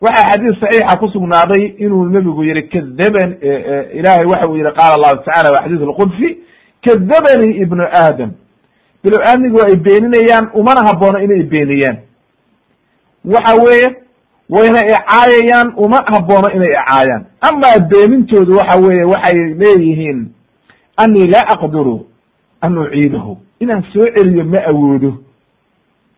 [0.00, 3.36] waxaa xadiis saxiixa kusugnaaday inuu nebigu yihi kadaban
[3.92, 6.38] ilahay waxa uu yihi qaala allahu tacala wa xadiis lqudsi
[6.84, 8.30] kadabanii ibnu aadam
[9.04, 11.96] bilo aadmigu ay beeninayaan umana haboono inay beeniyaan.
[13.24, 13.88] Waxa weeye
[14.50, 20.28] wayna icaayayaan uma haboono inay icaayaan amaa beenintoodu waxa weeye waxay leeyihiin
[20.96, 22.06] anii laa aqdiru
[22.60, 25.12] an uciidahu inaan soo celiyo ma awoodo.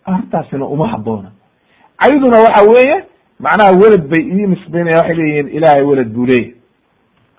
[0.04, 1.30] Arrintaasina uma habboona
[2.00, 3.04] cayduna waxa weeye
[3.40, 6.54] macnaha welad bay ii nisbaynaya waxay leeyihiin ilaahay welad buu leeyahy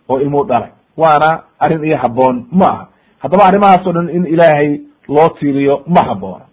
[0.09, 0.69] oo ilmuu dhalay.
[0.97, 2.87] Waana arrin ii habboon ma aha.
[3.19, 6.45] Haddaba arrimahaas o dhan in ilaahay loo tiiriyo ma habboona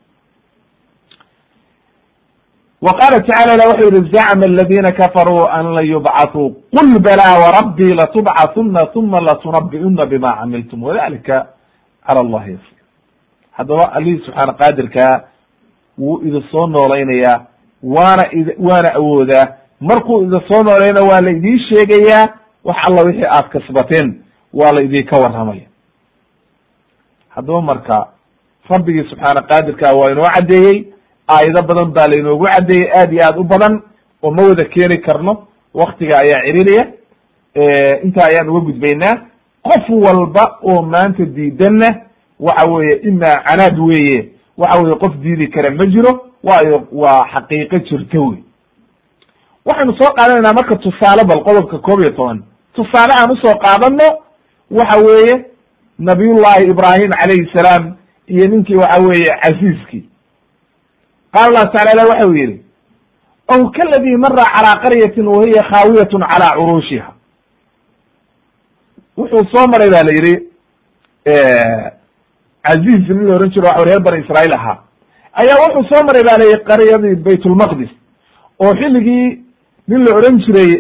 [2.82, 7.94] wa qaala tacala ila wuxuu yihi zacma aladina kafaruu an lan yubcathuu qul balaa warabbii
[8.00, 10.82] latubcathuna uma latunabi'una bima camiltum.
[10.82, 11.46] Wadalika
[12.06, 12.76] cala allahi yasir
[13.52, 15.20] haddaba allihii subxaana qaadirkaa
[15.98, 17.46] wuu idin soo noolaynayaa
[17.82, 19.46] waana id waana awoodaa.
[19.80, 22.28] Markuu idin soo noolayna waa la idiin sheegayaa
[22.64, 24.22] wax alla wixii aad kasbateen
[24.54, 25.66] waa la idinka warramaya
[27.28, 28.06] haddaba marka
[28.70, 30.84] rabbigii subxaana qaadirkaa waa inoo caddeeyey
[31.28, 33.82] aayado badan baa lainoogu caddeeyey aad iyo aad u badan
[34.22, 36.84] oo ma wada keeni karno waktiga ayaa cirinaya
[38.04, 39.14] intaa ayaan uga gudbaynaa
[39.62, 41.88] qof walba oo maanta diidanna
[42.40, 44.28] waxa weeye imaa canaad weeye
[44.58, 46.12] waxa weye qof diidi kara ma jiro
[46.44, 48.38] waayo waa xaqiiqo jirta wey.
[49.66, 52.42] Waxaynu soo qaadanaynaa marka tusaale bal qodobka koob iyo toban.
[52.74, 54.06] Tusaale aan u soo qaadano
[54.70, 55.44] waxa weeye
[55.98, 57.94] nabiyullahi ibrahim calayhi salaam
[58.26, 60.04] iyo ninkii waxa weeye casiiskii.
[61.32, 62.60] Qaala allahu tacala ilah waxa uu yihi
[63.48, 67.12] ow kaladii mara calaa qaryatin wahiya khaawiyatun calaa curuushiha.
[69.16, 70.34] Wuxuu soo maray ba la yihi
[72.64, 74.78] caziz nin la ohan jiro waxa reer bani israail ahaa.
[75.34, 77.90] Ayaa wuxuu soo maray ba layihi qaryadii baytulmaqdis
[78.58, 79.42] oo xilligii
[79.88, 80.70] nin la odhan jiray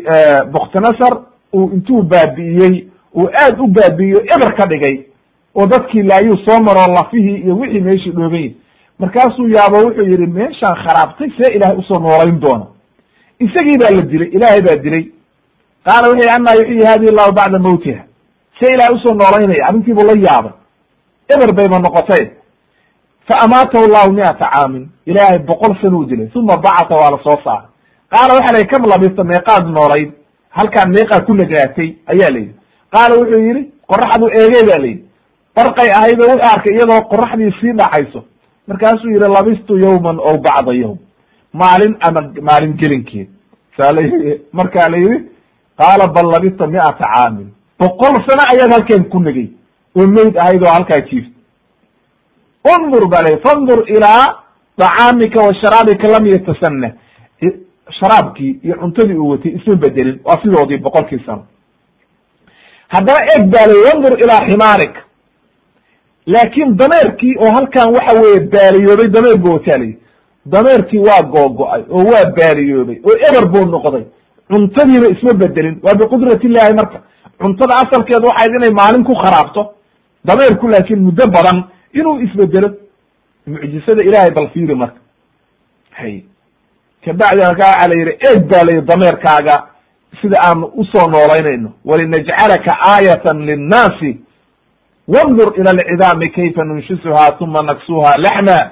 [0.52, 1.14] buktinasar
[1.54, 5.06] uu intuu baabi'iyey uu aad u baabi'iyo eber ka dhigay
[5.54, 8.56] oo dadkii laayuu soo maroo lafihii iyo wixii meeshii dhoogan yihi
[8.98, 12.66] markaasuu yaabo wuxuu yihi meeshaan kharaabtay see ilaahay u soo noolayn doona
[13.44, 15.04] isagii baa la dilay ilaahay baa dilay.
[15.86, 18.02] Qaala wuxuu yihi anaa yuxyi hadihi llahu bacda mawtiha.
[18.58, 20.52] See ilaahay u soo noolaynaya arrintii buu la yaabay.
[21.34, 22.24] Eber bayba noqotay.
[23.28, 24.88] Fa amaatahu llahu miata caamin.
[25.06, 27.68] Ilaahay boqol sana u dilay uma bacata waa la soo saaray.
[28.12, 30.10] Qaala waxa la yihi kam labista meeqaad noolayd
[30.50, 32.54] halkaan meeqaa ku nagaatay ayaa la yidhi.
[32.92, 35.04] Qaala wuxuu yihi qoraxdu eegey ba la yidhi
[35.56, 38.24] barqay ahayd oo wuxuu arkay iyadoo qoraxdii sii dhacayso.
[38.68, 40.98] Markaasuu yihi labistu yawman ow bacda yawm.
[41.52, 43.28] Maalin ama maalin gelinkeed.
[43.76, 45.16] Saa yii markaa la yihi
[45.78, 47.48] qaala bal labista miata caamin.
[47.80, 49.48] Boqol sano ayaad halkeen ku negay
[49.98, 51.32] oo meyd ahayd oo halkaa jiifta
[52.74, 54.24] undur ba la fandur ilaa
[54.78, 56.90] dacaamika wa sharaabika lam yatasana
[58.00, 61.44] sharaabkii iyo cuntadii uu watay isma bedelin waa sidoodii boqolkii sano.
[62.88, 64.94] Haddana eg baa la wandur ilaa ximaarik
[66.26, 69.98] laakin dameerkii oo halkan waxa weeye baaliyoobay dameer bu wataa layihi
[70.46, 74.04] dameerkii waa googo-ay oo waa baaliyoobay oo eber buu noqday.
[74.50, 76.98] Cuntadiina isma bedelin waa biqudrat illahi marka.
[77.40, 79.62] Cuntada asalkeedu waxayd inay maalin ku kharaabto.
[80.24, 81.58] Dameerku laakin muddo badan
[81.94, 82.68] inuu isbedelo
[83.46, 84.98] mucjisada ilaahay bal fiiri marka.
[85.98, 86.24] Hay.
[87.04, 89.54] Kabacdi markaa waxaa la yihi eeg baa layihi dameerkaaga
[90.20, 94.10] sida aan u soo noolaynayno walinajcalaka aayatan linnaasi
[95.08, 98.70] wandur ila alcidaami kayfa nunshisuhaa uma naksuha laxma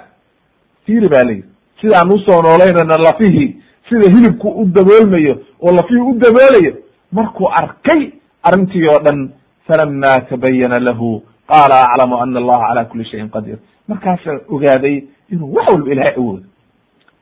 [0.86, 1.44] fiiri ba layihi
[1.80, 3.56] sida aan u soo noolaynayno lafihii
[3.88, 6.72] sida hilibku u daboolmayo oo lafihii u daboolayo
[7.12, 8.10] markuu arkay
[8.42, 9.30] arrintii oo dhan
[9.66, 15.02] falama tabayana lahu qaala aclamu ana allaha cala kuli shayin qadiir markaasaa ogaaday
[15.32, 16.42] inuu wax walba ilahay awoodo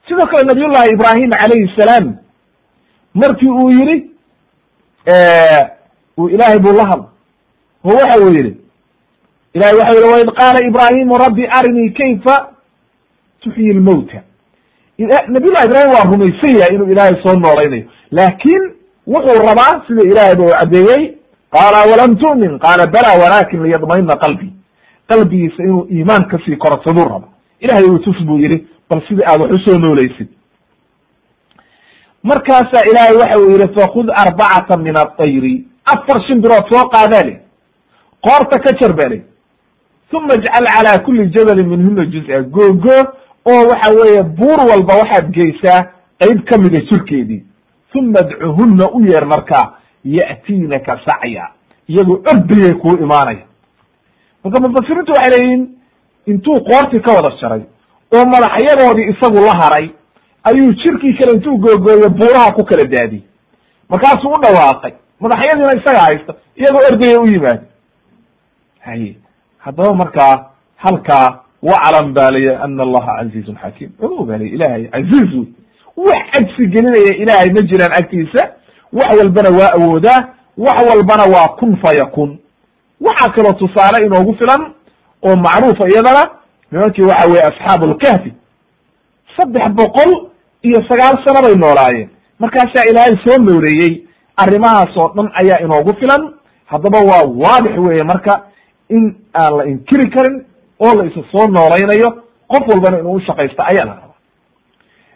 [0.08, 2.14] sidoo kale nabiyullahi ibrahim calayhi salaam
[3.14, 4.10] markii uu yihi
[6.18, 7.04] uu ilaahay buu la hadl
[7.84, 8.56] oo waxa uu yihi
[9.54, 12.36] ilahay waxa yihi waid qaala ibrahimu rabbi arinii kayfa
[13.40, 14.22] tuxyi lmowta
[15.28, 18.62] nabiyullahi ibrahim waa rumaysan yahay inuu ilaahay soo noolaynayo laakin
[19.06, 21.02] wuxuu rabaa sida ilahay ba u caddeeyey
[21.50, 22.58] qaala walam tu'min?
[22.58, 24.52] Qaala bala walakin liyadmaina qalbi.
[25.08, 27.28] Qalbigiisa inuu iimaan ka sii korsaduu raba
[27.60, 30.28] ilahay uu tus buu yihi bal sida aad wax u soo noolaysid.
[32.22, 37.40] Markaasaa ilaahay waxa uu yihi fakud arbacata min atayri afar shimbirood soo qaadaa
[38.26, 39.22] qoorta ka jar ba li
[40.12, 42.96] uma ijcal calaa kuli jabalin minhuna juz-a googo
[43.44, 45.80] oo waxa weeye buur walba waxaad geysaa
[46.18, 47.42] qeyb kamida jirkeedii
[47.94, 49.72] uma adcuhunna u yeer markaa
[50.04, 51.48] ya'tiinaka sacya.
[51.88, 53.44] Iyagoo ordayay kuu imaanaya.
[54.44, 55.68] Marka mufasiriintu waxay leeyihiin
[56.26, 57.62] intuu qoortii ka wada jaray
[58.14, 59.90] oo madaxyadoodii isagu la haray
[60.44, 63.22] ayuu jirkii kale intuu googooyo buuraha ku kala daadiyey
[63.88, 64.92] markaasuu u dhawaaqay.
[65.20, 67.62] Madaxyadiina isaga haysta iyagoo ordaya u yimaado
[68.80, 69.16] haye
[69.64, 70.34] haddaba markaa
[70.76, 71.28] halkaa
[71.62, 75.46] waclam baa lay ana allaha casiizun xakiim ogow baa lay ilaahay casiiz wey
[75.96, 78.42] wax cagsi gelinaya ilaahay ma jiraan agtiisa.
[78.92, 80.20] Wax walbana waa awoodaa
[80.58, 82.38] wax walbana waa kun fa yakun.
[83.00, 84.62] Waxaa kaloo tusaale inoogu filan
[85.22, 86.22] oo macruufa iyadana
[86.72, 88.32] nimankii waxa weye asxaabu lkahfi
[89.36, 90.10] saddex boqol
[90.62, 92.08] iyo sagaal sano bay noolaayeen.
[92.38, 93.92] Markaasaa ilaahay soo nooreeyey
[94.36, 96.22] arrimahaas oo dhan ayaa inoogu filan.
[96.66, 98.42] Haddaba waa waadix weeye marka
[98.90, 100.44] in aan la inkiri karin
[100.80, 102.10] oo la isa soo noolaynayo
[102.48, 104.14] qof walbana inuu ushaqaysto ayaa la rabaa.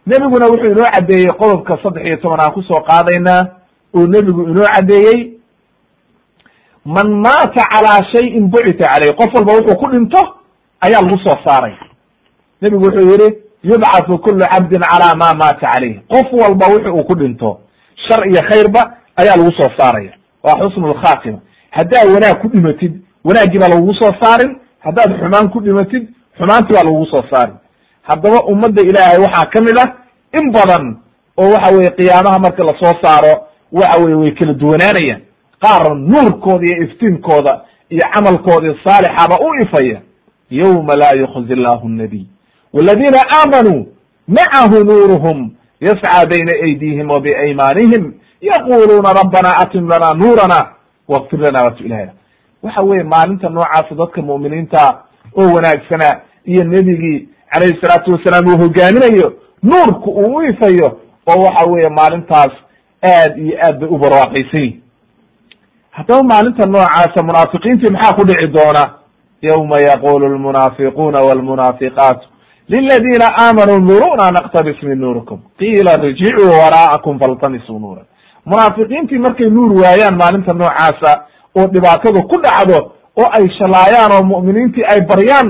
[0.07, 3.43] Nebiguna wuxuu inoo caddeeyey qodobka saddex iyo toban aan ku soo qaadaynaa
[3.95, 5.33] oo nebigu inoo caddeeyey
[6.85, 10.21] man maata calaa shayin bucita caleyh qof walba wuxuu ku dhinto
[10.81, 11.75] ayaa lagu soo saaray.
[12.63, 13.29] Nebigu wuxuu yihi
[13.65, 17.61] yubcathu kulu cabdin calaa ma maata caleyh qof walba wixi uu ku dhinto
[18.09, 18.83] shar iyo khayrba
[19.17, 20.13] ayaa lagu soo saaraya.
[20.43, 21.39] Waa xusnu lkhaatima
[21.71, 26.85] haddaad wanaag ku dhimatid wanaaggii baa lagugu soo saarin haddaad xumaan ku dhimatid xumaantii baa
[26.85, 27.55] lagugu soo saarin.
[28.03, 29.89] Haddaba ummadda ilaahay waxaa ka mid ah
[30.41, 30.97] in badan
[31.37, 33.35] oo waxa weye qiyaamaha marka la soo saaro
[33.73, 35.21] waxa weye way kala duwanaanayaan.
[35.63, 37.61] Qaar nuurkooda iyo iftiinkooda
[37.91, 40.01] iyo camalkoodii saalixaba u ifaya
[40.51, 42.25] yowma laa yukzi allahu nabiy
[42.73, 43.87] waladiina aamanuu
[44.29, 50.59] macahu nuuruhum yasca bayna aydihim wa biaymaanihim yaquluuna rabbana atim lana nuurana
[51.09, 52.13] wاkfir lana watub ilayna
[52.65, 54.83] waxa weye maalinta noocaasa dadka mu'miniinta
[55.39, 56.09] oo wanaagsana
[56.45, 59.29] iyo nebigii calayhi salaatu wasalaam uu hogaaminayo
[59.63, 60.89] nuurku uu u ifayo
[61.33, 62.53] oo waxa weye maalintaas
[63.15, 64.81] aad iyo aad bay u barwaaqaysan yihiin
[65.91, 68.85] haddaba maalinta noocaasa munaafiqiintii maxaa ku dhici doona?
[69.43, 72.27] Yawma yaqulu lmunaafiquuna wlmunaafiqaatu
[72.69, 78.03] liladina aamanuu nuruna naqtabis min nuurikum qiila rjicuu waraa'akum faltamisuu nuura
[78.47, 81.11] munaafiqiintii markay nuur waayaan maalinta noocaasa
[81.59, 82.79] oo dhibaatadu ku dhacdo
[83.17, 85.49] oo ay shalaayaan oo mu'miniintii ay baryaan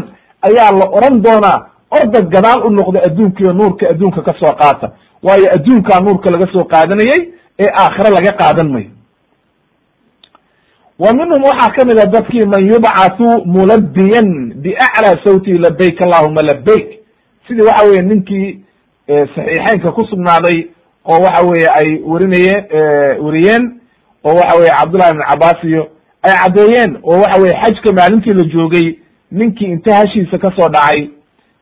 [0.49, 1.59] ayaa la oran doonaa
[1.91, 4.91] orda gadaal u noqda adduunkiiyo nuurka adduunka ka soo qaata.
[5.23, 7.21] Waayo adduunkaa nuurka laga soo qaadanayey
[7.59, 8.91] ee aakhire laga qaadan mayo.
[10.99, 14.29] Wa minhum waxaa ka mid a dadkii man yubcathu mulabbiyan
[14.63, 16.87] biaclaa sawtihi labayk allahuma labayk
[17.49, 18.61] sidii waxa weye ninkii
[19.09, 20.59] saxiixeynka ku sugnaaday
[21.05, 22.65] oo waxa weye ay warinayeen
[23.25, 23.65] wariyeen
[24.25, 25.83] oo waxa weye cabdullahi ibn cabbaas iyo
[26.27, 28.87] ay caddeeyeen oo waxa weye xajka maalintii la joogay
[29.31, 31.09] ninkii inta hashiisa ka soo dhacay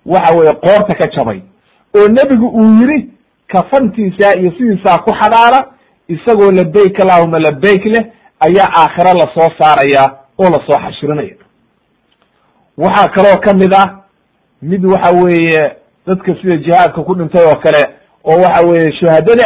[0.06, 1.40] waxa weye qoorta ka jabay.
[1.96, 3.08] Oo nebigu uu yiri
[3.48, 5.60] kafantiisa iyo sidiisaa ku xadaara
[6.08, 8.04] isagoo labayk allahuma labayk leh
[8.46, 10.04] ayaa aakhira la soo saaraya
[10.38, 11.34] oo la soo xashirinaya.
[12.78, 13.88] Waxaa kaloo ka mid ah
[14.62, 15.72] mid waxa weeye
[16.06, 17.82] dadka sida jihaadka ku dhintay oo kale
[18.24, 19.44] oo waxa weeye shuhadada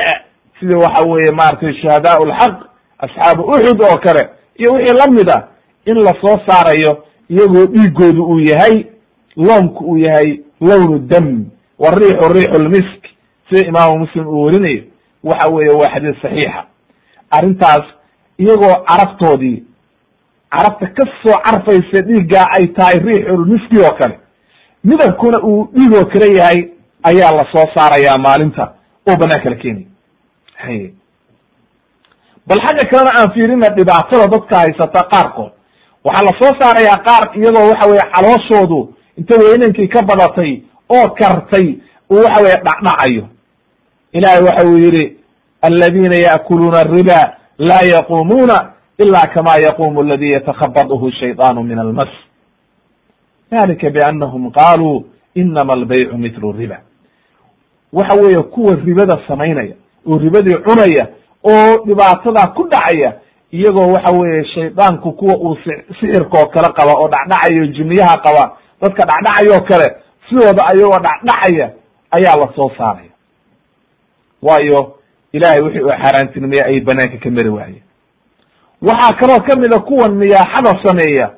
[0.61, 2.55] sida waxa weeye maratay shuhadaa lxaq
[2.99, 4.23] asxaabu uxud oo kale
[4.59, 5.49] iyo wixii la mid a
[5.87, 8.85] in la soo saarayo iyagoo dhiigoodu uu yahay
[9.37, 11.45] loomku uu yahay lownu dam
[11.79, 13.03] wariixu riixu lmisk
[13.49, 14.83] sida imaamu muslim uu werinayo
[15.25, 16.65] waxa weeye waa xadiis saxiixa.
[17.31, 17.85] Arrintaas
[18.39, 19.63] iyagoo carabtoodii
[20.51, 24.19] carabta ka soo carfaysa dhiiggaa ay tahay riixulmiski oo kale
[24.85, 26.69] midabkuna uu dhiigoo kale yahay
[27.03, 28.73] ayaa la soo saarayaa maalinta
[29.11, 29.87] oo banaanka la keenaya
[32.47, 35.53] bal xagga kalena aan fiirina dhibaatada dadka haysata qaarkood.
[36.05, 41.67] Waxaa la soo saarayaa qaar iyadoo waxa weye calooshoodu inta weynankii ka badatay oo kartay
[42.11, 43.25] uu waxa weye dhacdhacayo.
[44.13, 45.17] Ilahay waxa uu yihi
[45.63, 52.09] alladina yaakuluuna ariba laa yaqumuuna ila kama yaqumu aladi yatakhabadhu shayطaanu min almas.
[53.51, 55.05] Dalika biannahum qaluu
[55.35, 56.79] inama albaycu mitlu riba.
[57.93, 59.75] Waxa weeye kuwa ribada samaynaya
[60.07, 61.09] oo ribadii cunaya
[61.53, 63.13] oo dhibaatada ku dhacaya
[63.53, 65.57] iyagoo waxa weeye shaydaanku kuwa uu
[66.01, 69.87] sixirkoo kale qaba oo dhacdhacayo jiniyaha qaba dadka dhacdhacayoo kale
[70.29, 71.71] sidooda ayagoo dhacdhacaya
[72.11, 73.11] ayaa la soo saaraya.
[74.43, 74.95] Waayo
[75.33, 77.83] ilahay wixii uu xaaraantinimaya ay banaanka ka mari waayeen.
[78.83, 81.31] Waxaa kaloo ka mid a kuwa niyaaxada sameeya.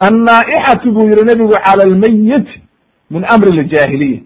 [0.00, 2.48] Annaaixatu buu yihi nabigu cala almayit
[3.10, 4.20] min amri ljaahiliya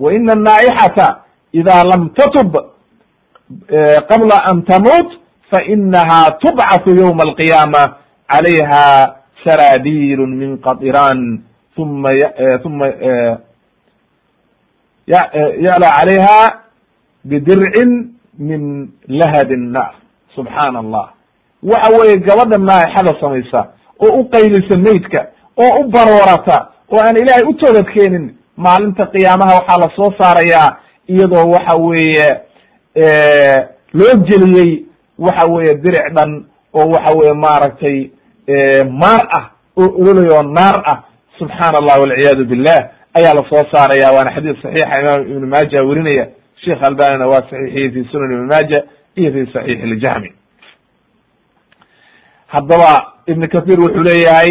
[0.00, 1.16] wa ina annaaixata
[1.52, 2.56] ida lam tatub
[4.10, 5.08] qabla an tamuut
[5.50, 7.82] fainaha tubcathu ywma alqiyaama
[8.32, 8.84] calayha
[9.44, 11.42] saraabiil min qadiraan
[11.76, 12.10] uma
[12.64, 12.86] uma
[15.06, 16.38] ya'la calayha
[17.24, 17.90] bidircin
[18.38, 19.92] min lahadi nnar
[20.34, 21.06] subxaana allah
[21.62, 23.60] waxa weeye gabadha naaixada samaysa
[24.04, 25.20] oo u qaylisa maydka
[25.64, 26.58] oo u baroorata
[26.92, 30.68] oo aan ilaahay u toobad keenin maalinta qiyaamaha waxaa la soo saarayaa
[31.08, 32.28] iyadoo waxa weeye
[33.94, 34.84] loo geliyey
[35.18, 36.44] waxa weeye diric dhan
[36.74, 38.10] oo waxa weye maaragtay
[39.00, 40.98] maar ah oo ololay oo naar ah
[41.38, 42.80] subxaana allah walciyaadu billah
[43.14, 44.12] ayaa la soo saaraya.
[44.14, 46.26] Waana xadiis saxiixa imaam ibnu maaja werinaya
[46.64, 48.82] sheekh albanina waa saxiixiyey fi sunan ibn maaja
[49.16, 50.32] iyo fi saxiix iljami
[52.46, 54.50] haddaba ibn kathir wuxuu leeyahay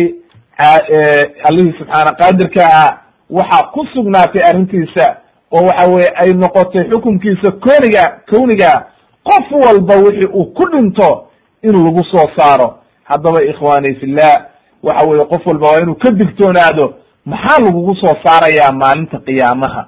[1.50, 2.98] allihii subxaana qaadirka ah
[3.30, 5.18] waxaa ku sugnaatay arrintiisa
[5.52, 8.86] oo waxa weye ay noqotay xukunkiisa kooniga kowniga
[9.24, 11.28] qof walba wixii uu ku dhinto
[11.64, 12.78] in lagu soo saaro.
[13.04, 14.46] Haddaba ikhwaani fillah
[14.84, 16.94] waxa weye qof walba waa inuu ka digtoonaado
[17.26, 19.86] maxaa lagugu soo saarayaa maalinta qiyaamaha?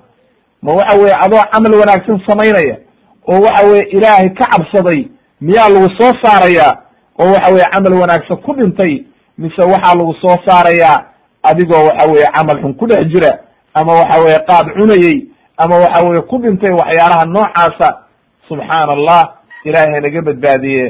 [0.62, 2.78] Ma waxa weye adoo camal wanaagsan samaynaya
[3.28, 5.08] oo waxa weye ilaahay ka cabsaday
[5.42, 6.74] miyaa lagu soo saarayaa
[7.20, 9.04] oo waxa weye camal wanaagsan ku dhintay
[9.38, 11.06] mise waxaa lagu soo saarayaa
[11.44, 13.32] adigoo waxa weye camal xun ku dhex jira
[13.74, 15.28] ama waxa weye qaad cunayey
[15.64, 17.90] ama waxa weye ku dhintay waxyaalaha noocaasa
[18.48, 19.22] subxaana allah
[19.64, 20.84] ilaahay naga badbaadiye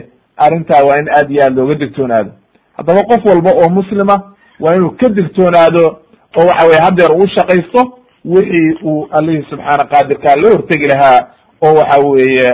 [0.46, 2.32] arrintaa waa in aad iyo aad looga digtoonaado.
[2.78, 4.16] Haddaba qof walba oo muslima
[4.60, 5.84] waa inuu ka digtoonaado
[6.38, 7.82] oo waxa weye haddeer uu shaqaysto
[8.26, 11.20] wixii uu allihii subxaana qaadirkaa la hortegi lahaa
[11.66, 12.50] oo waxa weeye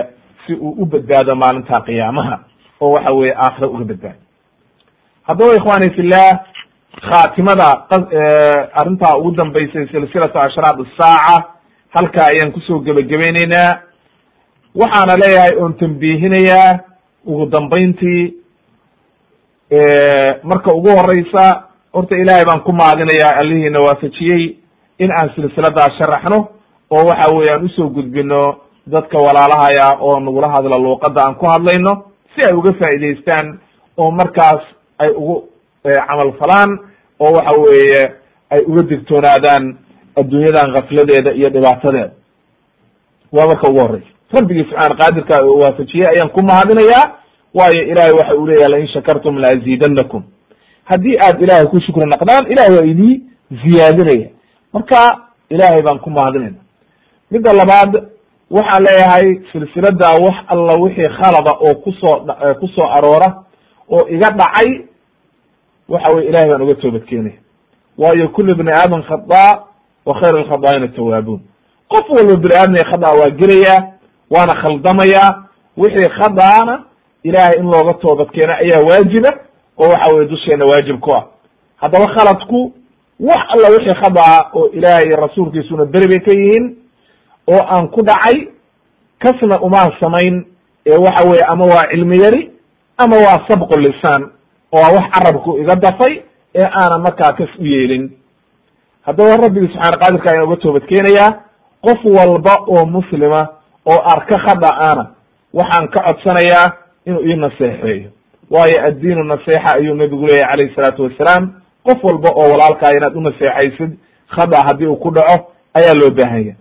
[0.46, 2.38] si uu u badbaado maalinta qiyaamaha
[2.80, 4.18] oo waxa weye aakhira uga badbaado.
[5.26, 6.40] Haddaba ikhwani fillah
[7.08, 7.66] khaatimada
[8.80, 11.44] arrintaa ugu dambaysay silsilatu ashraad asaaca
[11.94, 13.70] halkaa ayaan ku soo gebagabayneynaa
[14.80, 16.78] waxaana leeyahay oon tambiihinayaa
[17.26, 18.34] ugu dambayntii
[20.42, 21.44] marka ugu horeysa
[21.94, 24.56] horta ilaahay baan ku maadinayaa allihiina waafajiyey
[24.98, 26.38] in aan silsiladaa sharaxno
[26.90, 28.40] oo waxa weye aan u soo gudbino
[28.86, 31.92] dadka walaalahaya oo nagula hadla luuqadda aan ku hadlayno
[32.34, 33.58] si ay uga faa'idaystaan
[33.96, 34.62] oo markaas
[34.98, 35.48] ay ugu
[36.06, 36.70] camal falaan
[37.20, 38.02] oo waxa weeye
[38.50, 39.76] ay uga digtoonaadaan
[40.16, 42.10] adduunyadan kafladeeda iyo dhibaatadeeda.
[43.32, 47.06] Waa marka ugu horeysa rabbigii subxaana qaadirka waafajiyey ayaan ku mahadinayaa.
[47.54, 50.22] Waayo ilahay waxa uu leeyahay lain shakartum laaziidanakum
[50.84, 53.22] haddii aad ilaahay ku shukri naqdaan ilahay waa idii
[53.62, 54.28] ziyaadinaya.
[54.72, 55.18] Marka
[55.50, 56.58] ilaahay baan ku mahadinayna
[57.30, 57.92] midda labaad
[58.50, 62.26] waxaan leeyahay silsilada wax alla wixii khalada oo ku soo
[62.60, 63.28] ku soo aroora
[63.90, 64.70] oo iga dhacay
[65.88, 67.38] waxa weye ilahay baan uga toobad keenaya
[67.98, 69.62] waayo kulu bni aadam khada
[70.06, 71.40] wa khayr alkhadaaina tawaabuun
[71.88, 73.92] qof walba bini aadmiga khada waa gelaya
[74.30, 75.24] waana khaldamaya
[75.76, 76.84] wixii khadaana
[77.22, 79.30] ilahay in looga toobad keena ayaa waajiba
[79.78, 81.24] oo waxa weye dusheena waajib ku ah.
[81.76, 82.72] Haddaba khaladku
[83.20, 86.76] wax alla wixii khadaa oo ilahay iyo rasuulkiisuna beri bay ka yihiin
[87.52, 88.48] oo aan ku dhacay
[89.18, 90.44] kasna umaan samayn
[90.86, 92.50] ee waxa weye ama waa cilmi yari
[92.98, 94.30] ama waa sabqu lisaan
[94.72, 96.22] oo wax carabku iga dafay
[96.54, 98.10] ee aanan markaa kas u yeelin
[99.10, 101.30] haddaba rabbigi subxaana qaadirka ayaan uga toobad keenayaa
[101.86, 103.40] qof walba oo muslima
[103.92, 105.04] oo arka khada ana
[105.54, 106.66] waxaan ka codsanayaa
[107.06, 108.10] inuu ii naseexeeyo.
[108.50, 111.50] Waayo addiinu naseexa ayuu nabigu leeyahy calayhi salaatu wassalaam
[111.86, 113.90] qof walba oo walaalkaa inaad u naseexaysid
[114.36, 116.54] khada haddii uu ku dhaco ayaa loo baahanya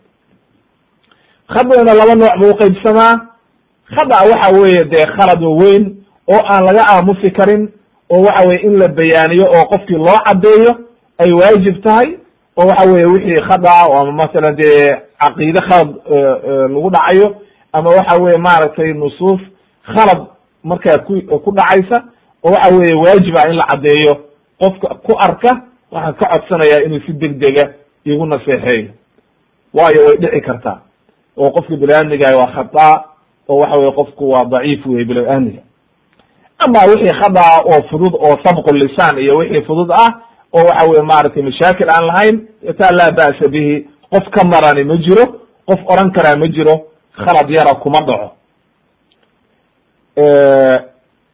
[1.53, 3.13] khadana laba nooc buu uqaybsamaa
[3.95, 5.84] khada waxa weeye dee khalad weyn
[6.34, 7.69] oo aan laga aamusi karin
[8.09, 10.71] oo waxa weye in la bayaaniyo oo qofkii loo caddeeyo
[11.17, 12.17] ay waajib tahay
[12.60, 14.90] oo waxa weye wixii khada ama masalan dee
[15.22, 15.90] caqiide khalad
[16.73, 17.27] lagu dhacayo
[17.73, 19.41] ama waxa weye maaragtay nusuus
[19.95, 20.26] khalad
[20.64, 21.98] markaa ku ku dhacaysa
[22.44, 24.14] oo waxa weye waajiba in la caddeeyo.
[24.60, 25.52] Qofka ku arka
[25.91, 27.64] waxaan ka codsanayaa inuu si deg dega
[28.06, 28.91] igu naseexeeyo.
[29.73, 30.81] Waayo way dhici kartaa.
[31.38, 33.03] Oo qofka bini-aadmigaah waa khada
[33.49, 35.61] oo waxa weye qofku waa daciif wey bini-aadmiga
[36.60, 40.10] ama wixii khada oo fudud oo sabqu lisaan iyo wixii fudud ah
[40.53, 42.35] oo waxa weye maaragtay mashaakil aan lahayn
[42.80, 43.76] taa laa ba'sa bihi.
[44.13, 45.26] Qof ka marani ma jiro
[45.69, 46.76] qof oran karaa ma jiro
[47.23, 48.30] khalad yara kuma dhaco.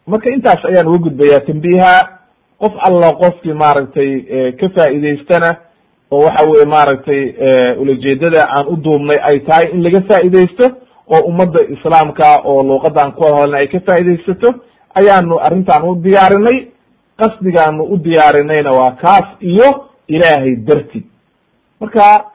[0.08, 1.94] Marka intaas ayaan uga gudbayaa tambiha
[2.62, 4.10] qof alla qofkii maaragtay
[4.60, 5.50] ka faa'idaystana
[6.12, 7.22] oo waxa weye maaragtay
[7.82, 10.66] ulajeedada aan u duubnay ay tahay in laga faa'iidaysto
[11.14, 14.50] oo ummadda islaamka oo luuqadaan ku hadalna ay ka faa'iidaysato
[15.00, 16.58] ayaanu arrintan u diyaarinay
[17.20, 21.06] qasdigaanu u diyaarinayna waa kaas iyo ilaahay darti.
[21.80, 22.26] Marka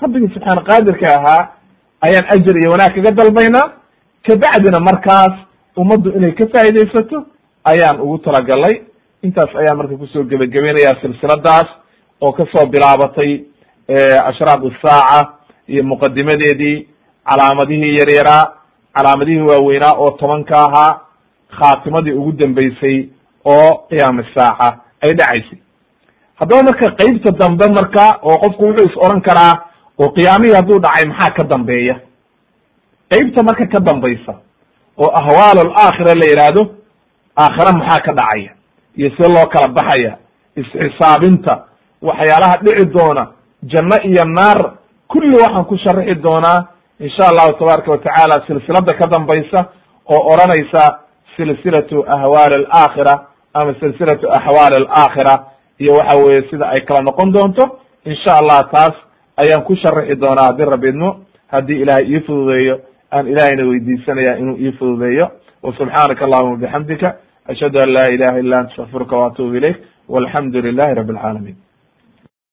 [0.00, 1.48] rabbigii subxaana qaadirka ahaa
[2.06, 3.72] ayaan ajar iyo wanaag kaga dalbaynaa.
[4.26, 5.34] Kabacdina markaas
[5.76, 7.24] ummaddu inay ka faa'iidaysato
[7.64, 8.82] ayaan ugu talagalay.
[9.22, 11.68] Intaas ayaan marka ku soo gebagabeynaya silsiladaas
[12.20, 13.44] oo ka soo bilaabatay
[14.30, 15.34] ashraad isaaca
[15.68, 16.88] iyo muqadimadeedii
[17.28, 18.44] calaamadihii yaryaraa
[18.96, 21.00] calaamadihii waaweynaa oo tobanka ahaa
[21.58, 23.08] khaatimadii ugu dambeysay
[23.44, 24.68] oo qiyaam saaca
[25.02, 25.58] ay dhacaysay
[26.40, 29.52] haddaba marka qeybta dambe marka oo qofku wuxuu is oran karaa
[29.98, 31.94] oo qiyaamihii hadduu dhacay maxaa ka dambeeya?
[33.10, 34.34] Qeybta marka ka dambaysa
[34.98, 36.62] oo ahwaal alaakhira la yidhaahdo
[37.36, 38.50] aakhira maxaa ka dhacaya?
[38.96, 40.12] Iyo see loo kala baxaya
[40.56, 41.54] isxisaabinta
[42.02, 43.24] waxyaalaha dhici doona
[43.72, 44.58] janno iyo naar
[45.08, 46.66] kulli waxaan ku sharaxi doonaa
[47.00, 49.60] insha allahu tabaaraka watacaala silsilada ka dambaysa
[50.12, 50.98] oo odhanaysa
[51.36, 53.14] silsilatu ahwaali alaakhira
[53.54, 55.34] ama silsilatu axwaal alaakhira
[55.78, 58.94] iyo waxa weye sida ay kala noqon doonto insha allah taas
[59.36, 61.10] ayaan ku sharixi doonaa haddii rabbi idmo
[61.54, 62.80] haddii ilahay ii fududeeyo
[63.12, 65.30] aan ilahayna weydiisanaya inuu ii fududeeyo.
[65.62, 67.16] Wasubxaanaka allahuma bixamdika
[67.48, 69.76] ashhadu an la ilaha illa anta astafiruka waatubu ilayk
[70.08, 71.56] walxamdu lilahi rabi alcaalamiin